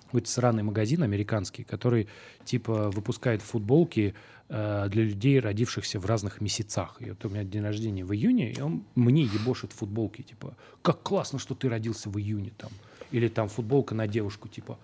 какой-то 0.09 0.31
сраный 0.31 0.63
магазин 0.63 1.03
американский, 1.03 1.65
который 1.65 2.09
типа 2.45 2.91
выпускает 2.91 3.43
футболки 3.43 4.15
э, 4.49 4.87
для 4.91 5.03
людей, 5.05 5.39
родившихся 5.39 6.01
в 6.01 6.07
разных 6.07 6.41
месяцах. 6.41 6.97
И 7.01 7.11
вот 7.11 7.25
у 7.25 7.29
меня 7.29 7.45
день 7.45 7.63
рождения 7.63 8.05
в 8.05 8.13
июне, 8.13 8.53
и 8.53 8.61
он 8.61 8.85
мне 8.95 9.23
ебошит 9.23 9.73
футболки, 9.73 10.23
типа, 10.23 10.57
как 10.83 11.03
классно, 11.03 11.39
что 11.39 11.55
ты 11.55 11.69
родился 11.69 12.09
в 12.09 12.19
июне 12.19 12.53
там. 12.57 12.71
Или 13.11 13.29
там 13.29 13.49
футболка 13.49 13.95
на 13.95 14.07
девушку, 14.07 14.49
типа, 14.49 14.79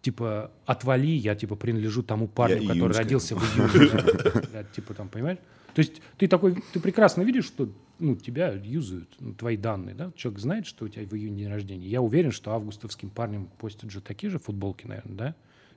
типа, 0.00 0.50
отвали, 0.66 1.16
я, 1.16 1.34
типа, 1.34 1.54
принадлежу 1.56 2.02
тому 2.02 2.26
парню, 2.26 2.62
который 2.62 2.78
июньская. 2.78 3.04
родился 3.04 3.36
в 3.36 3.42
июне. 3.42 4.66
Типа, 4.74 4.94
там, 4.94 5.08
понимаешь? 5.08 5.38
То 5.74 5.80
есть 5.80 6.00
ты 6.18 6.28
такой, 6.28 6.62
ты 6.72 6.80
прекрасно 6.80 7.22
видишь, 7.22 7.44
что 7.46 7.68
ну, 7.98 8.16
тебя 8.16 8.52
юзают, 8.52 9.08
ну, 9.20 9.34
твои 9.34 9.56
данные, 9.56 9.94
да? 9.94 10.12
Человек 10.16 10.40
знает, 10.40 10.66
что 10.66 10.84
у 10.84 10.88
тебя 10.88 11.04
в 11.06 11.14
июне 11.14 11.44
день 11.44 11.48
рождения. 11.48 11.86
Я 11.86 12.00
уверен, 12.00 12.32
что 12.32 12.52
августовским 12.52 13.10
парням 13.10 13.48
постят 13.58 13.90
же 13.90 14.00
такие 14.00 14.30
же 14.30 14.38
футболки, 14.38 14.86
наверное, 14.86 15.16
да? 15.16 15.34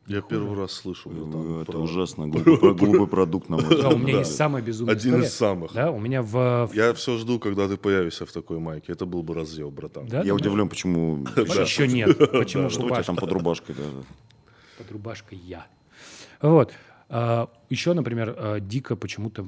я 0.08 0.22
первый 0.22 0.58
раз 0.58 0.72
слышу. 0.72 1.10
братан, 1.10 1.62
Это 1.62 1.72
про- 1.74 1.80
ужасно. 1.80 2.28
Глупый, 2.30 2.74
глупый 2.76 3.08
продукт, 3.08 3.50
на 3.50 3.58
мой 3.58 3.66
Да, 3.66 3.76
взгляд. 3.76 3.94
у 3.94 3.98
меня 3.98 4.18
есть 4.20 4.36
самая 4.36 4.64
безумная 4.64 4.96
Один 4.96 5.12
история. 5.16 5.28
из 5.28 5.34
самых. 5.34 5.74
Да, 5.74 5.92
у 5.92 6.00
меня 6.00 6.22
в... 6.22 6.70
Я 6.74 6.94
все 6.94 7.18
жду, 7.18 7.40
когда 7.40 7.68
ты 7.68 7.76
появишься 7.76 8.26
в 8.26 8.32
такой 8.32 8.58
майке. 8.60 8.94
Это 8.94 9.06
был 9.06 9.22
бы 9.22 9.34
разъел, 9.34 9.70
братан. 9.70 10.08
Да, 10.08 10.22
Я 10.22 10.34
удивлен, 10.34 10.70
почему... 10.70 11.26
Еще 11.36 11.88
нет. 11.88 12.18
Почему 12.32 12.70
Что 12.70 12.86
у 12.86 12.90
тебя 12.90 13.04
там 13.04 13.16
под 13.18 13.32
рубашкой? 13.32 13.76
да, 13.76 13.84
да. 13.84 14.04
под 14.78 14.92
рубашкой 14.92 15.40
я. 15.40 15.68
Вот. 16.42 16.72
А, 17.10 17.50
еще, 17.70 17.94
например, 17.94 18.36
а, 18.38 18.60
дико 18.60 18.96
почему-то, 18.96 19.48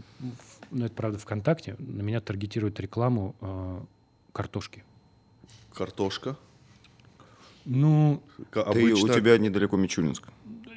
ну 0.72 0.86
это 0.86 0.94
правда 0.96 1.18
ВКонтакте, 1.20 1.76
на 1.80 2.02
меня 2.02 2.22
таргетирует 2.22 2.80
рекламу 2.80 3.36
а, 3.42 3.84
картошки. 4.34 4.84
Картошка. 5.74 6.38
Ну, 7.66 8.22
Ты- 8.52 8.60
У 8.60 8.64
Обычно 8.64 9.14
тебя 9.14 9.38
недалеко 9.38 9.78
Мичуринск. 9.78 10.24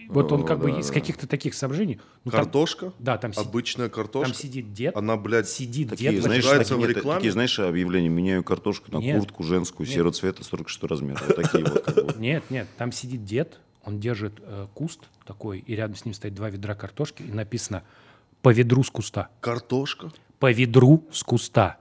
вот 0.09 0.31
он 0.33 0.45
как 0.45 0.59
бы 0.59 0.73
да, 0.73 0.81
из 0.81 0.89
да. 0.89 0.95
каких-то 0.95 1.27
таких 1.27 1.55
соображений. 1.55 2.01
ну, 2.25 2.31
там- 2.31 2.43
картошка. 2.43 2.93
да, 2.99 3.17
там, 3.17 3.33
си- 3.33 3.41
Обычная 3.41 3.89
там 3.89 3.95
картошка. 3.95 4.35
сидит 4.35 4.75
дед, 4.75 4.95
Она, 4.97 5.17
блядь, 5.17 5.49
сидит 5.49 5.91
Такие, 5.91 6.11
дед. 6.11 6.23
знаешь, 6.25 6.45
такие, 6.45 6.77
в 6.79 6.85
рекламе? 6.87 7.19
такие, 7.19 7.33
знаешь, 7.33 7.59
объявления. 7.61 8.09
Меняю 8.11 8.45
картошку 8.45 8.93
на 8.93 8.99
Нет. 8.99 9.19
куртку 9.21 9.43
женскую, 9.45 9.87
Нет. 9.87 9.95
серого 9.95 10.13
цвета, 10.13 10.45
46 10.45 10.83
размера. 10.85 11.21
Вот 11.27 11.37
такие 11.37 11.65
вот. 11.65 12.19
Нет, 12.19 12.43
нет, 12.51 12.67
там 12.77 12.93
сидит 12.93 13.25
дед, 13.25 13.59
он 13.85 14.01
держит 14.01 14.35
э, 14.41 14.67
куст 14.75 15.01
такой, 15.25 15.59
и 15.61 15.75
рядом 15.75 15.97
с 15.97 16.05
ним 16.05 16.15
стоит 16.15 16.35
два 16.35 16.51
ведра 16.51 16.75
картошки, 16.75 17.23
и 17.23 17.33
написано 17.33 17.83
«по 18.43 18.53
ведру 18.53 18.83
с 18.83 18.91
куста». 18.91 19.29
картошка. 19.41 20.13
По 20.39 20.51
ведру 20.51 21.05
с 21.13 21.23
куста. 21.23 21.79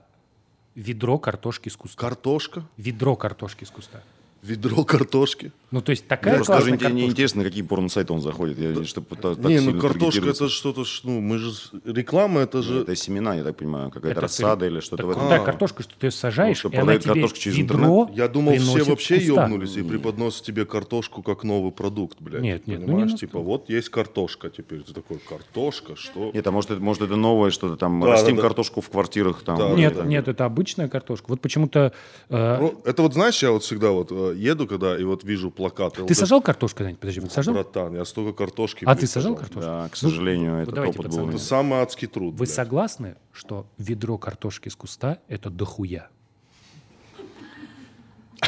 Ведро 0.74 1.18
картошки 1.18 1.68
с 1.68 1.76
куста. 1.76 1.98
Картошка. 1.98 2.64
Ведро 2.76 3.16
картошки 3.16 3.64
с 3.64 3.70
куста. 3.70 4.02
Ведро 4.42 4.82
картошки. 4.84 5.52
Ну, 5.70 5.80
то 5.80 5.90
есть 5.90 6.06
такая 6.06 6.34
Просто 6.34 6.52
даже 6.54 6.66
мне 6.66 6.72
не 6.72 6.78
картошка. 6.80 7.06
интересно, 7.10 7.42
на 7.42 7.48
какие 7.48 7.62
порно-сайты 7.62 8.12
он 8.12 8.20
заходит. 8.20 8.58
Я, 8.58 8.72
не- 8.72 8.84
чтобы 8.84 9.16
та- 9.16 9.36
так 9.36 9.44
не, 9.44 9.60
ну 9.60 9.80
картошка 9.80 10.28
это 10.28 10.48
что-то, 10.48 10.84
ну 11.04 11.20
мы 11.20 11.38
же... 11.38 11.52
Реклама 11.84 12.40
это 12.40 12.60
же... 12.60 12.80
Это 12.80 12.94
семена, 12.96 13.36
я 13.36 13.44
так 13.44 13.56
понимаю, 13.56 13.90
какая-то 13.90 14.10
Это 14.10 14.20
рассада 14.20 14.66
или 14.66 14.80
что-то 14.80 14.96
Так 14.98 15.06
в 15.06 15.10
этом. 15.10 15.22
крутая 15.22 15.40
А. 15.40 15.44
картошка, 15.44 15.82
что 15.84 15.94
ты 15.98 16.06
ее 16.08 16.10
сажаешь, 16.10 16.58
что 16.58 16.68
и 16.68 16.76
она 16.76 16.96
тебе 16.98 17.12
картошку 17.14 17.38
через 17.38 17.56
ведро 17.56 18.10
Я 18.12 18.28
думал, 18.28 18.54
все 18.56 18.82
вообще 18.82 19.16
ебнулись 19.16 19.76
и 19.76 19.82
преподносят 19.82 20.44
тебе 20.44 20.66
картошку 20.66 21.22
как 21.22 21.44
новый 21.44 21.70
продукт, 21.72 22.20
блядь. 22.20 22.42
Нет, 22.42 22.66
нет, 22.66 22.80
ну 22.80 22.86
не 22.86 22.92
Понимаешь, 22.92 23.14
типа, 23.18 23.38
вот 23.38 23.70
есть 23.70 23.88
картошка 23.90 24.50
теперь. 24.50 24.82
Ты 24.82 24.92
такой, 24.92 25.18
картошка, 25.18 25.94
что? 25.96 26.32
Нет, 26.34 26.46
а 26.46 26.50
может 26.50 26.70
это, 26.72 26.80
может 26.82 27.02
это 27.02 27.16
новое 27.16 27.50
что-то 27.50 27.76
там, 27.76 28.00
Да, 28.00 28.08
растим 28.08 28.34
да, 28.36 28.42
да. 28.42 28.48
картошку 28.48 28.80
в 28.80 28.90
квартирах 28.90 29.42
там. 29.42 29.56
Да, 29.56 29.70
Нет, 29.70 30.04
нет, 30.04 30.26
это 30.28 30.44
обычная 30.44 30.88
картошка. 30.88 31.26
Вот 31.28 31.40
почему-то... 31.40 31.92
э, 32.28 32.58
Ну, 32.60 32.80
это 32.84 33.02
вот 33.02 33.14
знаешь, 33.14 33.40
я 33.42 33.52
вот 33.52 33.62
всегда 33.62 33.92
вот 33.92 34.08
э, 34.10 34.31
еду, 34.32 34.66
когда 34.66 34.98
и 34.98 35.04
вот 35.04 35.24
вижу 35.24 35.50
плакаты. 35.50 35.96
ты 35.96 36.02
ЛД. 36.04 36.16
сажал 36.16 36.40
картошку 36.42 36.78
когда-нибудь? 36.78 37.00
Подожди, 37.00 37.20
вот 37.20 37.32
сажал? 37.32 37.54
Братан, 37.54 37.94
я 37.94 38.04
столько 38.04 38.32
картошки. 38.36 38.84
А 38.86 38.94
ты 38.94 39.06
сажал 39.06 39.34
картошку? 39.34 39.60
Да, 39.60 39.88
к 39.90 39.96
сожалению, 39.96 40.56
этот 40.62 40.74
давайте, 40.74 40.98
опыт 40.98 41.06
пацаны. 41.10 41.26
был. 41.26 41.30
Это 41.36 41.38
самый 41.44 41.78
адский 41.80 42.08
труд. 42.08 42.32
Вы 42.34 42.38
блядь. 42.38 42.50
согласны, 42.50 43.16
что 43.32 43.66
ведро 43.78 44.18
картошки 44.18 44.68
с 44.68 44.76
куста– 44.76 45.18
это 45.28 45.50
дохуя? 45.50 46.08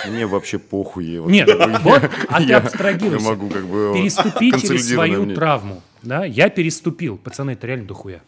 Мне 0.09 0.27
вообще 0.27 0.59
похуй. 0.59 1.19
вот 1.21 1.31
Нет, 1.31 1.47
как 1.49 1.71
бы 1.83 1.91
вот, 1.91 2.03
я- 2.03 2.11
а 2.29 2.39
ты 2.41 2.45
я 2.45 2.57
абстрагируйся. 2.59 3.25
не 3.25 3.31
могу 3.31 3.49
как 3.49 3.65
бы 3.67 3.89
вот 3.91 3.95
Переступи 3.97 4.51
через 4.53 4.89
свою 4.89 5.25
мне. 5.25 5.35
травму. 5.35 5.83
Да? 6.03 6.25
Я 6.25 6.51
переступил. 6.51 7.17
Пацаны, 7.17 7.53
это 7.53 7.67
реально 7.67 7.87
дохуя. 7.87 8.21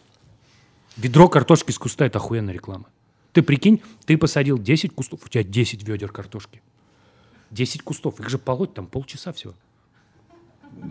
Ведро 0.97 1.29
картошки 1.29 1.73
с 1.73 1.79
куста– 1.79 2.05
это 2.07 2.19
охуенная 2.19 2.55
реклама. 2.55 2.87
Ты 3.33 3.43
прикинь, 3.43 3.83
ты 4.07 4.17
посадил 4.17 4.59
10 4.59 4.95
кустов, 4.95 5.21
у 5.27 5.29
тебя 5.29 5.43
10 5.43 5.87
ведер 5.87 6.11
картошки. 6.11 6.63
10 7.51 7.83
кустов, 7.83 8.21
их 8.21 8.29
же 8.29 8.39
полоть 8.39 8.75
там 8.75 8.87
полчаса 8.87 9.33
всего. 9.33 9.55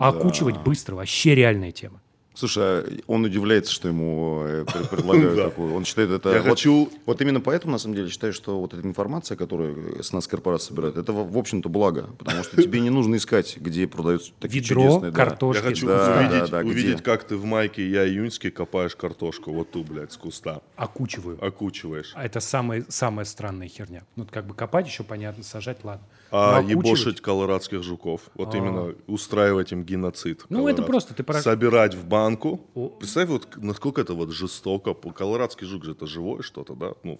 А 0.00 0.08
окучивать 0.08 0.58
быстро, 0.58 0.96
вообще 0.96 1.34
реальная 1.34 1.72
тема. 1.72 2.00
Слушай, 2.36 2.62
а 2.62 2.84
он 3.06 3.24
удивляется, 3.24 3.72
что 3.72 3.88
ему 3.88 4.42
э, 4.44 4.64
пр- 4.66 4.86
предлагают 4.90 5.36
такую. 5.42 5.74
Он 5.74 5.84
считает 5.86 6.10
это... 6.10 6.28
Я 6.34 6.42
вот, 6.42 6.50
хочу- 6.50 6.90
Вот 7.06 7.20
именно 7.22 7.40
поэтому, 7.40 7.72
на 7.72 7.78
самом 7.78 7.94
деле, 7.96 8.10
считаю, 8.10 8.34
что 8.34 8.60
вот 8.60 8.74
эта 8.74 8.86
информация, 8.86 9.36
которую 9.38 10.02
с 10.02 10.12
нас 10.12 10.26
корпорация 10.26 10.68
собирает, 10.68 10.98
это, 10.98 11.12
в 11.14 11.38
общем-то, 11.38 11.70
благо. 11.70 12.10
Потому 12.18 12.44
что 12.44 12.62
тебе 12.62 12.80
не 12.80 12.90
нужно 12.90 13.16
искать, 13.16 13.56
где 13.56 13.86
продаются 13.86 14.32
такие 14.38 14.62
Ведро 14.62 14.82
чудесные... 14.82 15.12
картошки. 15.12 15.62
Я 15.62 15.68
хочу 15.68 15.86
Да, 15.86 16.18
увидеть, 16.18 16.50
да, 16.50 16.58
да, 16.58 16.62
где? 16.62 16.70
увидеть 16.72 17.02
как 17.02 17.24
ты 17.24 17.36
в 17.36 17.44
майке 17.46 17.88
«Я 17.88 18.06
июньский» 18.06 18.50
копаешь 18.50 18.94
картошку. 18.94 19.52
Вот 19.52 19.70
ту, 19.70 19.82
блядь, 19.82 20.12
с 20.12 20.16
куста. 20.18 20.60
Окучиваю. 20.76 21.42
Окучиваешь. 21.42 22.12
А 22.14 22.26
это 22.26 22.40
самая, 22.40 22.84
самая 22.90 23.24
странная 23.24 23.68
херня. 23.68 24.02
Ну, 24.14 24.26
как 24.30 24.46
бы 24.46 24.54
копать 24.54 24.86
еще 24.86 25.04
понятно, 25.04 25.42
сажать, 25.42 25.78
ладно. 25.84 26.04
А 26.30 26.58
окучивать- 26.58 26.70
ебошить 26.86 27.20
колорадских 27.22 27.82
жуков. 27.82 28.20
Вот 28.34 28.54
именно 28.54 28.94
устраивать 29.06 29.72
им 29.72 29.84
геноцид. 29.84 30.44
Ну, 30.50 30.68
это 30.68 30.82
просто 30.82 31.14
ты 31.14 31.22
пора- 31.22 31.40
Собирать 31.40 31.94
в 31.94 32.04
банку. 32.26 32.60
О. 32.74 32.88
Представь, 32.88 33.28
вот 33.28 33.56
насколько 33.56 34.00
это 34.00 34.14
вот 34.14 34.30
жестоко. 34.30 34.94
Колорадский 34.94 35.66
жук 35.66 35.84
же 35.84 35.92
это 35.92 36.06
живое 36.06 36.42
что-то, 36.42 36.74
да? 36.74 36.92
Ну, 37.04 37.18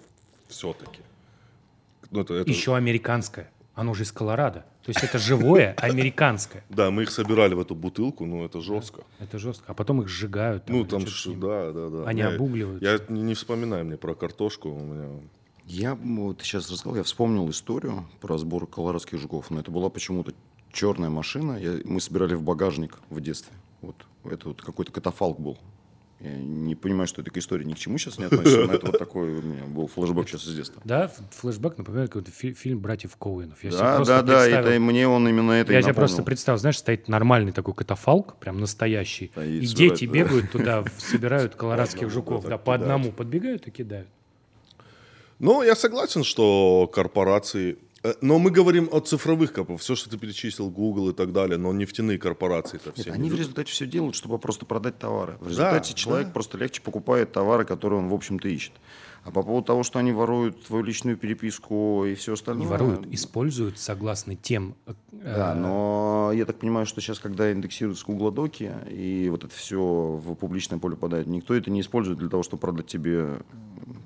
все-таки. 0.48 1.00
Ну, 2.10 2.20
это, 2.20 2.34
это- 2.34 2.50
Еще 2.50 2.74
американская. 2.74 3.50
Оно 3.74 3.90
уже 3.92 4.02
из 4.04 4.12
Колорадо. 4.12 4.60
То 4.84 4.90
есть 4.90 5.02
это 5.04 5.18
живое, 5.18 5.74
американское. 5.78 6.64
Да, 6.70 6.90
мы 6.90 7.02
их 7.02 7.10
собирали 7.10 7.54
в 7.54 7.60
эту 7.60 7.74
бутылку, 7.74 8.24
ну 8.24 8.44
это 8.44 8.60
жестко. 8.60 9.02
Это 9.18 9.38
жестко. 9.38 9.64
А 9.68 9.74
потом 9.74 10.00
их 10.02 10.08
сжигают. 10.08 10.68
Ну 10.68 10.84
там, 10.84 11.06
ш- 11.06 11.30
да, 11.32 11.72
да, 11.72 11.88
да. 11.90 12.04
Они 12.08 12.20
Я- 12.20 12.34
обугливаются. 12.34 12.84
Я 12.90 13.00
не, 13.14 13.22
не 13.22 13.34
вспоминаю 13.34 13.84
мне 13.84 13.96
про 13.96 14.14
картошку, 14.14 14.70
у 14.70 14.78
меня 14.80 15.08
Я 15.66 15.90
м, 15.90 16.20
вот 16.20 16.40
сейчас 16.42 16.70
рассказал, 16.70 16.96
я 16.96 17.02
вспомнил 17.02 17.50
историю 17.50 18.06
про 18.20 18.38
сбор 18.38 18.66
колорадских 18.66 19.18
жуков, 19.18 19.50
но 19.50 19.60
это 19.60 19.70
была 19.70 19.90
почему-то 19.90 20.32
черная 20.72 21.10
машина. 21.10 21.58
Я- 21.58 21.80
мы 21.84 22.00
собирали 22.00 22.34
в 22.34 22.42
багажник 22.42 22.98
в 23.10 23.20
детстве. 23.20 23.52
Вот 23.82 23.96
это 24.24 24.48
вот 24.48 24.62
какой-то 24.62 24.92
катафалк 24.92 25.38
был. 25.38 25.58
Я 26.20 26.34
не 26.34 26.74
понимаю, 26.74 27.06
что 27.06 27.20
это 27.20 27.30
к 27.30 27.36
истории 27.36 27.64
ни 27.64 27.74
к 27.74 27.78
чему 27.78 27.98
сейчас 27.98 28.18
не 28.18 28.24
относится, 28.24 28.64
но 28.64 28.72
это 28.72 28.86
вот 28.86 28.98
такой 28.98 29.34
у 29.34 29.42
меня 29.42 29.64
был 29.64 29.86
флешбэк 29.86 30.26
сейчас 30.26 30.46
из 30.46 30.56
детства. 30.56 30.80
Да, 30.82 31.12
флешбэк 31.30 31.76
напоминает 31.76 32.08
какой-то 32.08 32.30
фи- 32.30 32.54
фильм 32.54 32.80
братьев 32.80 33.14
Коуэнов. 33.18 33.62
Я 33.62 33.70
Да, 33.70 34.02
да, 34.02 34.22
да, 34.22 34.48
это 34.48 34.80
мне 34.80 35.06
он 35.06 35.28
именно 35.28 35.52
это 35.52 35.74
Я 35.74 35.80
и 35.80 35.82
себе 35.82 35.92
просто 35.92 36.22
представил, 36.22 36.58
знаешь, 36.58 36.78
стоит 36.78 37.08
нормальный 37.08 37.52
такой 37.52 37.74
катафалк, 37.74 38.36
прям 38.36 38.60
настоящий, 38.60 39.28
Стоит, 39.28 39.62
и 39.62 39.66
собирает, 39.66 39.98
дети 39.98 40.06
да. 40.06 40.12
бегают 40.12 40.50
туда, 40.50 40.84
собирают 40.98 41.54
колорадских 41.54 42.08
жуков, 42.08 42.46
да, 42.46 42.56
по 42.56 42.74
одному 42.74 43.12
подбегают 43.12 43.66
и 43.66 43.70
кидают. 43.70 44.08
Ну, 45.38 45.62
я 45.62 45.76
согласен, 45.76 46.24
что 46.24 46.90
корпорации... 46.90 47.76
э, 48.10 48.14
Но 48.20 48.38
мы 48.38 48.50
говорим 48.50 48.88
о 48.92 49.00
цифровых 49.00 49.52
корпорациях. 49.52 49.80
Все, 49.80 49.94
что 49.94 50.10
ты 50.10 50.18
перечислил, 50.18 50.70
Google 50.70 51.10
и 51.10 51.12
так 51.12 51.32
далее, 51.32 51.58
но 51.58 51.72
нефтяные 51.72 52.18
корпорации 52.18 52.76
это 52.76 52.92
Нет, 52.96 52.98
все. 52.98 53.12
они 53.12 53.24
не 53.24 53.30
в 53.30 53.34
результате 53.34 53.70
все 53.70 53.86
делают, 53.86 54.14
чтобы 54.14 54.38
просто 54.38 54.66
продать 54.66 54.98
товары. 54.98 55.36
В 55.40 55.48
результате 55.48 55.94
человек 55.94 56.28
да. 56.28 56.32
просто 56.32 56.58
легче 56.58 56.82
покупает 56.82 57.32
товары, 57.32 57.64
которые 57.64 58.00
он, 58.00 58.08
в 58.08 58.14
общем-то, 58.14 58.48
ищет. 58.48 58.72
А 59.26 59.32
по 59.32 59.42
поводу 59.42 59.66
того, 59.66 59.82
что 59.82 59.98
они 59.98 60.12
воруют 60.12 60.64
твою 60.66 60.84
личную 60.84 61.16
переписку 61.16 62.04
и 62.06 62.14
все 62.14 62.34
остальное... 62.34 62.64
Не 62.64 62.70
воруют, 62.70 63.06
используют 63.12 63.76
согласно 63.76 64.36
тем... 64.36 64.76
э, 64.86 64.92
Да, 65.12 65.52
но 65.54 66.30
я 66.32 66.44
так 66.44 66.58
понимаю, 66.60 66.86
что 66.86 67.00
сейчас, 67.00 67.18
когда 67.18 67.52
индексируются 67.52 68.04
Google 68.06 68.30
доки, 68.30 68.70
и 68.88 69.28
вот 69.28 69.42
это 69.42 69.52
все 69.52 69.80
в 70.24 70.34
публичное 70.36 70.78
поле 70.78 70.94
попадает, 70.94 71.26
никто 71.26 71.54
это 71.54 71.70
не 71.72 71.80
использует 71.80 72.18
для 72.20 72.28
того, 72.28 72.44
чтобы 72.44 72.60
продать 72.60 72.86
тебе 72.86 73.40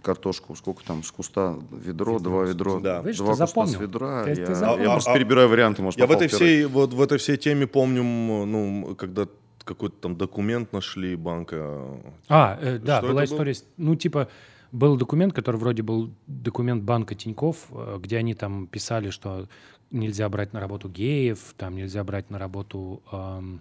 картошку. 0.03 0.55
Сколько 0.57 0.83
там, 0.85 1.03
с 1.03 1.11
куста 1.13 1.57
ведро, 1.71 2.19
два 2.19 2.45
ведро, 2.45 2.81
Да. 2.81 3.01
Видишь, 3.03 3.19
два 3.19 3.35
ты 3.35 3.41
куста 3.43 3.47
запомнил. 3.47 3.79
с 3.79 3.81
ведра. 3.83 4.25
Ты- 4.25 4.35
ты 4.37 4.41
я, 4.41 4.55
запомнил. 4.55 4.85
я 4.85 4.89
А- 4.91 4.93
просто 4.93 5.11
а- 5.11 5.15
перебираю 5.15 5.49
варианты, 5.51 5.83
может, 5.83 6.01
Я 6.01 6.07
в 6.07 6.11
этой 6.13 6.29
всей, 6.29 6.65
вот 6.65 6.95
в 6.95 7.03
этой 7.03 7.19
всей 7.19 7.37
теме 7.37 7.67
помню, 7.67 8.03
ну, 8.03 8.95
когда 8.97 9.27
какой-то 9.65 9.97
там 10.01 10.17
документ 10.17 10.73
нашли 10.73 11.15
банка. 11.15 11.85
А, 12.29 12.59
э, 12.61 12.79
да, 12.79 12.99
Что 13.01 13.09
была 13.09 13.21
был? 13.21 13.25
история, 13.27 13.55
с- 13.55 13.65
ну, 13.77 13.95
типа, 13.95 14.29
был 14.73 14.97
документ, 14.97 15.33
который 15.33 15.57
вроде 15.57 15.83
был 15.83 16.11
документ 16.27 16.85
банка 16.85 17.15
Тиньков, 17.15 17.69
э, 17.71 17.99
где 18.01 18.19
они 18.19 18.35
там 18.35 18.67
писали, 18.67 19.11
что 19.11 19.49
нельзя 19.91 20.29
брать 20.29 20.53
на 20.53 20.61
работу 20.61 20.89
геев, 20.89 21.55
там 21.57 21.77
нельзя 21.77 22.05
брать 22.05 22.31
на 22.31 22.39
работу 22.39 23.03
эм, 23.11 23.61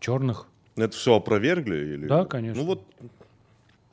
черных. 0.00 0.46
Это 0.76 0.96
все 0.96 1.16
опровергли? 1.16 1.94
Или... 1.94 2.06
Да, 2.06 2.24
конечно. 2.24 2.62
Ну 2.62 2.68
вот, 2.68 2.82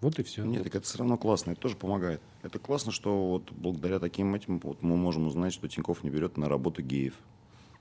Вот 0.01 0.19
и 0.19 0.23
все. 0.23 0.45
Нет, 0.45 0.63
так 0.63 0.75
это 0.75 0.85
все 0.85 0.99
равно 0.99 1.17
классно, 1.17 1.51
это 1.51 1.61
тоже 1.61 1.75
помогает. 1.75 2.21
Это 2.43 2.59
классно, 2.59 2.91
что 2.91 3.27
вот 3.27 3.51
благодаря 3.51 3.99
таким 3.99 4.35
этим 4.35 4.59
вот 4.59 4.81
мы 4.81 4.95
можем 4.95 5.27
узнать, 5.27 5.51
что 5.53 5.67
Тиньков 5.67 6.03
не 6.03 6.09
берет 6.09 6.37
на 6.37 6.47
работу 6.47 6.81
геев. 6.81 7.15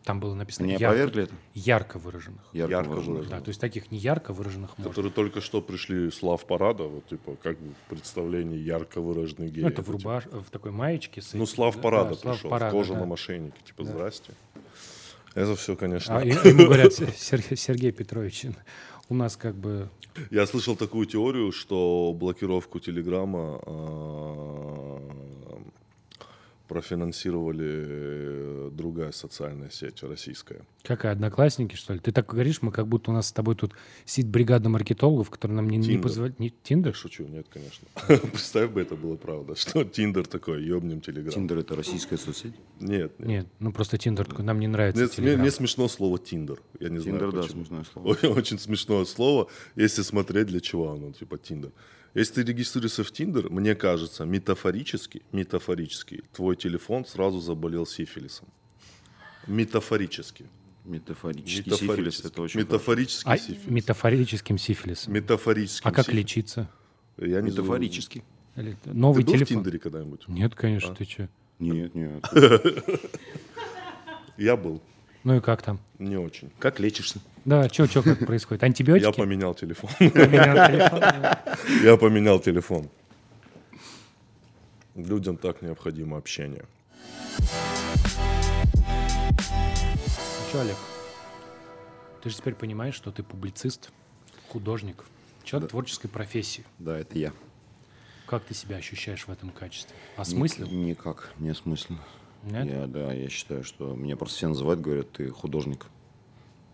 Там 0.05 0.21
было 0.21 0.35
написано 0.35 0.67
Не 0.67 0.73
ярко, 0.73 0.87
опровергли 0.88 1.23
это? 1.25 1.35
ярко 1.55 1.99
выраженных. 1.99 2.43
Ярко, 2.53 2.71
Ярко 2.73 2.88
выражено. 2.90 3.14
выражено. 3.14 3.37
Да, 3.37 3.40
то 3.43 3.49
есть 3.49 3.61
таких 3.61 3.90
не 3.90 3.97
ярко 3.99 4.33
выраженных 4.35 4.77
можно. 4.77 4.90
которые 4.90 5.11
только 5.12 5.40
что 5.40 5.62
пришли 5.62 6.11
с 6.11 6.23
лав-парада, 6.23 6.85
вот, 6.85 7.07
типа, 7.07 7.37
как 7.43 7.59
бы 7.59 7.73
в 7.73 7.88
представлении 7.88 8.59
ярко 8.59 9.01
выраженный 9.01 9.49
гей. 9.49 9.62
Ну, 9.62 9.69
это 9.69 9.81
в, 9.83 9.87
типа, 9.87 9.93
рубаш... 9.99 10.25
в 10.27 10.51
такой 10.51 10.73
маечке. 10.73 11.23
С 11.23 11.33
Ну, 11.33 11.47
Слав 11.47 11.81
Парада 11.81 12.11
да, 12.11 12.14
Слав 12.17 12.35
пришел, 12.37 12.51
Парада, 12.51 12.77
в 12.77 12.79
кожаном 12.79 13.01
да. 13.05 13.07
мошеннике. 13.07 13.57
Типа, 13.64 13.85
здрасте. 13.85 14.33
Это 15.35 15.57
все, 15.57 15.75
конечно. 15.75 16.19
А 16.19 16.23
ему 16.25 16.67
говорят, 16.67 16.93
«Сер- 16.93 17.57
Сергей 17.57 17.90
Петрович, 17.90 18.45
у 19.09 19.14
нас 19.14 19.37
как 19.38 19.55
бы... 19.57 19.88
Я 20.31 20.47
слышал 20.47 20.77
такую 20.77 21.07
теорию, 21.07 21.51
что 21.51 22.12
блокировку 22.14 22.79
Телеграма 22.79 23.59
а, 23.67 25.01
профинансировали 26.74 27.64
э, 27.66 28.70
другая 28.72 29.12
социальная 29.12 29.70
сеть 29.70 30.02
российская. 30.02 30.62
Какая, 30.82 31.12
одноклассники, 31.12 31.76
что 31.76 31.94
ли? 31.94 32.00
Ты 32.00 32.10
так 32.10 32.26
говоришь, 32.26 32.62
мы 32.62 32.72
как 32.72 32.88
будто 32.88 33.12
у 33.12 33.14
нас 33.14 33.28
с 33.28 33.32
тобой 33.32 33.54
тут 33.54 33.74
сидит 34.04 34.28
бригада 34.28 34.68
маркетологов, 34.68 35.30
которые 35.30 35.54
нам 35.54 35.68
не, 35.70 35.76
не 35.76 35.84
Тиндер. 35.84 36.02
позволяют... 36.02 36.40
Не, 36.40 36.46
Я 36.48 36.52
Тиндер? 36.64 36.92
шучу, 36.92 37.26
нет, 37.28 37.46
конечно. 37.48 37.87
Представь 38.32 38.72
бы, 38.72 38.80
это 38.80 38.96
было 38.96 39.14
правда, 39.14 39.54
что 39.54 39.84
Тиндер 39.84 40.26
такой, 40.26 40.64
ёбнем 40.64 41.00
Телеграм. 41.00 41.32
Тиндер 41.32 41.58
это 41.58 41.76
российская 41.76 42.16
соцсеть? 42.16 42.54
Нет, 42.80 43.20
нет. 43.20 43.28
Нет, 43.28 43.46
ну 43.60 43.72
просто 43.72 43.96
Тиндер 43.96 44.26
такой, 44.26 44.44
нам 44.44 44.58
не 44.58 44.66
нравится 44.66 45.22
Мне, 45.22 45.37
мне- 45.37 45.52
смешно 45.52 45.87
слово 45.87 46.18
Тиндер. 46.18 46.60
Я 46.80 46.88
не 46.88 46.98
Тиндер, 46.98 47.30
знаю, 47.30 47.32
да, 47.34 47.42
почему. 47.42 47.64
смешное 47.64 47.84
слово. 47.84 48.08
Очень 48.37 48.58
смешное 48.58 49.04
слово, 49.04 49.48
если 49.76 50.02
смотреть, 50.02 50.48
для 50.48 50.58
чего 50.60 50.90
оно, 50.90 51.12
типа 51.12 51.38
Тиндер. 51.38 51.70
Если 52.14 52.35
ты 52.35 52.53
регистрируешься 52.53 53.03
в 53.03 53.11
Тиндер, 53.11 53.50
мне 53.50 53.74
кажется, 53.74 54.24
метафорически, 54.24 55.22
метафорически, 55.33 56.22
твой 56.33 56.55
телефон 56.57 57.05
сразу 57.05 57.40
заболел 57.40 57.87
сифилисом. 57.87 58.46
Метафорически. 59.46 60.46
Метафорический 60.85 61.70
Метафорически. 61.72 62.20
сифилис, 62.20 62.24
это 62.33 62.42
очень. 62.42 62.61
Метафорический 62.61 63.31
А 63.31 63.38
сифилис. 63.38 63.66
метафорическим 63.66 64.59
сифилисом. 64.59 65.12
Метафорическим 65.14 65.88
А 65.88 65.92
как 65.92 66.05
сифилисом. 66.07 66.18
лечиться? 66.22 66.70
Я 67.16 67.27
не 67.27 67.50
знаю. 67.50 67.53
Метафорически. 67.53 68.22
Или- 68.57 68.77
Ты 68.85 68.92
Новый 68.92 69.24
был 69.24 69.33
в 69.33 69.37
телефон? 69.37 69.57
Тиндере 69.59 69.79
когда-нибудь? 69.79 70.29
Нет, 70.29 70.55
конечно, 70.55 70.92
А. 70.92 70.94
ты 70.94 71.05
что? 71.05 71.29
Нет, 71.59 71.94
нет. 71.94 72.24
Я 74.37 74.57
был. 74.57 74.83
Ну 75.24 75.37
и 75.37 75.40
как 75.40 75.62
там? 75.62 75.80
Не 75.98 76.16
очень. 76.18 76.50
Как 76.58 76.78
лечишься? 76.78 77.18
Да, 77.46 77.68
что, 77.68 77.87
что, 77.87 78.02
как 78.02 78.26
происходит? 78.26 78.62
Я 78.62 78.66
Антибиотики? 78.66 79.16
поменял 79.16 79.54
телефон. 79.54 79.90
Поменял 79.98 80.68
телефон? 80.68 81.02
Я 81.82 81.96
поменял 81.96 82.38
телефон. 82.40 82.88
Людям 84.94 85.37
так 85.38 85.62
необходимо 85.62 86.18
общение. 86.18 86.64
Что, 90.48 90.60
Олег? 90.60 90.76
Ты 92.22 92.30
же 92.30 92.37
теперь 92.37 92.54
понимаешь, 92.54 92.94
что 92.94 93.10
ты 93.10 93.22
публицист, 93.22 93.90
художник, 94.48 95.04
человек 95.42 95.70
творческой 95.70 96.08
профессии. 96.08 96.64
Да, 96.78 96.98
это 96.98 97.18
я. 97.18 97.32
Как 98.26 98.44
ты 98.44 98.54
себя 98.54 98.76
ощущаешь 98.76 99.26
в 99.26 99.30
этом 99.30 99.50
качестве? 99.50 99.96
Осмыслил? 100.16 100.68
Никак, 100.68 101.32
не 101.38 101.50
осмысленно. 101.50 102.00
Нет? 102.50 102.66
Я, 102.66 102.87
да, 102.87 103.12
я 103.12 103.28
считаю, 103.28 103.64
что 103.64 103.94
меня 103.94 104.16
просто 104.16 104.37
все 104.37 104.48
называют, 104.48 104.80
говорят, 104.80 105.11
ты 105.12 105.28
художник. 105.30 105.87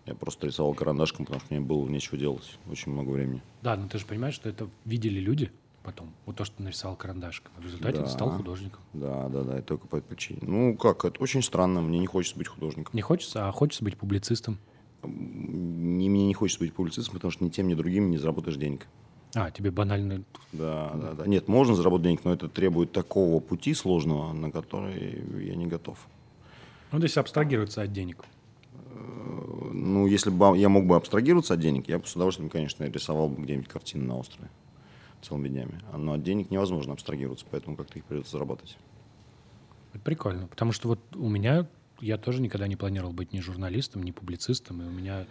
Я 0.07 0.15
просто 0.15 0.47
рисовал 0.47 0.75
карандашком, 0.75 1.25
потому 1.27 1.41
что 1.41 1.55
мне 1.55 1.65
было 1.65 1.87
нечего 1.89 2.19
делать 2.19 2.59
очень 2.71 2.91
много 2.93 3.11
времени. 3.11 3.43
Да, 3.63 3.77
но 3.77 3.87
ты 3.89 3.99
же 3.99 4.07
понимаешь, 4.07 4.35
что 4.35 4.49
это 4.49 4.69
видели 4.85 5.21
люди 5.21 5.53
потом. 5.83 6.13
Вот 6.27 6.37
то, 6.37 6.45
что 6.45 6.57
ты 6.57 6.63
нарисовал 6.65 6.97
карандашком. 6.97 7.53
А 7.57 7.61
в 7.61 7.65
результате 7.65 7.99
Да. 7.99 8.05
ты 8.05 8.11
стал 8.11 8.31
художником. 8.31 8.81
Да, 8.93 9.29
да, 9.29 9.43
да, 9.45 9.59
и 9.59 9.63
только 9.63 9.87
по 9.87 9.97
этой 9.97 10.09
причине. 10.09 10.41
Ну, 10.43 10.77
как, 10.77 11.05
это 11.05 11.23
очень 11.23 11.43
странно, 11.43 11.81
мне 11.81 11.99
не 11.99 12.07
хочется 12.07 12.37
быть 12.37 12.49
художником. 12.49 12.95
Не 12.95 13.03
хочется, 13.03 13.49
а 13.49 13.53
хочется 13.53 13.85
быть 13.85 13.97
публицистом. 13.97 14.59
Не, 15.03 16.09
мне 16.11 16.27
не 16.27 16.35
хочется 16.35 16.61
быть 16.61 16.75
публицистом, 16.75 17.15
потому 17.15 17.31
что 17.31 17.45
ни 17.45 17.49
тем, 17.49 17.69
ни 17.69 17.75
другим 17.75 18.11
не 18.11 18.19
заработаешь 18.19 18.57
денег. 18.57 18.87
А, 19.35 19.51
тебе 19.51 19.71
банально... 19.71 20.25
Да, 20.53 20.91
да, 20.95 21.13
да. 21.13 21.27
Нет, 21.27 21.47
можно 21.47 21.75
заработать 21.75 22.05
денег, 22.05 22.25
но 22.25 22.33
это 22.33 22.49
требует 22.49 22.93
такого 22.93 23.41
пути 23.41 23.75
сложного, 23.75 24.33
на 24.33 24.51
который 24.51 25.23
я 25.45 25.55
не 25.55 25.67
готов. 25.67 25.99
Ну, 26.91 26.99
то 26.99 27.05
есть 27.05 27.17
абстрагироваться 27.17 27.83
от 27.83 27.93
денег. 27.93 28.25
Ну, 29.73 30.07
если 30.07 30.31
бы 30.31 30.57
я 30.59 30.69
мог 30.69 30.87
бы 30.87 30.97
абстрагироваться 30.97 31.55
от 31.55 31.61
денег, 31.61 31.89
я 31.89 31.99
бы 31.99 32.07
с 32.07 32.17
удовольствием, 32.17 32.51
конечно, 32.51 32.85
рисовал 32.85 33.29
бы 33.29 33.43
где-нибудь 33.43 33.69
картины 33.69 34.05
на 34.05 34.17
острове 34.19 34.51
целыми 35.23 35.49
днями. 35.49 35.81
Но 35.97 36.15
от 36.15 36.23
денег 36.23 36.51
невозможно 36.51 36.93
абстрагироваться, 36.93 37.47
поэтому 37.51 37.77
как-то 37.77 37.99
их 37.99 38.05
придется 38.05 38.33
зарабатывать. 38.33 38.77
Это 39.93 40.03
прикольно. 40.03 40.47
Потому 40.49 40.73
что 40.73 40.89
вот 40.89 41.01
у 41.15 41.29
меня... 41.29 41.67
Я 42.01 42.17
тоже 42.17 42.41
никогда 42.41 42.67
не 42.67 42.77
планировал 42.77 43.13
быть 43.13 43.35
ни 43.35 43.41
журналистом, 43.41 44.03
ни 44.03 44.11
публицистом. 44.11 44.83
И 44.83 44.87
у 44.87 44.91
меня... 44.91 45.27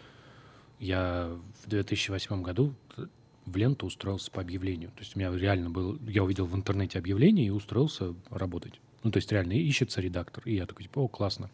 Я 0.80 1.30
в 1.64 1.70
2008 1.70 2.42
году 2.42 2.74
в 3.50 3.58
ленту 3.58 3.86
устроился 3.88 4.32
по 4.32 4.42
объявлению. 4.42 4.90
То 4.92 5.00
есть 5.00 5.16
у 5.16 5.20
меня 5.20 5.32
реально 5.36 5.70
был... 5.70 5.98
Я 6.08 6.24
увидел 6.24 6.46
в 6.46 6.56
интернете 6.56 7.00
объявление 7.00 7.48
и 7.48 7.50
устроился 7.50 8.14
работать. 8.30 8.80
Ну, 9.04 9.12
то 9.12 9.18
есть 9.18 9.32
реально 9.32 9.54
ищется 9.54 10.02
редактор. 10.02 10.44
И 10.46 10.56
я 10.56 10.66
такой, 10.66 10.84
типа, 10.84 11.00
о, 11.00 11.08
классно. 11.08 11.50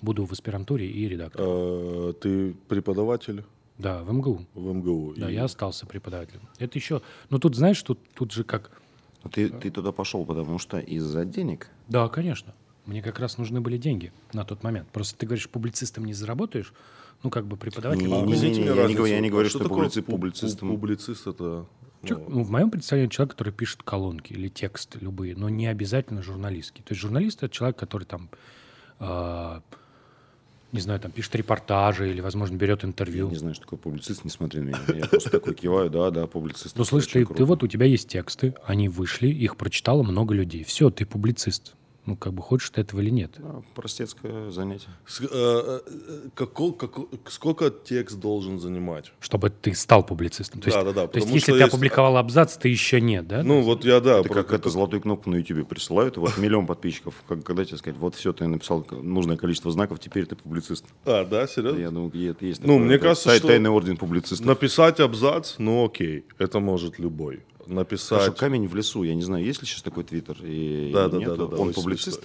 Буду 0.00 0.24
в 0.24 0.32
аспирантуре 0.32 0.88
и 0.90 1.08
редактор. 1.08 1.40
Э, 1.44 2.12
Ты 2.20 2.54
преподаватель 2.68 3.44
Да, 3.78 4.02
в 4.02 4.12
МГУ. 4.12 4.46
в 4.54 4.72
МГУ. 4.74 5.14
Да, 5.16 5.30
И 5.30 5.34
я 5.34 5.44
остался 5.44 5.86
преподавателем. 5.86 6.42
Это 6.58 6.78
еще... 6.78 7.02
Ну, 7.30 7.38
тут, 7.38 7.54
знаешь, 7.56 7.82
тут, 7.82 7.98
тут 8.14 8.32
же 8.32 8.44
как... 8.44 8.70
Ты, 9.30 9.48
ты 9.48 9.70
туда 9.70 9.92
пошел, 9.92 10.24
потому 10.26 10.58
что 10.58 10.78
из-за 10.80 11.24
денег. 11.24 11.68
Да, 11.88 12.08
конечно. 12.08 12.54
Мне 12.86 13.00
как 13.02 13.18
раз 13.20 13.38
нужны 13.38 13.60
были 13.60 13.76
деньги 13.76 14.12
на 14.32 14.44
тот 14.44 14.62
момент. 14.64 14.88
Просто 14.88 15.16
ты 15.18 15.26
говоришь, 15.26 15.48
публицистом 15.48 16.04
не 16.04 16.14
заработаешь, 16.14 16.72
ну, 17.22 17.30
как 17.30 17.46
бы 17.46 17.56
преподаватель. 17.56 18.06
Не, 18.06 18.12
не, 18.12 18.22
Объясните 18.22 18.60
не, 18.60 18.70
мне 18.70 18.80
я 18.80 18.86
не 18.88 18.94
говорю- 18.94 19.14
я 19.14 19.20
не 19.20 19.30
говорю, 19.30 19.48
Что 19.48 19.58
что 19.60 19.68
такое 19.68 19.86
публици- 19.88 20.00
пу- 20.00 20.06
пу- 20.06 20.10
публицистом. 20.10 20.68
Публицист 20.68 21.26
это 21.26 21.66
Чё- 22.04 22.20
ну, 22.28 22.42
в 22.42 22.50
моем 22.50 22.70
представлении 22.72 23.08
человек, 23.10 23.32
который 23.32 23.52
пишет 23.52 23.84
колонки 23.84 24.32
или 24.32 24.48
тексты 24.48 24.98
любые, 25.00 25.36
но 25.36 25.48
не 25.48 25.68
обязательно 25.68 26.20
журналистские. 26.22 26.82
То 26.84 26.92
есть 26.92 27.00
журналист 27.00 27.44
это 27.44 27.54
человек, 27.54 27.76
который 27.78 28.02
там, 28.04 28.28
э, 28.98 29.60
не 30.72 30.80
знаю, 30.80 30.98
там 30.98 31.12
пишет 31.12 31.36
репортажи 31.36 32.10
или, 32.10 32.20
возможно, 32.20 32.56
берет 32.56 32.84
интервью. 32.84 33.28
Не 33.30 33.36
знаю, 33.36 33.54
что 33.54 33.62
такое 33.64 33.78
публицист, 33.78 34.24
не 34.24 34.30
смотри 34.30 34.60
на 34.62 34.64
меня. 34.70 34.78
Я 34.88 35.06
просто 35.06 35.30
такой 35.30 35.54
киваю, 35.54 35.90
да, 35.90 36.10
да, 36.10 36.26
публицист. 36.26 36.76
Ну, 36.76 36.82
слышь, 36.84 37.06
ты 37.06 37.24
вот 37.24 37.62
у 37.62 37.68
тебя 37.68 37.86
есть 37.86 38.08
тексты, 38.08 38.54
они 38.64 38.88
вышли, 38.88 39.28
их 39.28 39.56
прочитало 39.56 40.02
много 40.02 40.34
людей. 40.34 40.64
Все, 40.64 40.90
ты 40.90 41.06
публицист. 41.06 41.74
Ну, 42.04 42.16
как 42.16 42.32
бы 42.34 42.42
хочешь 42.42 42.68
ты 42.70 42.80
этого 42.80 43.00
или 43.00 43.10
нет. 43.10 43.30
Да, 43.38 43.62
простецкое 43.76 44.50
занятие. 44.50 44.88
С- 45.06 45.20
э, 45.20 45.24
э, 45.30 45.80
э, 45.86 46.28
како- 46.34 46.72
како- 46.72 47.08
сколько 47.28 47.70
текст 47.70 48.18
должен 48.18 48.58
занимать? 48.58 49.12
Чтобы 49.20 49.50
ты 49.50 49.72
стал 49.74 50.04
публицистом. 50.04 50.60
То 50.60 50.66
есть, 50.66 50.76
Да, 50.76 50.82
да, 50.84 50.92
да, 50.92 51.06
То 51.06 51.18
есть, 51.20 51.30
если 51.30 51.52
ты 51.52 51.58
есть- 51.58 51.68
опубликовал 51.72 52.16
абзац, 52.16 52.56
ты 52.56 52.68
еще 52.68 53.00
нет, 53.00 53.28
да? 53.28 53.44
Ну, 53.44 53.62
вот 53.62 53.84
я, 53.84 54.00
да. 54.00 54.18
Это 54.18 54.28
про- 54.28 54.42
как 54.42 54.52
это 54.52 54.68
золотую 54.68 55.00
кнопку 55.00 55.30
на 55.30 55.36
YouTube 55.36 55.68
присылают, 55.68 56.16
и 56.16 56.20
вот 56.20 56.36
миллион 56.38 56.66
подписчиков. 56.66 57.14
Как, 57.28 57.44
когда 57.44 57.64
тебе 57.64 57.78
сказать, 57.78 57.98
вот 58.00 58.16
все, 58.16 58.32
ты 58.32 58.48
написал 58.48 58.84
нужное 58.90 59.36
количество 59.36 59.70
знаков, 59.70 60.00
теперь 60.00 60.26
ты 60.26 60.34
публицист. 60.34 60.84
А, 61.04 61.24
да, 61.24 61.46
серьезно? 61.46 61.78
Я 61.78 61.90
думаю, 61.92 62.10
это 62.30 62.44
есть 62.44 62.62
Ну, 62.62 62.66
такое, 62.66 62.78
мне 62.80 62.98
кажется, 62.98 63.28
тай- 63.28 63.38
что- 63.38 63.46
Тайный 63.46 63.70
орден 63.70 63.96
публицистов. 63.96 64.44
Написать 64.44 64.98
абзац, 64.98 65.54
ну 65.58 65.84
окей, 65.84 66.24
это 66.38 66.58
может 66.58 66.98
любой. 66.98 67.44
Написать... 67.66 68.18
Хорошо, 68.20 68.32
камень 68.32 68.66
в 68.68 68.74
лесу. 68.74 69.02
Я 69.02 69.14
не 69.14 69.22
знаю, 69.22 69.44
есть 69.44 69.60
ли 69.60 69.66
сейчас 69.66 69.82
такой 69.82 70.04
твиттер? 70.04 70.36
И 70.42 70.90
Да, 70.92 71.08
да, 71.08 71.18
да, 71.18 71.36
да, 71.36 71.46
да, 71.46 71.56
Он 71.56 71.72
публицист? 71.72 72.22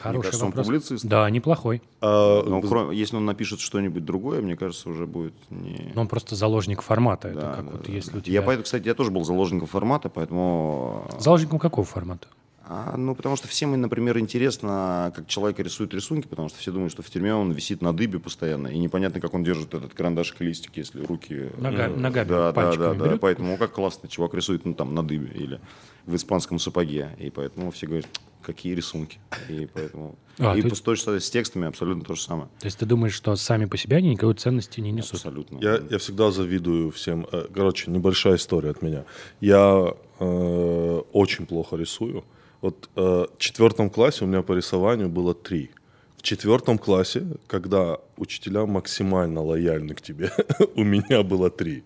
Хороший 0.00 0.22
кажется, 0.26 0.44
он 0.44 0.50
вопрос. 0.52 0.66
публицист. 0.66 1.04
Да, 1.04 1.28
неплохой. 1.28 1.82
А, 2.00 2.42
Но 2.44 2.60
вы- 2.60 2.68
кроме- 2.68 2.96
если 2.96 3.16
он 3.16 3.24
напишет 3.24 3.58
что-нибудь 3.58 4.04
другое, 4.04 4.40
мне 4.40 4.56
кажется, 4.56 4.88
уже 4.90 5.06
будет 5.06 5.34
не... 5.50 5.90
Но 5.94 6.02
он 6.02 6.08
просто 6.08 6.36
заложник 6.36 6.82
формата. 6.82 7.28
Это 7.28 7.40
Да, 7.40 7.54
как 7.56 7.64
да, 7.64 7.70
вот 7.72 7.82
да, 7.86 7.92
если 7.92 8.12
да. 8.12 8.18
у 8.18 8.20
тебя... 8.20 8.32
Я 8.34 8.42
поэтому, 8.42 8.62
кстати, 8.64 8.86
я 8.86 8.94
тоже 8.94 9.10
был 9.10 9.24
заложником 9.24 9.66
формата, 9.66 10.08
поэтому... 10.08 11.04
Заложником 11.18 11.58
какого 11.58 11.84
формата? 11.84 12.28
А, 12.70 12.98
ну, 12.98 13.14
потому 13.14 13.34
что 13.36 13.48
всем, 13.48 13.80
например, 13.80 14.18
интересно, 14.18 15.10
как 15.16 15.26
человек 15.26 15.58
рисует 15.58 15.94
рисунки, 15.94 16.26
потому 16.28 16.50
что 16.50 16.58
все 16.58 16.70
думают, 16.70 16.92
что 16.92 17.02
в 17.02 17.08
тюрьме 17.08 17.34
он 17.34 17.50
висит 17.52 17.80
на 17.80 17.96
дыбе 17.96 18.18
постоянно, 18.18 18.68
и 18.68 18.76
непонятно, 18.78 19.20
как 19.20 19.32
он 19.32 19.42
держит 19.42 19.72
этот 19.72 19.94
карандашик 19.94 20.42
и 20.42 20.44
листик, 20.44 20.76
если 20.76 21.02
руки... 21.02 21.48
Нога- 21.56 21.86
э, 21.86 21.96
ногами, 21.96 22.28
да, 22.28 22.52
да, 22.52 22.76
да, 22.76 22.92
да, 22.94 23.04
берет. 23.06 23.20
поэтому 23.20 23.56
как 23.56 23.72
классно, 23.72 24.06
чувак 24.08 24.34
рисует, 24.34 24.66
ну, 24.66 24.74
там, 24.74 24.94
на 24.94 25.02
дыбе 25.02 25.30
или 25.34 25.60
в 26.04 26.14
испанском 26.14 26.58
сапоге, 26.58 27.08
и 27.18 27.30
поэтому 27.30 27.70
все 27.70 27.86
говорят, 27.86 28.06
какие 28.42 28.74
рисунки, 28.74 29.18
и 29.48 29.66
поэтому... 29.72 30.16
А, 30.38 30.54
и 30.54 30.60
ты- 30.60 30.68
по- 30.68 30.76
то 30.76 30.94
же 30.94 31.00
самое 31.02 31.20
с 31.22 31.30
текстами 31.30 31.66
абсолютно 31.68 32.04
то 32.04 32.14
же 32.16 32.20
самое. 32.20 32.48
То 32.60 32.66
есть 32.66 32.78
ты 32.78 32.84
думаешь, 32.84 33.14
что 33.14 33.34
сами 33.36 33.64
по 33.64 33.78
себе 33.78 33.96
они 33.96 34.10
никакой 34.10 34.34
ценности 34.34 34.80
не 34.80 34.92
несут? 34.92 35.14
Абсолютно. 35.14 35.58
Я, 35.60 35.80
я 35.90 35.96
всегда 35.98 36.30
завидую 36.30 36.90
всем. 36.90 37.26
Э, 37.32 37.46
Короче, 37.52 37.90
небольшая 37.90 38.36
история 38.36 38.70
от 38.70 38.82
меня. 38.82 39.04
Я 39.40 39.94
э, 40.20 41.02
очень 41.12 41.46
плохо 41.46 41.76
рисую. 41.76 42.24
Вот 42.60 42.90
э, 42.96 43.00
в 43.00 43.38
четвертом 43.38 43.90
классе 43.90 44.24
у 44.24 44.28
меня 44.28 44.42
по 44.42 44.52
рисованию 44.52 45.08
было 45.08 45.34
три. 45.34 45.70
В 46.16 46.22
четвертом 46.22 46.78
классе, 46.78 47.26
когда 47.46 47.98
учителя 48.16 48.66
максимально 48.66 49.42
лояльны 49.42 49.94
к 49.94 50.02
тебе, 50.02 50.32
у 50.74 50.82
меня 50.82 51.22
было 51.22 51.50
три. 51.50 51.84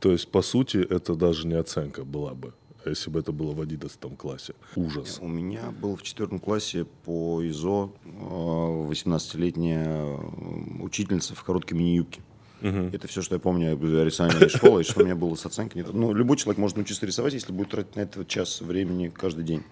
То 0.00 0.12
есть, 0.12 0.30
по 0.30 0.42
сути, 0.42 0.78
это 0.78 1.14
даже 1.14 1.46
не 1.46 1.54
оценка 1.54 2.04
была 2.04 2.32
бы, 2.32 2.54
если 2.86 3.10
бы 3.10 3.20
это 3.20 3.32
было 3.32 3.52
в 3.52 3.60
одиннадцатом 3.60 4.16
классе. 4.16 4.54
Ужас. 4.76 5.18
У 5.20 5.28
меня 5.28 5.70
был 5.82 5.96
в 5.96 6.02
четвертом 6.02 6.38
классе 6.38 6.86
по 7.04 7.42
ИЗО 7.44 7.92
э, 8.04 8.08
18-летняя 8.08 9.88
э, 9.88 10.82
учительница 10.82 11.34
в 11.34 11.42
короткой 11.42 11.76
мини-юбке. 11.78 12.22
Это 12.60 13.06
все, 13.06 13.22
что 13.22 13.36
я 13.36 13.38
помню 13.38 13.74
об 13.74 13.84
рисовании 13.84 14.48
школы, 14.48 14.80
и 14.80 14.84
что 14.84 15.02
у 15.02 15.04
меня 15.04 15.14
было 15.14 15.36
с 15.36 15.46
оценкой. 15.46 15.84
Ну, 15.92 16.12
любой 16.12 16.36
человек 16.36 16.58
может 16.58 16.76
научиться 16.76 17.06
рисовать, 17.06 17.34
если 17.34 17.52
будет 17.52 17.70
тратить 17.70 17.94
на 17.94 18.00
это 18.00 18.24
час 18.24 18.60
времени 18.60 19.12
каждый 19.14 19.44
день. 19.44 19.62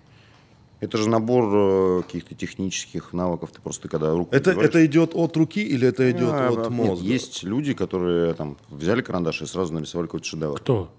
Это 0.81 0.99
же 0.99 1.09
набор 1.09 2.01
э, 2.01 2.03
каких-то 2.03 2.35
технических 2.35 3.12
навыков. 3.14 3.51
Ты 3.53 3.61
просто 3.62 3.89
когда 3.89 4.12
руку 4.12 4.35
Это, 4.35 4.51
набиваешь- 4.51 4.68
это 4.68 4.87
идет 4.87 5.11
от 5.14 5.37
руки 5.37 5.62
или 5.62 5.89
это 5.89 6.11
идет 6.11 6.31
А, 6.33 6.49
от 6.49 6.57
нет, 6.59 6.70
мозга? 6.70 7.05
есть 7.07 7.43
люди, 7.43 7.72
которые 7.72 8.35
там 8.35 8.59
взяли 8.68 9.01
карандаш 9.01 9.43
и 9.43 9.47
сразу 9.47 9.72
нарисовали 9.72 10.07
какой-то 10.07 10.27
шедевр. 10.27 10.59
Кто? 10.61 10.93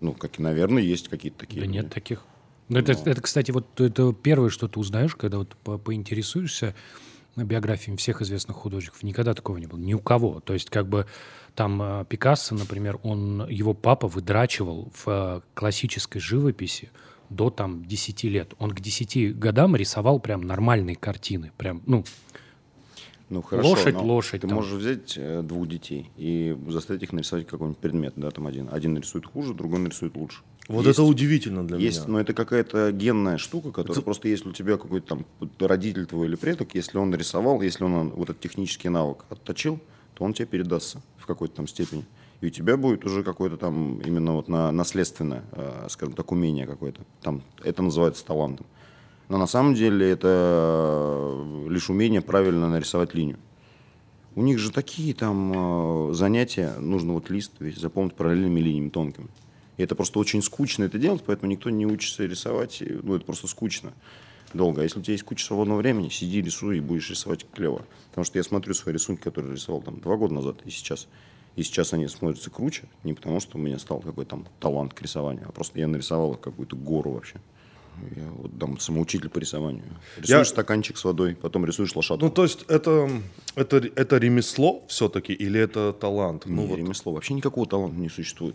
Ну, 0.00 0.14
как 0.14 0.38
наверное, 0.38 0.82
есть 0.82 1.08
какие-то 1.08 1.38
такие. 1.40 1.60
Да 1.60 1.66
люди. 1.66 1.76
нет 1.76 1.92
таких. 1.92 2.22
Ну, 2.70 2.78
это, 2.78 2.92
это, 2.92 3.20
кстати, 3.20 3.50
вот 3.50 3.80
это 3.80 4.12
первое, 4.14 4.48
что 4.48 4.68
ты 4.68 4.78
узнаешь, 4.80 5.14
когда 5.16 5.38
вот 5.38 5.54
по- 5.64 5.76
поинтересуешься 5.76 6.74
биографиями 7.36 7.96
всех 7.96 8.22
известных 8.22 8.56
художников. 8.56 9.02
Никогда 9.02 9.34
такого 9.34 9.56
не 9.58 9.66
было. 9.66 9.78
Ни 9.78 9.92
у 9.94 9.98
кого. 9.98 10.40
То 10.40 10.52
есть, 10.54 10.70
как 10.70 10.88
бы 10.88 11.06
там 11.54 11.80
э, 11.82 12.04
Пикассо, 12.08 12.54
например, 12.54 12.98
он, 13.02 13.46
его 13.48 13.74
папа 13.74 14.08
выдрачивал 14.08 14.90
в 14.94 15.08
э, 15.08 15.40
классической 15.54 16.20
живописи 16.20 16.90
до 17.30 17.50
там 17.50 17.84
10 17.84 18.24
лет. 18.24 18.54
Он 18.58 18.70
к 18.72 18.80
10 18.80 19.38
годам 19.38 19.76
рисовал 19.76 20.20
прям 20.20 20.42
нормальные 20.42 20.96
картины. 20.96 21.52
Прям, 21.56 21.82
ну, 21.86 22.04
Ну, 23.28 23.42
хорошо, 23.42 23.68
Лошадь, 23.70 23.94
лошадь 23.94 24.40
Ты 24.40 24.48
там. 24.48 24.56
можешь 24.56 24.72
взять 24.72 25.14
э, 25.16 25.42
двух 25.42 25.68
детей 25.68 26.10
и 26.16 26.56
заставить 26.68 27.04
их 27.04 27.12
нарисовать 27.12 27.46
какой-нибудь 27.46 27.78
предмет, 27.78 28.14
да, 28.16 28.28
там 28.32 28.48
один. 28.48 28.68
Один 28.72 28.94
нарисует 28.94 29.24
хуже, 29.24 29.54
другой 29.54 29.78
нарисует 29.78 30.16
лучше. 30.16 30.40
Вот 30.66 30.84
Есть- 30.84 30.98
это 30.98 31.04
удивительно 31.04 31.64
для 31.64 31.76
Есть, 31.78 32.00
меня. 32.00 32.12
но 32.14 32.20
это 32.20 32.34
какая-то 32.34 32.90
генная 32.90 33.38
штука, 33.38 33.70
которая 33.70 34.02
просто 34.02 34.26
если 34.26 34.48
у 34.48 34.52
тебя 34.52 34.76
какой-то 34.76 35.06
там 35.06 35.24
родитель 35.60 36.06
твой 36.06 36.26
или 36.26 36.34
предок, 36.34 36.74
если 36.74 36.98
он 36.98 37.10
нарисовал, 37.10 37.62
если 37.62 37.84
он 37.84 38.10
вот 38.10 38.30
этот 38.30 38.40
технический 38.40 38.88
навык 38.88 39.24
отточил, 39.30 39.78
то 40.14 40.24
он 40.24 40.32
тебе 40.34 40.46
передастся 40.46 41.00
в 41.16 41.26
какой-то 41.26 41.54
там 41.54 41.68
степени. 41.68 42.04
И 42.40 42.46
у 42.46 42.50
тебя 42.50 42.76
будет 42.76 43.04
уже 43.04 43.22
какое-то 43.22 43.56
там 43.56 44.00
именно 44.00 44.34
вот 44.34 44.48
на, 44.48 44.72
наследственное, 44.72 45.44
э, 45.52 45.86
скажем 45.90 46.14
так, 46.14 46.32
умение 46.32 46.66
какое-то. 46.66 47.02
Там 47.20 47.42
это 47.62 47.82
называется 47.82 48.24
талантом. 48.24 48.66
Но 49.28 49.36
на 49.36 49.46
самом 49.46 49.74
деле 49.74 50.10
это 50.10 50.28
э, 50.28 51.66
лишь 51.68 51.90
умение 51.90 52.22
правильно 52.22 52.68
нарисовать 52.68 53.14
линию. 53.14 53.38
У 54.34 54.42
них 54.42 54.58
же 54.58 54.72
такие 54.72 55.12
там 55.12 56.10
э, 56.10 56.14
занятия, 56.14 56.74
нужно 56.78 57.12
вот 57.12 57.28
лист 57.28 57.52
весь 57.58 57.76
заполнить 57.76 58.14
параллельными 58.14 58.60
линиями 58.60 58.88
тонкими. 58.88 59.28
И 59.76 59.82
это 59.82 59.94
просто 59.94 60.18
очень 60.18 60.42
скучно 60.42 60.84
это 60.84 60.98
делать, 60.98 61.22
поэтому 61.26 61.50
никто 61.50 61.68
не 61.68 61.86
учится 61.86 62.24
рисовать. 62.24 62.82
ну, 63.02 63.16
это 63.16 63.24
просто 63.24 63.48
скучно 63.48 63.92
долго. 64.54 64.80
А 64.80 64.84
если 64.84 64.98
у 64.98 65.02
тебя 65.02 65.12
есть 65.12 65.24
куча 65.24 65.44
свободного 65.44 65.78
времени, 65.78 66.08
сиди, 66.08 66.40
рисуй 66.40 66.78
и 66.78 66.80
будешь 66.80 67.10
рисовать 67.10 67.46
клево. 67.52 67.84
Потому 68.10 68.24
что 68.24 68.38
я 68.38 68.44
смотрю 68.44 68.74
свои 68.74 68.94
рисунки, 68.94 69.22
которые 69.22 69.54
рисовал 69.54 69.82
там 69.82 70.00
два 70.00 70.16
года 70.16 70.34
назад 70.34 70.56
и 70.64 70.70
сейчас. 70.70 71.06
И 71.60 71.62
сейчас 71.62 71.92
они 71.92 72.08
смотрятся 72.08 72.48
круче, 72.48 72.84
не 73.04 73.12
потому 73.12 73.38
что 73.38 73.58
у 73.58 73.60
меня 73.60 73.78
стал 73.78 74.00
какой-то 74.00 74.30
там 74.30 74.46
талант 74.60 74.94
к 74.94 75.02
рисованию, 75.02 75.44
а 75.46 75.52
просто 75.52 75.78
я 75.78 75.86
нарисовал 75.88 76.36
какую-то 76.36 76.74
гору 76.74 77.10
вообще. 77.10 77.36
Я 78.16 78.30
вот 78.30 78.58
там 78.58 78.78
самоучитель 78.78 79.28
по 79.28 79.38
рисованию. 79.38 79.84
Рисуешь 80.16 80.48
стаканчик 80.48 80.96
с 80.96 81.04
водой, 81.04 81.34
потом 81.34 81.66
рисуешь 81.66 81.94
лошадку. 81.94 82.24
Ну, 82.24 82.30
то 82.30 82.44
есть 82.44 82.64
это, 82.68 83.10
это, 83.56 83.76
это 83.76 84.16
ремесло 84.16 84.82
все-таки 84.88 85.34
или 85.34 85.60
это 85.60 85.92
талант? 85.92 86.44
Ну, 86.46 86.62
Ну, 86.62 86.66
вот, 86.68 86.78
ремесло. 86.78 87.12
Вообще 87.12 87.34
никакого 87.34 87.66
таланта 87.66 87.96
не 87.96 88.08
существует. 88.08 88.54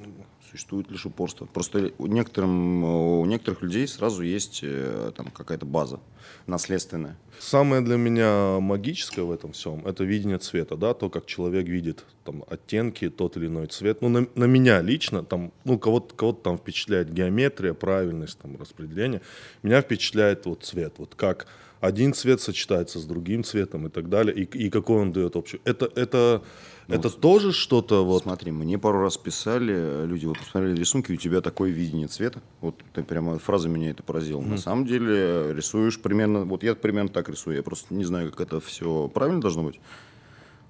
Существует 0.55 0.89
лишь 0.89 1.05
упорство. 1.05 1.45
Просто 1.47 1.91
у, 1.97 2.07
некоторым, 2.07 2.85
у 2.85 3.25
некоторых 3.25 3.61
людей 3.61 3.85
сразу 3.89 4.23
есть 4.23 4.61
э, 4.63 5.11
там 5.13 5.25
какая-то 5.27 5.65
база 5.65 5.99
наследственная. 6.47 7.17
Самое 7.39 7.81
для 7.81 7.97
меня 7.97 8.61
магическое 8.61 9.23
в 9.23 9.31
этом 9.31 9.51
всем– 9.51 9.85
это 9.85 10.05
видение 10.05 10.37
цвета, 10.37 10.77
да, 10.77 10.93
то, 10.93 11.09
как 11.09 11.25
человек 11.25 11.67
видит 11.67 12.05
там, 12.23 12.45
оттенки, 12.47 13.09
тот 13.09 13.35
или 13.35 13.47
иной 13.47 13.67
цвет. 13.67 14.01
Ну, 14.01 14.07
на, 14.07 14.27
на 14.35 14.45
меня 14.45 14.81
лично, 14.81 15.25
там, 15.25 15.51
ну, 15.65 15.77
кого-то, 15.77 16.15
кого-то 16.15 16.41
там 16.41 16.57
впечатляет 16.57 17.11
геометрия, 17.11 17.73
правильность, 17.73 18.39
там, 18.39 18.55
распределение. 18.57 19.21
Меня 19.61 19.81
впечатляет 19.81 20.45
вот 20.45 20.63
цвет, 20.63 20.93
вот 20.99 21.15
как 21.15 21.47
один 21.79 22.13
цвет 22.13 22.41
сочетается 22.41 22.99
с 22.99 23.05
другим 23.05 23.43
цветом 23.43 23.87
и 23.87 23.89
так 23.89 24.09
далее, 24.09 24.35
и, 24.35 24.43
и 24.43 24.69
какой 24.69 25.01
он 25.01 25.11
дает 25.11 25.35
общий. 25.35 25.61
Это, 25.63 25.89
это, 25.95 26.41
это 26.87 27.09
тоже 27.09 27.51
что-то 27.51 28.05
вот... 28.05 28.23
Смотри, 28.23 28.51
мне 28.51 28.77
пару 28.77 29.01
раз 29.01 29.17
писали 29.17 30.05
люди, 30.05 30.25
вот 30.25 30.39
посмотрели 30.39 30.75
рисунки, 30.75 31.11
у 31.11 31.17
тебя 31.17 31.41
такое 31.41 31.71
видение 31.71 32.07
цвета. 32.07 32.41
Вот 32.61 32.75
ты 32.93 33.03
прямо 33.03 33.37
фраза 33.39 33.69
меня 33.69 33.91
это 33.91 34.03
поразила. 34.03 34.41
На 34.41 34.57
самом 34.57 34.85
деле 34.85 35.53
рисуешь 35.53 35.99
примерно, 35.99 36.45
вот 36.45 36.63
я 36.63 36.75
примерно 36.75 37.09
так 37.09 37.29
рисую, 37.29 37.57
я 37.57 37.63
просто 37.63 37.93
не 37.93 38.05
знаю, 38.05 38.31
как 38.31 38.41
это 38.41 38.59
все 38.59 39.09
правильно 39.13 39.41
должно 39.41 39.63
быть. 39.63 39.79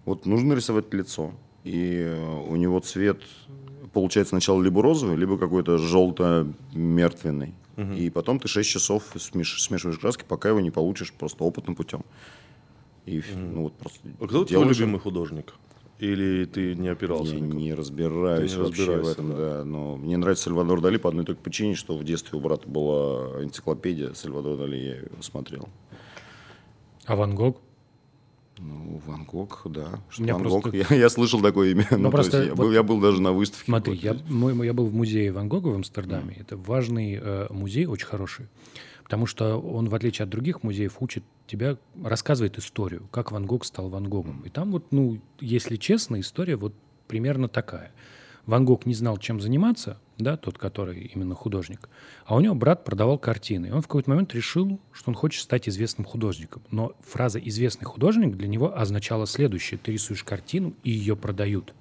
Вот 0.06 0.26
нужно 0.26 0.54
рисовать 0.54 0.94
лицо, 0.94 1.34
и 1.64 2.04
э, 2.06 2.48
у 2.48 2.56
него 2.56 2.80
цвет 2.80 3.22
получается 3.92 4.32
сначала 4.32 4.62
либо 4.62 4.84
розовый, 4.84 5.18
либо 5.18 5.38
какой-то 5.38 5.78
желто-мертвенный. 5.80 7.56
И 7.78 8.10
потом 8.10 8.40
ты 8.40 8.48
6 8.48 8.70
часов 8.70 9.04
смеш- 9.16 9.60
смешиваешь 9.60 10.00
краски, 10.00 10.24
пока 10.28 10.50
его 10.50 10.60
не 10.62 10.72
получишь 10.72 11.12
просто 11.12 11.44
опытным 11.44 11.76
путем. 11.76 12.04
И 13.06 13.22
ну, 13.36 13.64
вот 13.64 13.74
просто 13.78 14.00
А 14.20 14.28
кто 14.28 14.46
твой 14.46 14.66
любимый 14.66 15.00
художник? 15.00 15.54
Или 16.00 16.46
ты 16.46 16.76
не 16.76 16.90
опирался? 16.90 17.36
я 17.36 17.40
никак? 17.40 17.58
не 17.58 17.74
разбираюсь 17.74 18.52
Ты 18.52 18.58
не 18.58 18.64
вообще 18.64 18.98
в 18.98 19.08
этом, 19.08 19.36
да. 19.36 19.64
Но 19.64 19.96
мне 19.96 20.18
нравится 20.18 20.46
Сальвадор 20.46 20.82
Дали 20.82 20.98
по 20.98 21.10
одной 21.10 21.24
только 21.26 21.42
причине, 21.42 21.76
что 21.76 21.98
в 21.98 22.04
детстве 22.04 22.38
у 22.38 22.42
брата 22.42 22.68
была 22.68 23.44
энциклопедия 23.44 24.14
Сальвадора 24.14 24.58
Дали, 24.58 24.76
я 24.78 24.96
ее 24.96 25.10
смотрел. 25.22 25.70
А 27.06 27.16
Ван 27.16 27.36
Гог? 27.36 27.62
Ну, 28.58 29.02
Ван 29.06 29.26
Гог, 29.26 29.62
да. 29.66 30.00
Что 30.10 30.24
Ван 30.24 30.42
просто- 30.42 30.70
Гог, 30.72 30.74
я, 30.92 30.96
я 30.96 31.10
слышал 31.10 31.42
такое 31.42 31.72
имя. 31.72 31.88
Ну, 31.92 32.04
то 32.04 32.10
просто 32.12 32.44
я, 32.44 32.50
вот- 32.50 32.58
был, 32.58 32.72
я 32.72 32.84
был 32.84 33.00
даже 33.02 33.22
на 33.22 33.32
выставке. 33.32 33.66
Смотри, 33.66 33.96
я, 33.96 34.16
мой- 34.30 34.66
я 34.66 34.74
был 34.74 34.86
в 34.86 34.94
музее 34.94 35.32
Ван 35.32 35.48
Гога 35.50 35.68
в 35.70 35.76
Амстердаме. 35.76 36.36
Это 36.40 36.56
важный 36.58 37.20
э, 37.22 37.48
музей, 37.52 37.86
очень 37.86 38.08
хороший. 38.08 38.48
Потому 39.04 39.26
что 39.28 39.60
он, 39.60 39.88
в 39.90 39.94
отличие 39.96 40.24
от 40.24 40.30
других 40.30 40.64
музеев, 40.64 40.96
учит 41.00 41.24
тебя, 41.46 41.78
рассказывает 42.04 42.58
историю, 42.58 43.08
как 43.12 43.32
Ван 43.32 43.46
Гог 43.46 43.64
стал 43.66 43.90
Ван 43.90 44.10
Гогом. 44.10 44.42
И 44.46 44.50
там 44.50 44.72
вот, 44.72 44.92
ну, 44.92 45.20
если 45.40 45.76
честно, 45.76 46.20
история 46.20 46.56
вот 46.56 46.74
примерно 47.08 47.48
такая. 47.48 47.92
Ван 48.48 48.66
Гог 48.66 48.86
не 48.88 48.94
знал, 48.96 49.18
чем 49.18 49.42
заниматься, 49.42 50.00
да, 50.18 50.38
тот, 50.38 50.58
который 50.58 51.12
именно 51.14 51.36
художник, 51.36 51.90
а 52.26 52.36
у 52.36 52.40
него 52.40 52.56
брат 52.56 52.84
продавал 52.84 53.18
картины. 53.18 53.68
И 53.68 53.72
он 53.72 53.82
в 53.82 53.88
какой-то 53.88 54.10
момент 54.10 54.34
решил, 54.34 54.80
что 54.92 55.12
он 55.12 55.16
хочет 55.16 55.44
стать 55.44 55.68
известным 55.68 56.06
художником. 56.06 56.64
Но 56.72 56.94
фраза 57.02 57.40
«известный 57.40 57.86
художник» 57.86 58.36
для 58.36 58.48
него 58.48 58.78
означала 58.78 59.28
следующее. 59.28 59.80
Ты 59.82 59.92
рисуешь 59.94 60.24
картину, 60.24 60.74
и 60.84 60.92
ее 60.92 61.16
продают. 61.16 61.74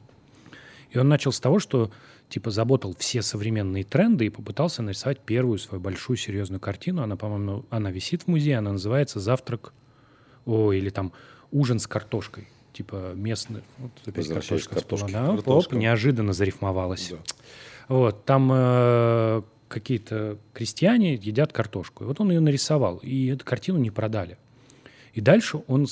И 0.90 0.98
он 0.98 1.08
начал 1.08 1.32
с 1.32 1.40
того, 1.40 1.58
что 1.58 1.90
типа 2.28 2.50
заботал 2.50 2.96
все 2.98 3.22
современные 3.22 3.84
тренды 3.84 4.26
и 4.26 4.30
попытался 4.30 4.82
нарисовать 4.82 5.20
первую 5.20 5.58
свою 5.58 5.80
большую 5.80 6.16
серьезную 6.16 6.60
картину. 6.60 7.02
Она, 7.02 7.16
по-моему, 7.16 7.64
она 7.70 7.90
висит 7.90 8.22
в 8.22 8.28
музее, 8.28 8.58
она 8.58 8.72
называется 8.72 9.20
«Завтрак», 9.20 9.72
о, 10.46 10.72
или 10.72 10.90
там 10.90 11.12
«Ужин 11.52 11.78
с 11.78 11.86
картошкой». 11.86 12.48
Типа 12.72 13.12
местный, 13.14 13.62
вот 13.78 13.92
опять 14.04 14.26
картошка 14.26 14.70
к 14.70 14.72
картошке. 14.74 15.06
всплыла, 15.06 15.26
да, 15.28 15.36
Картошка. 15.36 15.74
оп, 15.74 15.80
неожиданно 15.80 16.32
зарифмовалась. 16.32 17.10
Да. 17.10 17.18
Вот, 17.88 18.24
там 18.24 18.50
э, 18.52 19.42
какие-то 19.68 20.38
крестьяне 20.52 21.14
едят 21.14 21.52
картошку. 21.52 22.04
И 22.04 22.06
вот 22.06 22.20
он 22.20 22.30
ее 22.30 22.40
нарисовал, 22.40 22.98
и 22.98 23.26
эту 23.26 23.44
картину 23.44 23.78
не 23.78 23.90
продали. 23.90 24.38
И 25.14 25.20
дальше 25.20 25.62
он 25.68 25.86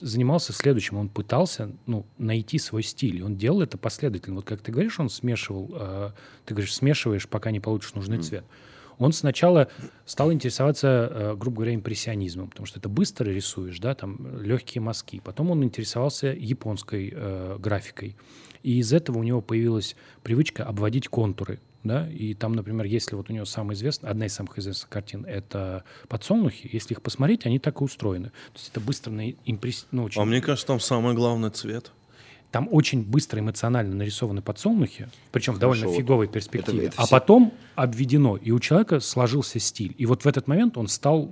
занимался 0.00 0.52
следующим. 0.52 0.96
Он 0.96 1.08
пытался 1.08 1.72
ну, 1.86 2.06
найти 2.18 2.58
свой 2.60 2.84
стиль. 2.84 3.18
И 3.18 3.22
он 3.22 3.34
делал 3.36 3.62
это 3.62 3.76
последовательно. 3.76 4.36
Вот 4.36 4.44
как 4.44 4.60
ты 4.60 4.70
говоришь, 4.70 5.00
он 5.00 5.10
смешивал, 5.10 5.68
э, 5.72 6.10
ты 6.46 6.54
говоришь, 6.54 6.74
смешиваешь, 6.74 7.28
пока 7.28 7.50
не 7.50 7.58
получишь 7.58 7.94
нужный 7.94 8.18
цвет. 8.18 8.44
Он 9.00 9.12
сначала 9.12 9.68
стал 10.04 10.30
интересоваться, 10.30 10.86
э, 11.10 11.34
грубо 11.36 11.56
говоря, 11.56 11.74
импрессионизмом, 11.74 12.50
потому 12.50 12.66
что 12.66 12.78
это 12.78 12.90
быстро 12.90 13.30
рисуешь, 13.30 13.78
да, 13.80 13.94
там 13.94 14.40
легкие 14.42 14.82
мазки. 14.82 15.20
Потом 15.24 15.50
он 15.50 15.64
интересовался 15.64 16.28
японской 16.28 17.10
э, 17.12 17.56
графикой. 17.58 18.14
И 18.62 18.78
из 18.78 18.92
этого 18.92 19.18
у 19.18 19.22
него 19.22 19.40
появилась 19.40 19.96
привычка 20.22 20.64
обводить 20.64 21.08
контуры. 21.08 21.60
Да? 21.82 22.10
И 22.10 22.34
там, 22.34 22.52
например, 22.52 22.84
если 22.84 23.16
вот 23.16 23.30
у 23.30 23.32
него 23.32 23.46
самая 23.46 23.74
известная, 23.74 24.10
одна 24.10 24.26
из 24.26 24.34
самых 24.34 24.58
известных 24.58 24.90
картин— 24.90 25.24
это 25.26 25.84
«Подсолнухи», 26.08 26.68
если 26.70 26.92
их 26.92 27.00
посмотреть, 27.00 27.46
они 27.46 27.58
так 27.58 27.80
и 27.80 27.84
устроены. 27.84 28.28
То 28.28 28.56
есть 28.56 28.68
это 28.68 28.80
быстро, 28.80 29.10
на 29.12 29.30
импресс... 29.30 29.86
ну, 29.90 30.04
очень... 30.04 30.20
А 30.20 30.24
мне 30.26 30.42
кажется, 30.42 30.66
там 30.66 30.78
самый 30.78 31.14
главный 31.14 31.48
цвет. 31.48 31.90
Там 32.50 32.68
очень 32.70 33.02
быстро 33.04 33.38
эмоционально 33.40 33.94
нарисованы 33.94 34.42
подсолнухи, 34.42 35.08
причем 35.30 35.54
в 35.54 35.58
довольно 35.58 35.86
вот 35.86 35.96
фиговой 35.96 36.26
перспективе. 36.26 36.86
это 36.86 36.96
а 36.98 37.02
все- 37.06 37.10
потом 37.10 37.52
обведено, 37.76 38.36
и 38.36 38.50
у 38.50 38.58
человека 38.58 38.98
сложился 39.00 39.60
стиль. 39.60 39.94
И 39.98 40.06
вот 40.06 40.24
в 40.24 40.26
этот 40.26 40.48
момент 40.48 40.76
он 40.76 40.88
стал 40.88 41.30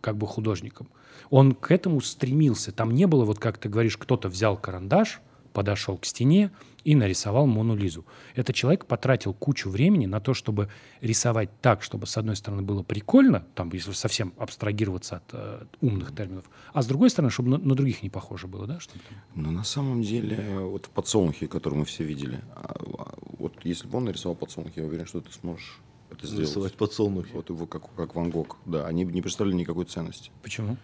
как 0.00 0.16
бы 0.16 0.26
художником. 0.26 0.88
Он 1.30 1.54
к 1.54 1.70
этому 1.70 2.00
стремился. 2.00 2.72
Там 2.72 2.92
не 2.92 3.06
было, 3.06 3.24
вот 3.24 3.38
как 3.38 3.58
ты 3.58 3.68
говоришь, 3.68 3.96
кто-то 3.96 4.28
взял 4.28 4.56
карандаш, 4.56 5.20
подошел 5.52 5.96
к 5.98 6.04
стене 6.04 6.50
и 6.84 6.94
нарисовал 6.94 7.46
Мону 7.46 7.76
Лизу. 7.76 8.06
Этот 8.34 8.54
человек 8.54 8.86
потратил 8.86 9.34
кучу 9.34 9.68
времени 9.68 10.06
на 10.06 10.20
то, 10.20 10.32
чтобы 10.32 10.68
рисовать 11.00 11.50
так, 11.60 11.82
чтобы, 11.82 12.06
с 12.06 12.16
одной 12.16 12.36
стороны, 12.36 12.62
было 12.62 12.82
прикольно, 12.82 13.44
там, 13.54 13.70
если 13.72 13.92
совсем 13.92 14.32
абстрагироваться 14.38 15.16
от 15.16 15.24
э, 15.32 15.64
умных 15.80 16.14
терминов, 16.14 16.44
а 16.72 16.82
с 16.82 16.86
другой 16.86 17.10
стороны, 17.10 17.30
чтобы 17.30 17.50
на, 17.50 17.58
на 17.58 17.74
других 17.74 18.02
не 18.02 18.10
похоже 18.10 18.46
было, 18.46 18.66
да? 18.66 18.80
Чтобы 18.80 19.00
Но 19.34 19.50
на 19.50 19.64
самом 19.64 20.02
деле, 20.02 20.60
вот 20.60 20.86
в 20.86 20.90
подсолнухе, 20.90 21.46
который 21.48 21.74
мы 21.74 21.84
все 21.84 22.04
видели, 22.04 22.40
а, 22.54 22.74
а, 22.98 23.18
вот 23.38 23.52
если 23.64 23.86
бы 23.86 23.98
он 23.98 24.04
нарисовал 24.04 24.36
подсолнухи, 24.36 24.78
я 24.78 24.86
уверен, 24.86 25.06
что 25.06 25.20
ты 25.20 25.32
сможешь 25.32 25.80
это 26.10 26.26
сделать. 26.26 26.48
Рисовать 26.48 26.74
подсолнухи. 26.74 27.32
Вот 27.32 27.50
его 27.50 27.66
как, 27.66 27.92
как 27.94 28.14
Ван 28.14 28.30
Гог. 28.30 28.56
Да, 28.66 28.86
они 28.86 29.04
бы 29.04 29.12
не 29.12 29.22
представляли 29.22 29.56
никакой 29.56 29.84
ценности. 29.84 30.30
Почему? 30.42 30.76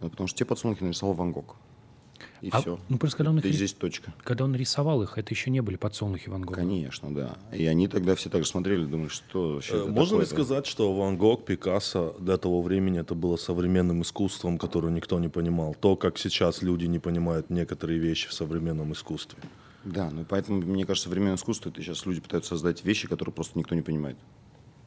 Ну, 0.00 0.10
потому 0.10 0.26
что 0.26 0.38
те 0.38 0.44
подсолнухи 0.44 0.82
нарисовал 0.82 1.14
Ван 1.14 1.32
Гог. 1.32 1.56
И 2.40 2.50
А, 2.52 2.60
все. 2.60 2.78
ну, 2.88 2.98
просто 2.98 3.18
когда 3.18 3.30
он 3.30 3.38
их 3.38 3.44
И 3.44 3.52
здесь 3.52 3.72
точка. 3.72 4.12
Когда 4.22 4.44
он 4.44 4.54
рисовал 4.54 5.02
их, 5.02 5.18
это 5.18 5.32
еще 5.32 5.50
не 5.50 5.60
были 5.60 5.76
подсолнухи 5.76 6.28
Ван 6.28 6.42
Гога. 6.42 6.56
Конечно, 6.56 7.14
да. 7.14 7.36
И 7.52 7.66
они 7.66 7.88
тогда 7.88 8.14
все 8.14 8.30
так 8.30 8.42
же 8.44 8.48
смотрели, 8.48 8.84
думали, 8.84 9.08
что 9.08 9.54
вообще 9.54 9.84
Э, 9.84 9.88
Можно 9.88 10.20
ли 10.20 10.26
сказать, 10.26 10.66
что 10.66 10.92
Ван 10.94 11.16
Гог, 11.16 11.44
Пикассо 11.44 12.16
для 12.18 12.36
того 12.36 12.62
времени 12.62 13.00
это 13.00 13.14
было 13.14 13.36
современным 13.36 14.02
искусством, 14.02 14.58
которое 14.58 14.92
никто 14.92 15.18
не 15.18 15.28
понимал? 15.28 15.74
То, 15.78 15.96
как 15.96 16.18
сейчас 16.18 16.62
люди 16.62 16.86
не 16.86 16.98
понимают 16.98 17.50
некоторые 17.50 17.98
вещи 17.98 18.28
в 18.28 18.32
современном 18.32 18.92
искусстве. 18.92 19.38
Да, 19.84 20.10
ну 20.10 20.22
и 20.22 20.24
поэтому, 20.24 20.60
мне 20.60 20.84
кажется, 20.84 21.08
современное 21.08 21.36
искусство, 21.36 21.68
это 21.68 21.80
сейчас 21.80 22.06
люди 22.06 22.20
пытаются 22.20 22.50
создать 22.50 22.84
вещи, 22.84 23.06
которые 23.06 23.32
просто 23.32 23.56
никто 23.58 23.74
не 23.76 23.82
понимает. 23.82 24.16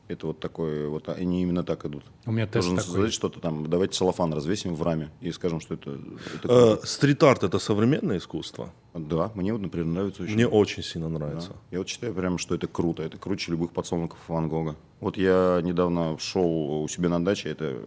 Это 0.09 0.25
вот 0.25 0.39
такое, 0.39 0.89
вот 0.89 1.07
они 1.07 1.43
именно 1.43 1.63
так 1.63 1.85
идут. 1.85 2.03
У 2.25 2.31
меня 2.31 2.45
тест 2.47 2.67
Должен 2.67 2.77
такой. 2.77 2.91
создать 2.93 3.13
что-то 3.13 3.39
там, 3.39 3.69
давайте 3.69 3.93
целлофан 3.93 4.33
развесим 4.33 4.73
в 4.75 4.81
раме 4.81 5.11
и 5.21 5.31
скажем, 5.31 5.61
что 5.61 5.75
это... 5.75 5.91
это 5.91 6.47
Э, 6.47 6.71
круто. 6.75 6.87
Стрит-арт 6.87 7.43
это 7.43 7.59
современное 7.59 8.17
искусство? 8.17 8.73
Да, 8.95 9.31
мне 9.35 9.53
вот, 9.53 9.61
например, 9.61 9.85
нравится 9.85 10.23
очень. 10.23 10.33
Мне 10.33 10.47
очень 10.47 10.81
сильно 10.83 11.09
Да. 11.09 11.19
нравится. 11.19 11.51
Я 11.69 11.77
вот 11.77 11.87
считаю 11.87 12.13
прямо, 12.15 12.39
что 12.39 12.55
это 12.55 12.65
круто. 12.67 13.03
Это 13.03 13.17
круче 13.19 13.51
любых 13.51 13.71
подсолнухов 13.71 14.17
Ван 14.27 14.49
Гога. 14.49 14.75
Вот 14.99 15.15
я 15.15 15.61
недавно 15.63 16.17
шел 16.17 16.81
у 16.81 16.87
себя 16.87 17.07
на 17.09 17.23
даче, 17.23 17.49
это 17.49 17.79